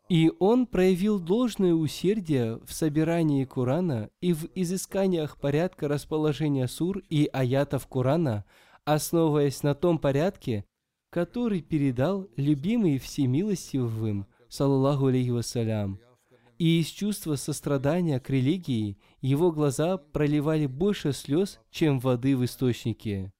И 0.09 0.29
он 0.39 0.67
проявил 0.67 1.19
должное 1.19 1.73
усердие 1.73 2.59
в 2.65 2.73
собирании 2.73 3.45
Курана 3.45 4.09
и 4.19 4.33
в 4.33 4.49
изысканиях 4.55 5.37
порядка 5.37 5.87
расположения 5.87 6.67
сур 6.67 7.01
и 7.09 7.29
аятов 7.31 7.87
Курана– 7.87 8.43
основываясь 8.93 9.61
на 9.63 9.75
том 9.75 9.99
порядке, 9.99 10.65
который 11.11 11.61
передал 11.61 12.27
любимый 12.35 12.97
всемилостивым, 12.97 14.25
саллаллаху 14.47 15.07
алейхи 15.07 15.29
вассалям. 15.29 15.99
И 16.57 16.81
из 16.81 16.87
чувства 16.87 17.35
сострадания 17.35 18.19
к 18.19 18.29
религии 18.29 18.97
его 19.21 19.51
глаза 19.51 19.97
проливали 19.97 20.65
больше 20.65 21.13
слез, 21.13 21.59
чем 21.69 21.99
воды 21.99 22.35
в 22.35 22.43
источнике. 22.43 23.31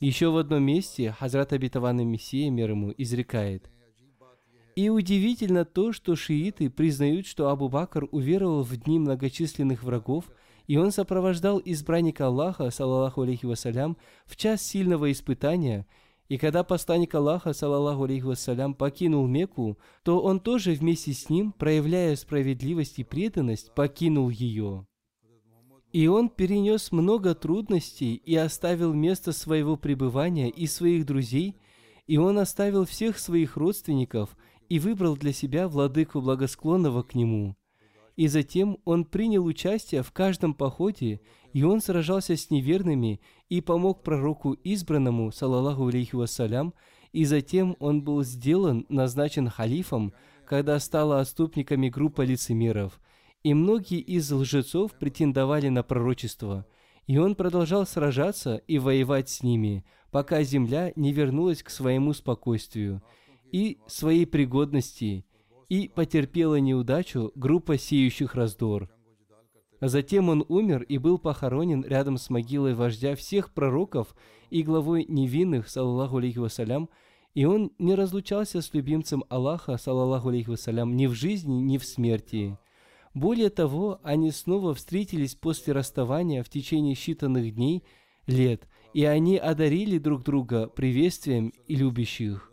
Еще 0.00 0.30
в 0.30 0.36
одном 0.36 0.62
месте 0.62 1.12
Хазрат 1.12 1.52
Абитаван 1.52 1.98
Мессия 2.06 2.50
мир 2.50 2.70
ему 2.70 2.94
изрекает. 2.96 3.70
И 4.76 4.88
удивительно 4.90 5.64
то, 5.64 5.92
что 5.92 6.16
шииты 6.16 6.70
признают, 6.70 7.26
что 7.26 7.50
Абу 7.50 7.68
Бакр 7.68 8.08
уверовал 8.12 8.62
в 8.62 8.76
дни 8.76 8.98
многочисленных 8.98 9.82
врагов– 9.82 10.24
и 10.68 10.76
он 10.76 10.92
сопровождал 10.92 11.60
избранника 11.64 12.26
Аллаха, 12.26 12.70
саллаллаху 12.70 13.22
алейхи 13.22 13.46
вассалям, 13.46 13.96
в 14.26 14.36
час 14.36 14.62
сильного 14.62 15.10
испытания, 15.10 15.86
и 16.28 16.36
когда 16.36 16.62
посланник 16.62 17.14
Аллаха, 17.14 17.54
саллаллаху 17.54 18.04
алейхи 18.04 18.24
вассалям, 18.24 18.74
покинул 18.74 19.26
Мекку, 19.26 19.78
то 20.04 20.20
он 20.20 20.40
тоже 20.40 20.72
вместе 20.72 21.14
с 21.14 21.30
ним, 21.30 21.52
проявляя 21.52 22.14
справедливость 22.16 22.98
и 22.98 23.04
преданность, 23.04 23.74
покинул 23.74 24.28
ее. 24.28 24.86
И 25.94 26.06
он 26.06 26.28
перенес 26.28 26.92
много 26.92 27.34
трудностей 27.34 28.14
и 28.14 28.36
оставил 28.36 28.92
место 28.92 29.32
своего 29.32 29.78
пребывания 29.78 30.50
и 30.50 30.66
своих 30.66 31.06
друзей, 31.06 31.56
и 32.06 32.18
он 32.18 32.38
оставил 32.38 32.84
всех 32.84 33.18
своих 33.18 33.56
родственников 33.56 34.36
и 34.68 34.78
выбрал 34.78 35.16
для 35.16 35.32
себя 35.32 35.66
владыку 35.66 36.20
благосклонного 36.20 37.02
к 37.02 37.14
нему– 37.14 37.56
и 38.18 38.26
затем 38.26 38.78
он 38.84 39.04
принял 39.04 39.44
участие 39.44 40.02
в 40.02 40.10
каждом 40.10 40.52
походе, 40.52 41.20
и 41.52 41.62
он 41.62 41.80
сражался 41.80 42.36
с 42.36 42.50
неверными 42.50 43.20
и 43.48 43.60
помог 43.60 44.02
пророку 44.02 44.54
избранному, 44.54 45.30
салаллаху 45.30 45.86
алейхи 45.86 46.16
вассалям, 46.16 46.74
и 47.12 47.24
затем 47.24 47.76
он 47.78 48.02
был 48.02 48.24
сделан, 48.24 48.86
назначен 48.88 49.48
халифом, 49.48 50.12
когда 50.46 50.80
стала 50.80 51.20
отступниками 51.20 51.90
группа 51.90 52.22
лицемеров, 52.22 52.98
и 53.44 53.54
многие 53.54 54.00
из 54.00 54.28
лжецов 54.32 54.98
претендовали 54.98 55.68
на 55.68 55.84
пророчество, 55.84 56.66
и 57.06 57.18
он 57.18 57.36
продолжал 57.36 57.86
сражаться 57.86 58.56
и 58.56 58.80
воевать 58.80 59.28
с 59.28 59.44
ними, 59.44 59.84
пока 60.10 60.42
земля 60.42 60.92
не 60.96 61.12
вернулась 61.12 61.62
к 61.62 61.70
своему 61.70 62.12
спокойствию 62.14 63.00
и 63.52 63.78
своей 63.86 64.26
пригодности, 64.26 65.24
и 65.68 65.88
потерпела 65.88 66.60
неудачу 66.60 67.32
группа 67.34 67.78
сеющих 67.78 68.34
раздор. 68.34 68.88
А 69.80 69.88
затем 69.88 70.28
он 70.28 70.44
умер 70.48 70.82
и 70.82 70.98
был 70.98 71.18
похоронен 71.18 71.84
рядом 71.84 72.18
с 72.18 72.30
могилой 72.30 72.74
вождя 72.74 73.14
всех 73.14 73.52
пророков 73.52 74.14
и 74.50 74.62
главой 74.62 75.04
невинных, 75.08 75.68
саллаху 75.68 76.16
алейхи 76.16 76.38
вассалям, 76.38 76.88
и 77.34 77.44
он 77.44 77.70
не 77.78 77.94
разлучался 77.94 78.60
с 78.60 78.74
любимцем 78.74 79.24
Аллаха, 79.28 79.76
саллаху 79.76 80.30
алейхи 80.30 80.50
вассалям, 80.50 80.96
ни 80.96 81.06
в 81.06 81.12
жизни, 81.12 81.54
ни 81.54 81.78
в 81.78 81.84
смерти. 81.84 82.58
Более 83.14 83.50
того, 83.50 84.00
они 84.02 84.32
снова 84.32 84.74
встретились 84.74 85.34
после 85.34 85.72
расставания 85.72 86.42
в 86.42 86.48
течение 86.48 86.94
считанных 86.94 87.50
дней, 87.50 87.84
лет, 88.26 88.66
и 88.94 89.04
они 89.04 89.36
одарили 89.36 89.98
друг 89.98 90.24
друга 90.24 90.66
приветствием 90.66 91.52
и 91.66 91.76
любящих. 91.76 92.52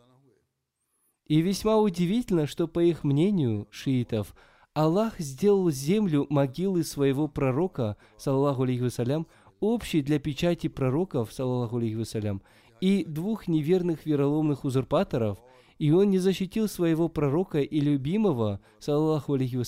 И 1.28 1.42
весьма 1.42 1.78
удивительно, 1.78 2.46
что 2.46 2.68
по 2.68 2.80
их 2.84 3.04
мнению, 3.04 3.68
шиитов, 3.72 4.36
Аллах 4.76 5.20
сделал 5.20 5.72
землю 5.72 6.28
могилы 6.30 6.84
своего 6.84 7.28
пророка, 7.28 7.98
саллаху 8.18 8.64
алейхи 8.64 9.26
общей 9.60 10.02
для 10.02 10.20
печати 10.20 10.68
пророков, 10.68 11.34
саллаху 11.34 11.78
алейхи 11.78 12.40
и 12.82 13.06
двух 13.06 13.48
неверных 13.48 14.06
вероломных 14.06 14.66
узурпаторов, 14.66 15.40
и 15.80 15.92
он 15.92 16.10
не 16.10 16.20
защитил 16.20 16.68
своего 16.68 17.08
пророка 17.08 17.60
и 17.62 17.80
любимого, 17.80 18.60
саллаху 18.80 19.34
алейхи 19.34 19.64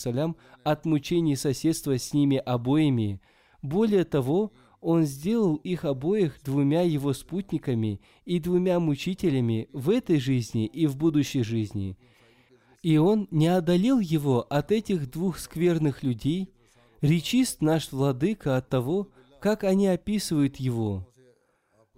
от 0.63 0.85
мучений 0.85 1.35
соседства 1.35 1.97
с 1.97 2.13
ними 2.13 2.37
обоими. 2.37 3.19
Более 3.63 4.03
того, 4.03 4.51
он 4.81 5.05
сделал 5.05 5.55
их 5.55 5.85
обоих 5.85 6.39
двумя 6.43 6.81
его 6.81 7.13
спутниками 7.13 7.99
и 8.25 8.39
двумя 8.39 8.79
мучителями 8.79 9.69
в 9.73 9.89
этой 9.89 10.19
жизни 10.19 10.65
и 10.65 10.87
в 10.87 10.95
будущей 10.95 11.43
жизни. 11.43 11.97
И 12.83 12.97
он 12.97 13.27
не 13.31 13.47
одолел 13.47 13.99
его 13.99 14.41
от 14.49 14.71
этих 14.71 15.09
двух 15.09 15.39
скверных 15.39 16.03
людей, 16.03 16.53
речист 17.01 17.61
наш 17.61 17.91
владыка 17.91 18.57
от 18.57 18.69
того, 18.69 19.09
как 19.41 19.63
они 19.63 19.87
описывают 19.87 20.57
его. 20.57 21.07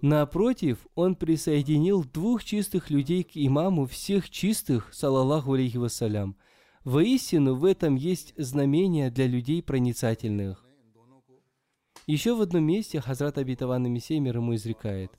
Напротив, 0.01 0.87
он 0.95 1.15
присоединил 1.15 2.05
двух 2.05 2.45
чистых 2.45 2.89
людей 2.89 3.23
к 3.23 3.31
имаму 3.33 3.85
всех 3.85 4.29
чистых, 4.29 4.93
салаллаху 4.93 5.53
алейхи 5.53 5.75
вассалям. 5.75 6.37
Воистину, 6.85 7.55
в 7.55 7.65
этом 7.65 7.95
есть 7.95 8.33
знамение 8.37 9.11
для 9.11 9.27
людей 9.27 9.61
проницательных. 9.61 10.68
Еще 12.09 12.33
в 12.33 12.41
одном 12.41 12.63
месте 12.63 12.99
Хазрат 12.99 13.37
Абитаван 13.37 13.83
Мессия 13.83 14.19
мир 14.19 14.37
ему 14.37 14.55
изрекает. 14.55 15.11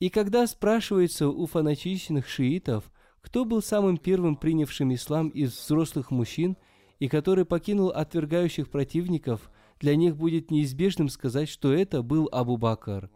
И 0.00 0.10
когда 0.10 0.46
спрашивается 0.46 1.30
у 1.30 1.46
фанатичных 1.46 2.28
шиитов, 2.28 2.92
кто 3.22 3.46
был 3.46 3.62
самым 3.62 3.96
первым 3.96 4.36
принявшим 4.36 4.92
ислам 4.92 5.30
из 5.30 5.58
взрослых 5.58 6.10
мужчин 6.10 6.58
и 6.98 7.08
который 7.08 7.46
покинул 7.46 7.88
отвергающих 7.88 8.68
противников, 8.68 9.50
для 9.80 9.96
них 9.96 10.14
будет 10.18 10.50
неизбежным 10.50 11.08
сказать, 11.08 11.48
что 11.48 11.72
это 11.72 12.02
был 12.02 12.28
Абу 12.32 12.58
Бакр. 12.58 13.08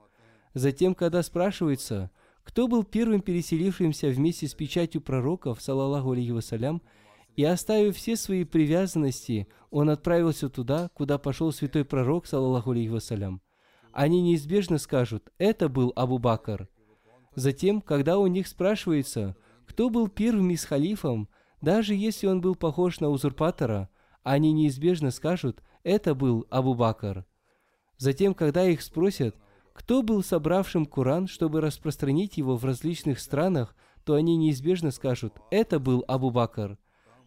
Затем, 0.55 0.95
когда 0.95 1.23
спрашивается, 1.23 2.11
кто 2.43 2.69
был 2.69 2.85
первым 2.85 3.21
переселившимся 3.21 4.09
вместе 4.09 4.49
с 4.49 4.55
печатью 4.55 5.03
пророков, 5.03 5.61
салаллаху 5.61 6.13
алейхи 6.13 6.31
вассалям, 6.31 6.81
и 7.39 7.45
оставив 7.45 7.97
все 7.97 8.17
свои 8.17 8.43
привязанности, 8.43 9.47
он 9.71 9.91
отправился 9.91 10.49
туда, 10.49 10.91
куда 10.93 11.19
пошел 11.19 11.53
святой 11.53 11.85
пророк, 11.85 12.27
саллаху 12.27 12.73
алейхи 12.73 12.89
вассалям. 12.89 13.43
Они 13.93 14.21
неизбежно 14.21 14.79
скажут, 14.79 15.31
это 15.39 15.69
был 15.69 15.93
Абу 15.95 16.19
Бакр. 16.19 16.69
Затем, 17.37 17.81
когда 17.81 18.19
у 18.19 18.27
них 18.27 18.49
спрашивается, 18.49 19.37
кто 19.67 19.89
был 19.89 20.09
первым 20.09 20.51
из 20.51 20.65
халифом, 20.65 21.29
даже 21.61 21.95
если 21.95 22.27
он 22.27 22.41
был 22.41 22.57
похож 22.57 22.99
на 22.99 23.09
узурпатора, 23.09 23.89
они 24.25 24.51
неизбежно 24.51 25.13
скажут, 25.13 25.63
это 25.85 26.17
был 26.17 26.45
Абу 26.51 26.75
Бакр. 26.75 27.25
Затем, 27.99 28.35
когда 28.35 28.67
их 28.67 28.83
спросят, 28.83 29.37
кто 29.75 30.03
был 30.03 30.25
собравшим 30.25 30.87
Коран, 30.87 31.29
чтобы 31.29 31.61
распространить 31.61 32.37
его 32.37 32.57
в 32.57 32.65
различных 32.65 33.21
странах, 33.21 33.77
то 34.03 34.15
они 34.15 34.37
неизбежно 34.37 34.91
скажут, 34.91 35.35
это 35.53 35.79
был 35.79 36.05
Абу 36.09 36.33
Бакр. 36.33 36.79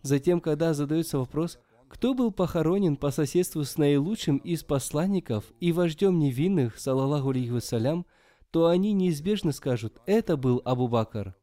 Затем, 0.02 0.42
когда 0.42 0.74
задается 0.74 1.20
вопрос, 1.20 1.60
кто 1.88 2.14
был 2.14 2.32
похоронен 2.32 2.96
по 2.96 3.12
соседству 3.12 3.64
с 3.64 3.78
наилучшим 3.78 4.38
из 4.38 4.64
посланников 4.64 5.46
и 5.60 5.72
вождем 5.72 6.20
невинных, 6.20 6.80
салаллаху 6.80 7.32
алейхи 7.32 7.50
вассалям, 7.50 8.06
то 8.50 8.68
они 8.68 8.94
неизбежно 8.94 9.52
скажут, 9.52 10.00
это 10.06 10.38
был 10.38 10.62
Абу 10.66 10.88
Бакр. 10.88 11.36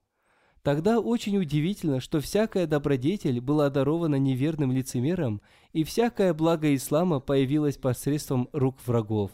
Тогда 0.62 1.00
очень 1.00 1.38
удивительно, 1.38 2.00
что 2.00 2.20
всякая 2.20 2.66
добродетель 2.66 3.40
была 3.40 3.70
дарована 3.70 4.16
неверным 4.16 4.72
лицемерам, 4.72 5.40
и 5.72 5.84
всякое 5.84 6.34
благо 6.34 6.74
ислама 6.74 7.20
появилось 7.20 7.76
посредством 7.76 8.48
рук 8.52 8.76
врагов. 8.84 9.30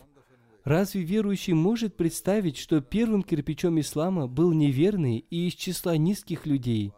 Разве 0.65 1.03
верующий 1.03 1.53
может 1.53 1.97
представить, 1.97 2.57
что 2.57 2.81
первым 2.81 3.23
кирпичом 3.23 3.81
ислама 3.81 4.27
был 4.27 4.53
неверный 4.53 5.19
и 5.19 5.49
из 5.49 5.55
числа 5.55 5.97
низких 5.97 6.47
людей? 6.47 6.93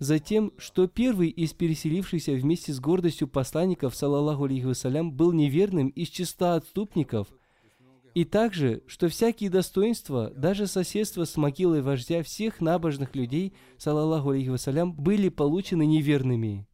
Затем, 0.00 0.52
что 0.56 0.88
первый 0.88 1.28
из 1.28 1.52
переселившихся 1.52 2.32
вместе 2.32 2.72
с 2.72 2.80
гордостью 2.80 3.28
посланников, 3.28 3.94
саллаллаху 3.94 4.44
алейхи 4.44 5.10
был 5.10 5.32
неверным 5.32 5.88
из 5.88 6.08
числа 6.08 6.56
отступников, 6.56 7.28
и 8.14 8.24
также, 8.24 8.82
что 8.88 9.08
всякие 9.08 9.50
достоинства, 9.50 10.30
даже 10.30 10.66
соседство 10.66 11.24
с 11.24 11.36
могилой 11.36 11.82
вождя 11.82 12.24
всех 12.24 12.60
набожных 12.60 13.14
людей, 13.14 13.52
саллаллаху 13.78 14.30
алейхи 14.30 14.48
вассалям, 14.48 14.92
были 14.92 15.28
получены 15.28 15.86
неверными. 15.86 16.66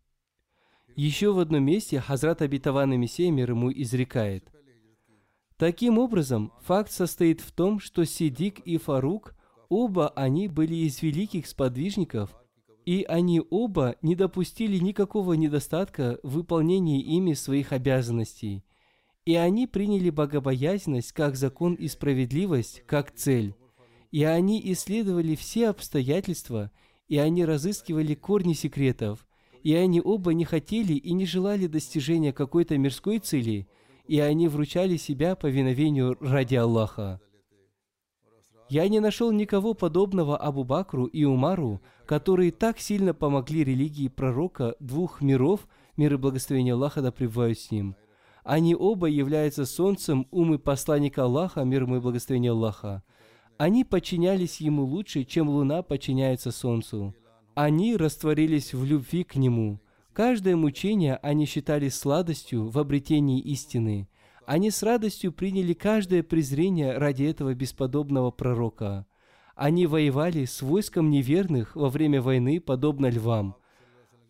Еще 0.95 1.33
в 1.33 1.41
одном 1.41 1.65
месте 1.65 2.01
Хазрат 2.01 2.41
Абитаван 2.41 2.99
Мессия 2.99 3.31
мир 3.31 3.51
ему 3.51 3.71
изрекает– 3.71 4.51
Таким 5.59 5.99
образом, 5.99 6.53
факт 6.61 6.93
состоит 6.93 7.41
в 7.41 7.51
том, 7.51 7.81
что 7.81 8.05
Сидик 8.05 8.61
и 8.61 8.77
Фарук, 8.77 9.35
оба 9.71 10.11
они 10.11 10.49
были 10.49 10.75
из 10.75 11.01
великих 11.01 11.47
сподвижников, 11.47 12.31
и 12.87 13.05
они 13.07 13.43
оба 13.51 13.97
не 14.01 14.15
допустили 14.15 14.79
никакого 14.79 15.35
недостатка 15.35 16.19
в 16.23 16.31
выполнении 16.31 17.03
ими 17.03 17.35
своих 17.35 17.73
обязанностей. 17.73 18.65
И 19.27 19.35
они 19.35 19.67
приняли 19.67 20.09
богобоязненность 20.09 21.13
как 21.13 21.37
закон 21.37 21.75
и 21.75 21.89
справедливость, 21.89 22.85
как 22.87 23.13
цель. 23.13 23.55
И 24.13 24.25
они 24.25 24.63
исследовали 24.73 25.35
все 25.35 25.69
обстоятельства, 25.69 26.71
и 27.09 27.19
они 27.19 27.45
разыскивали 27.45 28.15
корни 28.15 28.55
секретов, 28.55 29.27
и 29.63 29.75
они 29.75 30.01
оба 30.03 30.33
не 30.33 30.45
хотели 30.45 30.95
и 30.95 31.13
не 31.13 31.27
желали 31.27 31.67
достижения 31.67 32.33
какой-то 32.33 32.79
мирской 32.79 33.19
цели– 33.19 33.69
и 34.09 34.21
они 34.21 34.49
вручали 34.49 34.97
себя 34.97 35.35
повиновению 35.35 36.17
ради 36.21 36.55
Аллаха. 36.55 37.21
Я 38.69 38.89
не 38.89 39.01
нашел 39.01 39.31
никого 39.31 39.75
подобного 39.75 40.37
Абу 40.37 40.65
Бакру 40.65 41.07
и 41.07 41.25
Умару, 41.25 41.81
которые 42.05 42.51
так 42.51 42.81
сильно 42.81 43.15
помогли 43.15 43.63
религии 43.63 44.09
пророка 44.09 44.75
двух 44.81 45.21
миров, 45.21 45.69
мир 45.97 46.15
и 46.15 46.17
благословение 46.17 46.75
Аллаха 46.75 47.01
да 47.01 47.13
пребывают 47.13 47.59
с 47.59 47.71
ним. 47.71 47.95
Они 48.43 48.75
оба 48.75 49.07
являются 49.07 49.67
солнцем 49.67 50.27
умы 50.31 50.59
посланника 50.59 51.25
Аллаха, 51.25 51.63
мир 51.63 51.85
и 51.85 52.01
благословение 52.01 52.53
Аллаха. 52.53 53.03
Они 53.59 53.85
подчинялись 53.85 54.61
ему 54.61 54.85
лучше, 54.85 55.25
чем 55.25 55.49
луна 55.49 55.83
подчиняется 55.83 56.51
солнцу. 56.51 57.15
Они 57.55 57.97
растворились 57.97 58.75
в 58.75 58.85
любви 58.85 59.25
к 59.25 59.37
нему– 59.37 59.81
Каждое 60.17 60.57
мучение 60.57 61.17
они 61.17 61.45
считали 61.45 61.91
сладостью 61.91 62.71
в 62.71 62.79
обретении 62.79 63.39
истины. 63.39 64.09
Они 64.47 64.71
с 64.71 64.83
радостью 64.83 65.33
приняли 65.33 65.75
каждое 65.75 66.23
презрение 66.23 66.97
ради 66.97 67.25
этого 67.25 67.53
бесподобного 67.53 68.31
пророка. 68.31 69.07
Они 69.55 69.87
воевали 69.87 70.45
с 70.45 70.63
войском 70.63 71.11
неверных 71.11 71.75
во 71.75 71.89
время 71.89 72.23
войны, 72.23 72.61
подобно 72.61 73.11
львам. 73.11 73.57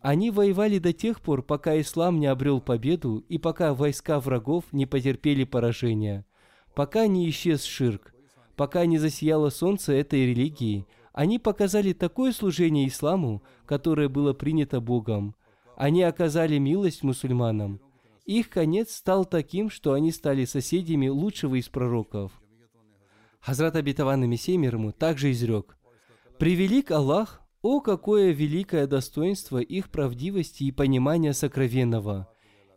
Они 0.01 0.31
воевали 0.31 0.79
до 0.79 0.91
тех 0.91 1.21
пор, 1.21 1.43
пока 1.43 1.79
ислам 1.79 2.19
не 2.19 2.27
обрел 2.27 2.59
победу 2.59 3.23
и 3.29 3.37
пока 3.37 3.73
войска 3.73 4.19
врагов 4.19 4.65
не 4.71 4.85
потерпели 4.85 5.43
поражения. 5.43 6.25
Пока 6.73 7.07
не 7.07 7.29
исчез 7.29 7.63
ширк, 7.63 8.13
пока 8.55 8.85
не 8.85 8.97
засияло 8.97 9.49
солнце 9.49 9.93
этой 9.93 10.25
религии, 10.25 10.85
они 11.13 11.39
показали 11.39 11.93
такое 11.93 12.31
служение 12.31 12.87
исламу, 12.87 13.43
которое 13.65 14.09
было 14.09 14.33
принято 14.33 14.81
Богом– 14.81 15.35
они 15.77 16.01
оказали 16.01 16.57
милость 16.57 17.03
мусульманам. 17.03 17.79
Их 18.27 18.49
конец 18.49 18.93
стал 18.93 19.23
таким, 19.23 19.69
что 19.69 19.93
они 19.93 20.11
стали 20.11 20.43
соседями 20.43 21.07
лучшего 21.07 21.55
из 21.55 21.69
пророков. 21.69 22.33
Хазрат 23.39 23.77
Абитаван 23.77 24.29
Мессия 24.29 24.57
мир 24.57 24.77
также 24.91 25.31
изрек, 25.31 25.77
«Превелик 26.37 26.91
Аллах, 26.91 27.41
о, 27.61 27.79
какое 27.79 28.31
великое 28.31 28.85
достоинство 28.85 29.59
их 29.59 29.89
правдивости 29.89 30.65
и 30.65 30.73
понимания 30.73 31.31
сокровенного! 31.31 32.27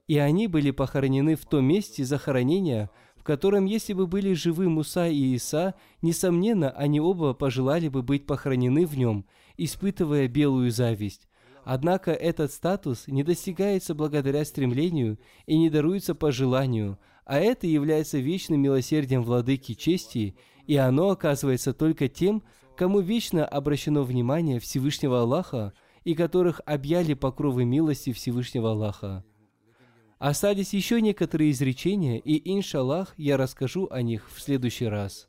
И 0.07 0.19
они 0.19 0.47
были 0.47 0.71
похоронены 0.71 1.35
в 1.35 1.45
том 1.47 1.65
месте 1.65 2.05
захоронения, 2.05 2.89
в 3.17 3.25
котором, 3.25 3.65
если 3.65 3.93
бы 3.93 4.07
были 4.07 4.35
живы 4.35 4.69
Муса 4.69 5.09
и 5.09 5.35
Иса, 5.35 5.75
несомненно, 6.01 6.71
они 6.71 7.01
оба 7.01 7.35
пожелали 7.35 7.89
бы 7.89 8.03
быть 8.03 8.25
похоронены 8.25 8.87
в 8.87 8.97
нем, 8.97 9.27
испытывая 9.57 10.29
белую 10.29 10.71
зависть. 10.71 11.27
Однако 11.65 12.13
этот 12.13 12.53
статус 12.53 13.07
не 13.07 13.23
достигается 13.23 13.95
благодаря 13.95 14.45
стремлению 14.45 15.19
и 15.47 15.59
не 15.59 15.71
даруется 15.71 16.15
по 16.15 16.33
желанию, 16.33 16.99
а 17.25 17.39
это 17.39 17.67
является 17.67 18.19
вечным 18.19 18.61
милосердием 18.61 19.23
владыки 19.23 19.75
чести, 19.75 20.37
и 20.67 20.77
оно 20.77 21.11
оказывается 21.11 21.73
только 21.73 22.09
тем, 22.09 22.43
кому 22.77 23.01
вечно 23.01 23.45
обращено 23.45 24.03
внимание 24.03 24.59
Всевышнего 24.59 25.21
Аллаха 25.21 25.73
и 26.05 26.15
которых 26.15 26.61
объяли 26.65 27.15
покровы 27.15 27.65
милости 27.65 28.13
Всевышнего 28.13 28.71
Аллаха. 28.71 29.25
Остались 30.19 30.75
еще 30.75 31.01
некоторые 31.01 31.51
изречения, 31.51 32.19
и, 32.19 32.53
иншаллах, 32.55 33.15
я 33.17 33.37
расскажу 33.37 33.89
о 33.91 34.03
них 34.03 34.31
в 34.31 34.41
следующий 34.41 34.87
раз. 34.87 35.29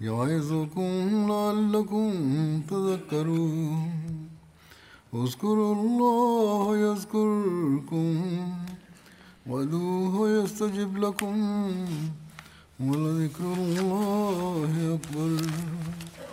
يعظكم 0.00 1.28
لعلكم 1.28 2.10
تذكرون. 2.70 3.90
اذكروا 5.14 5.74
الله 5.74 6.76
يذكركم 6.76 8.06
وادعوه 9.46 10.30
يستجب 10.30 10.96
لكم 10.96 11.36
ولذكر 12.80 13.52
الله 13.52 14.72
أكبر. 14.94 15.30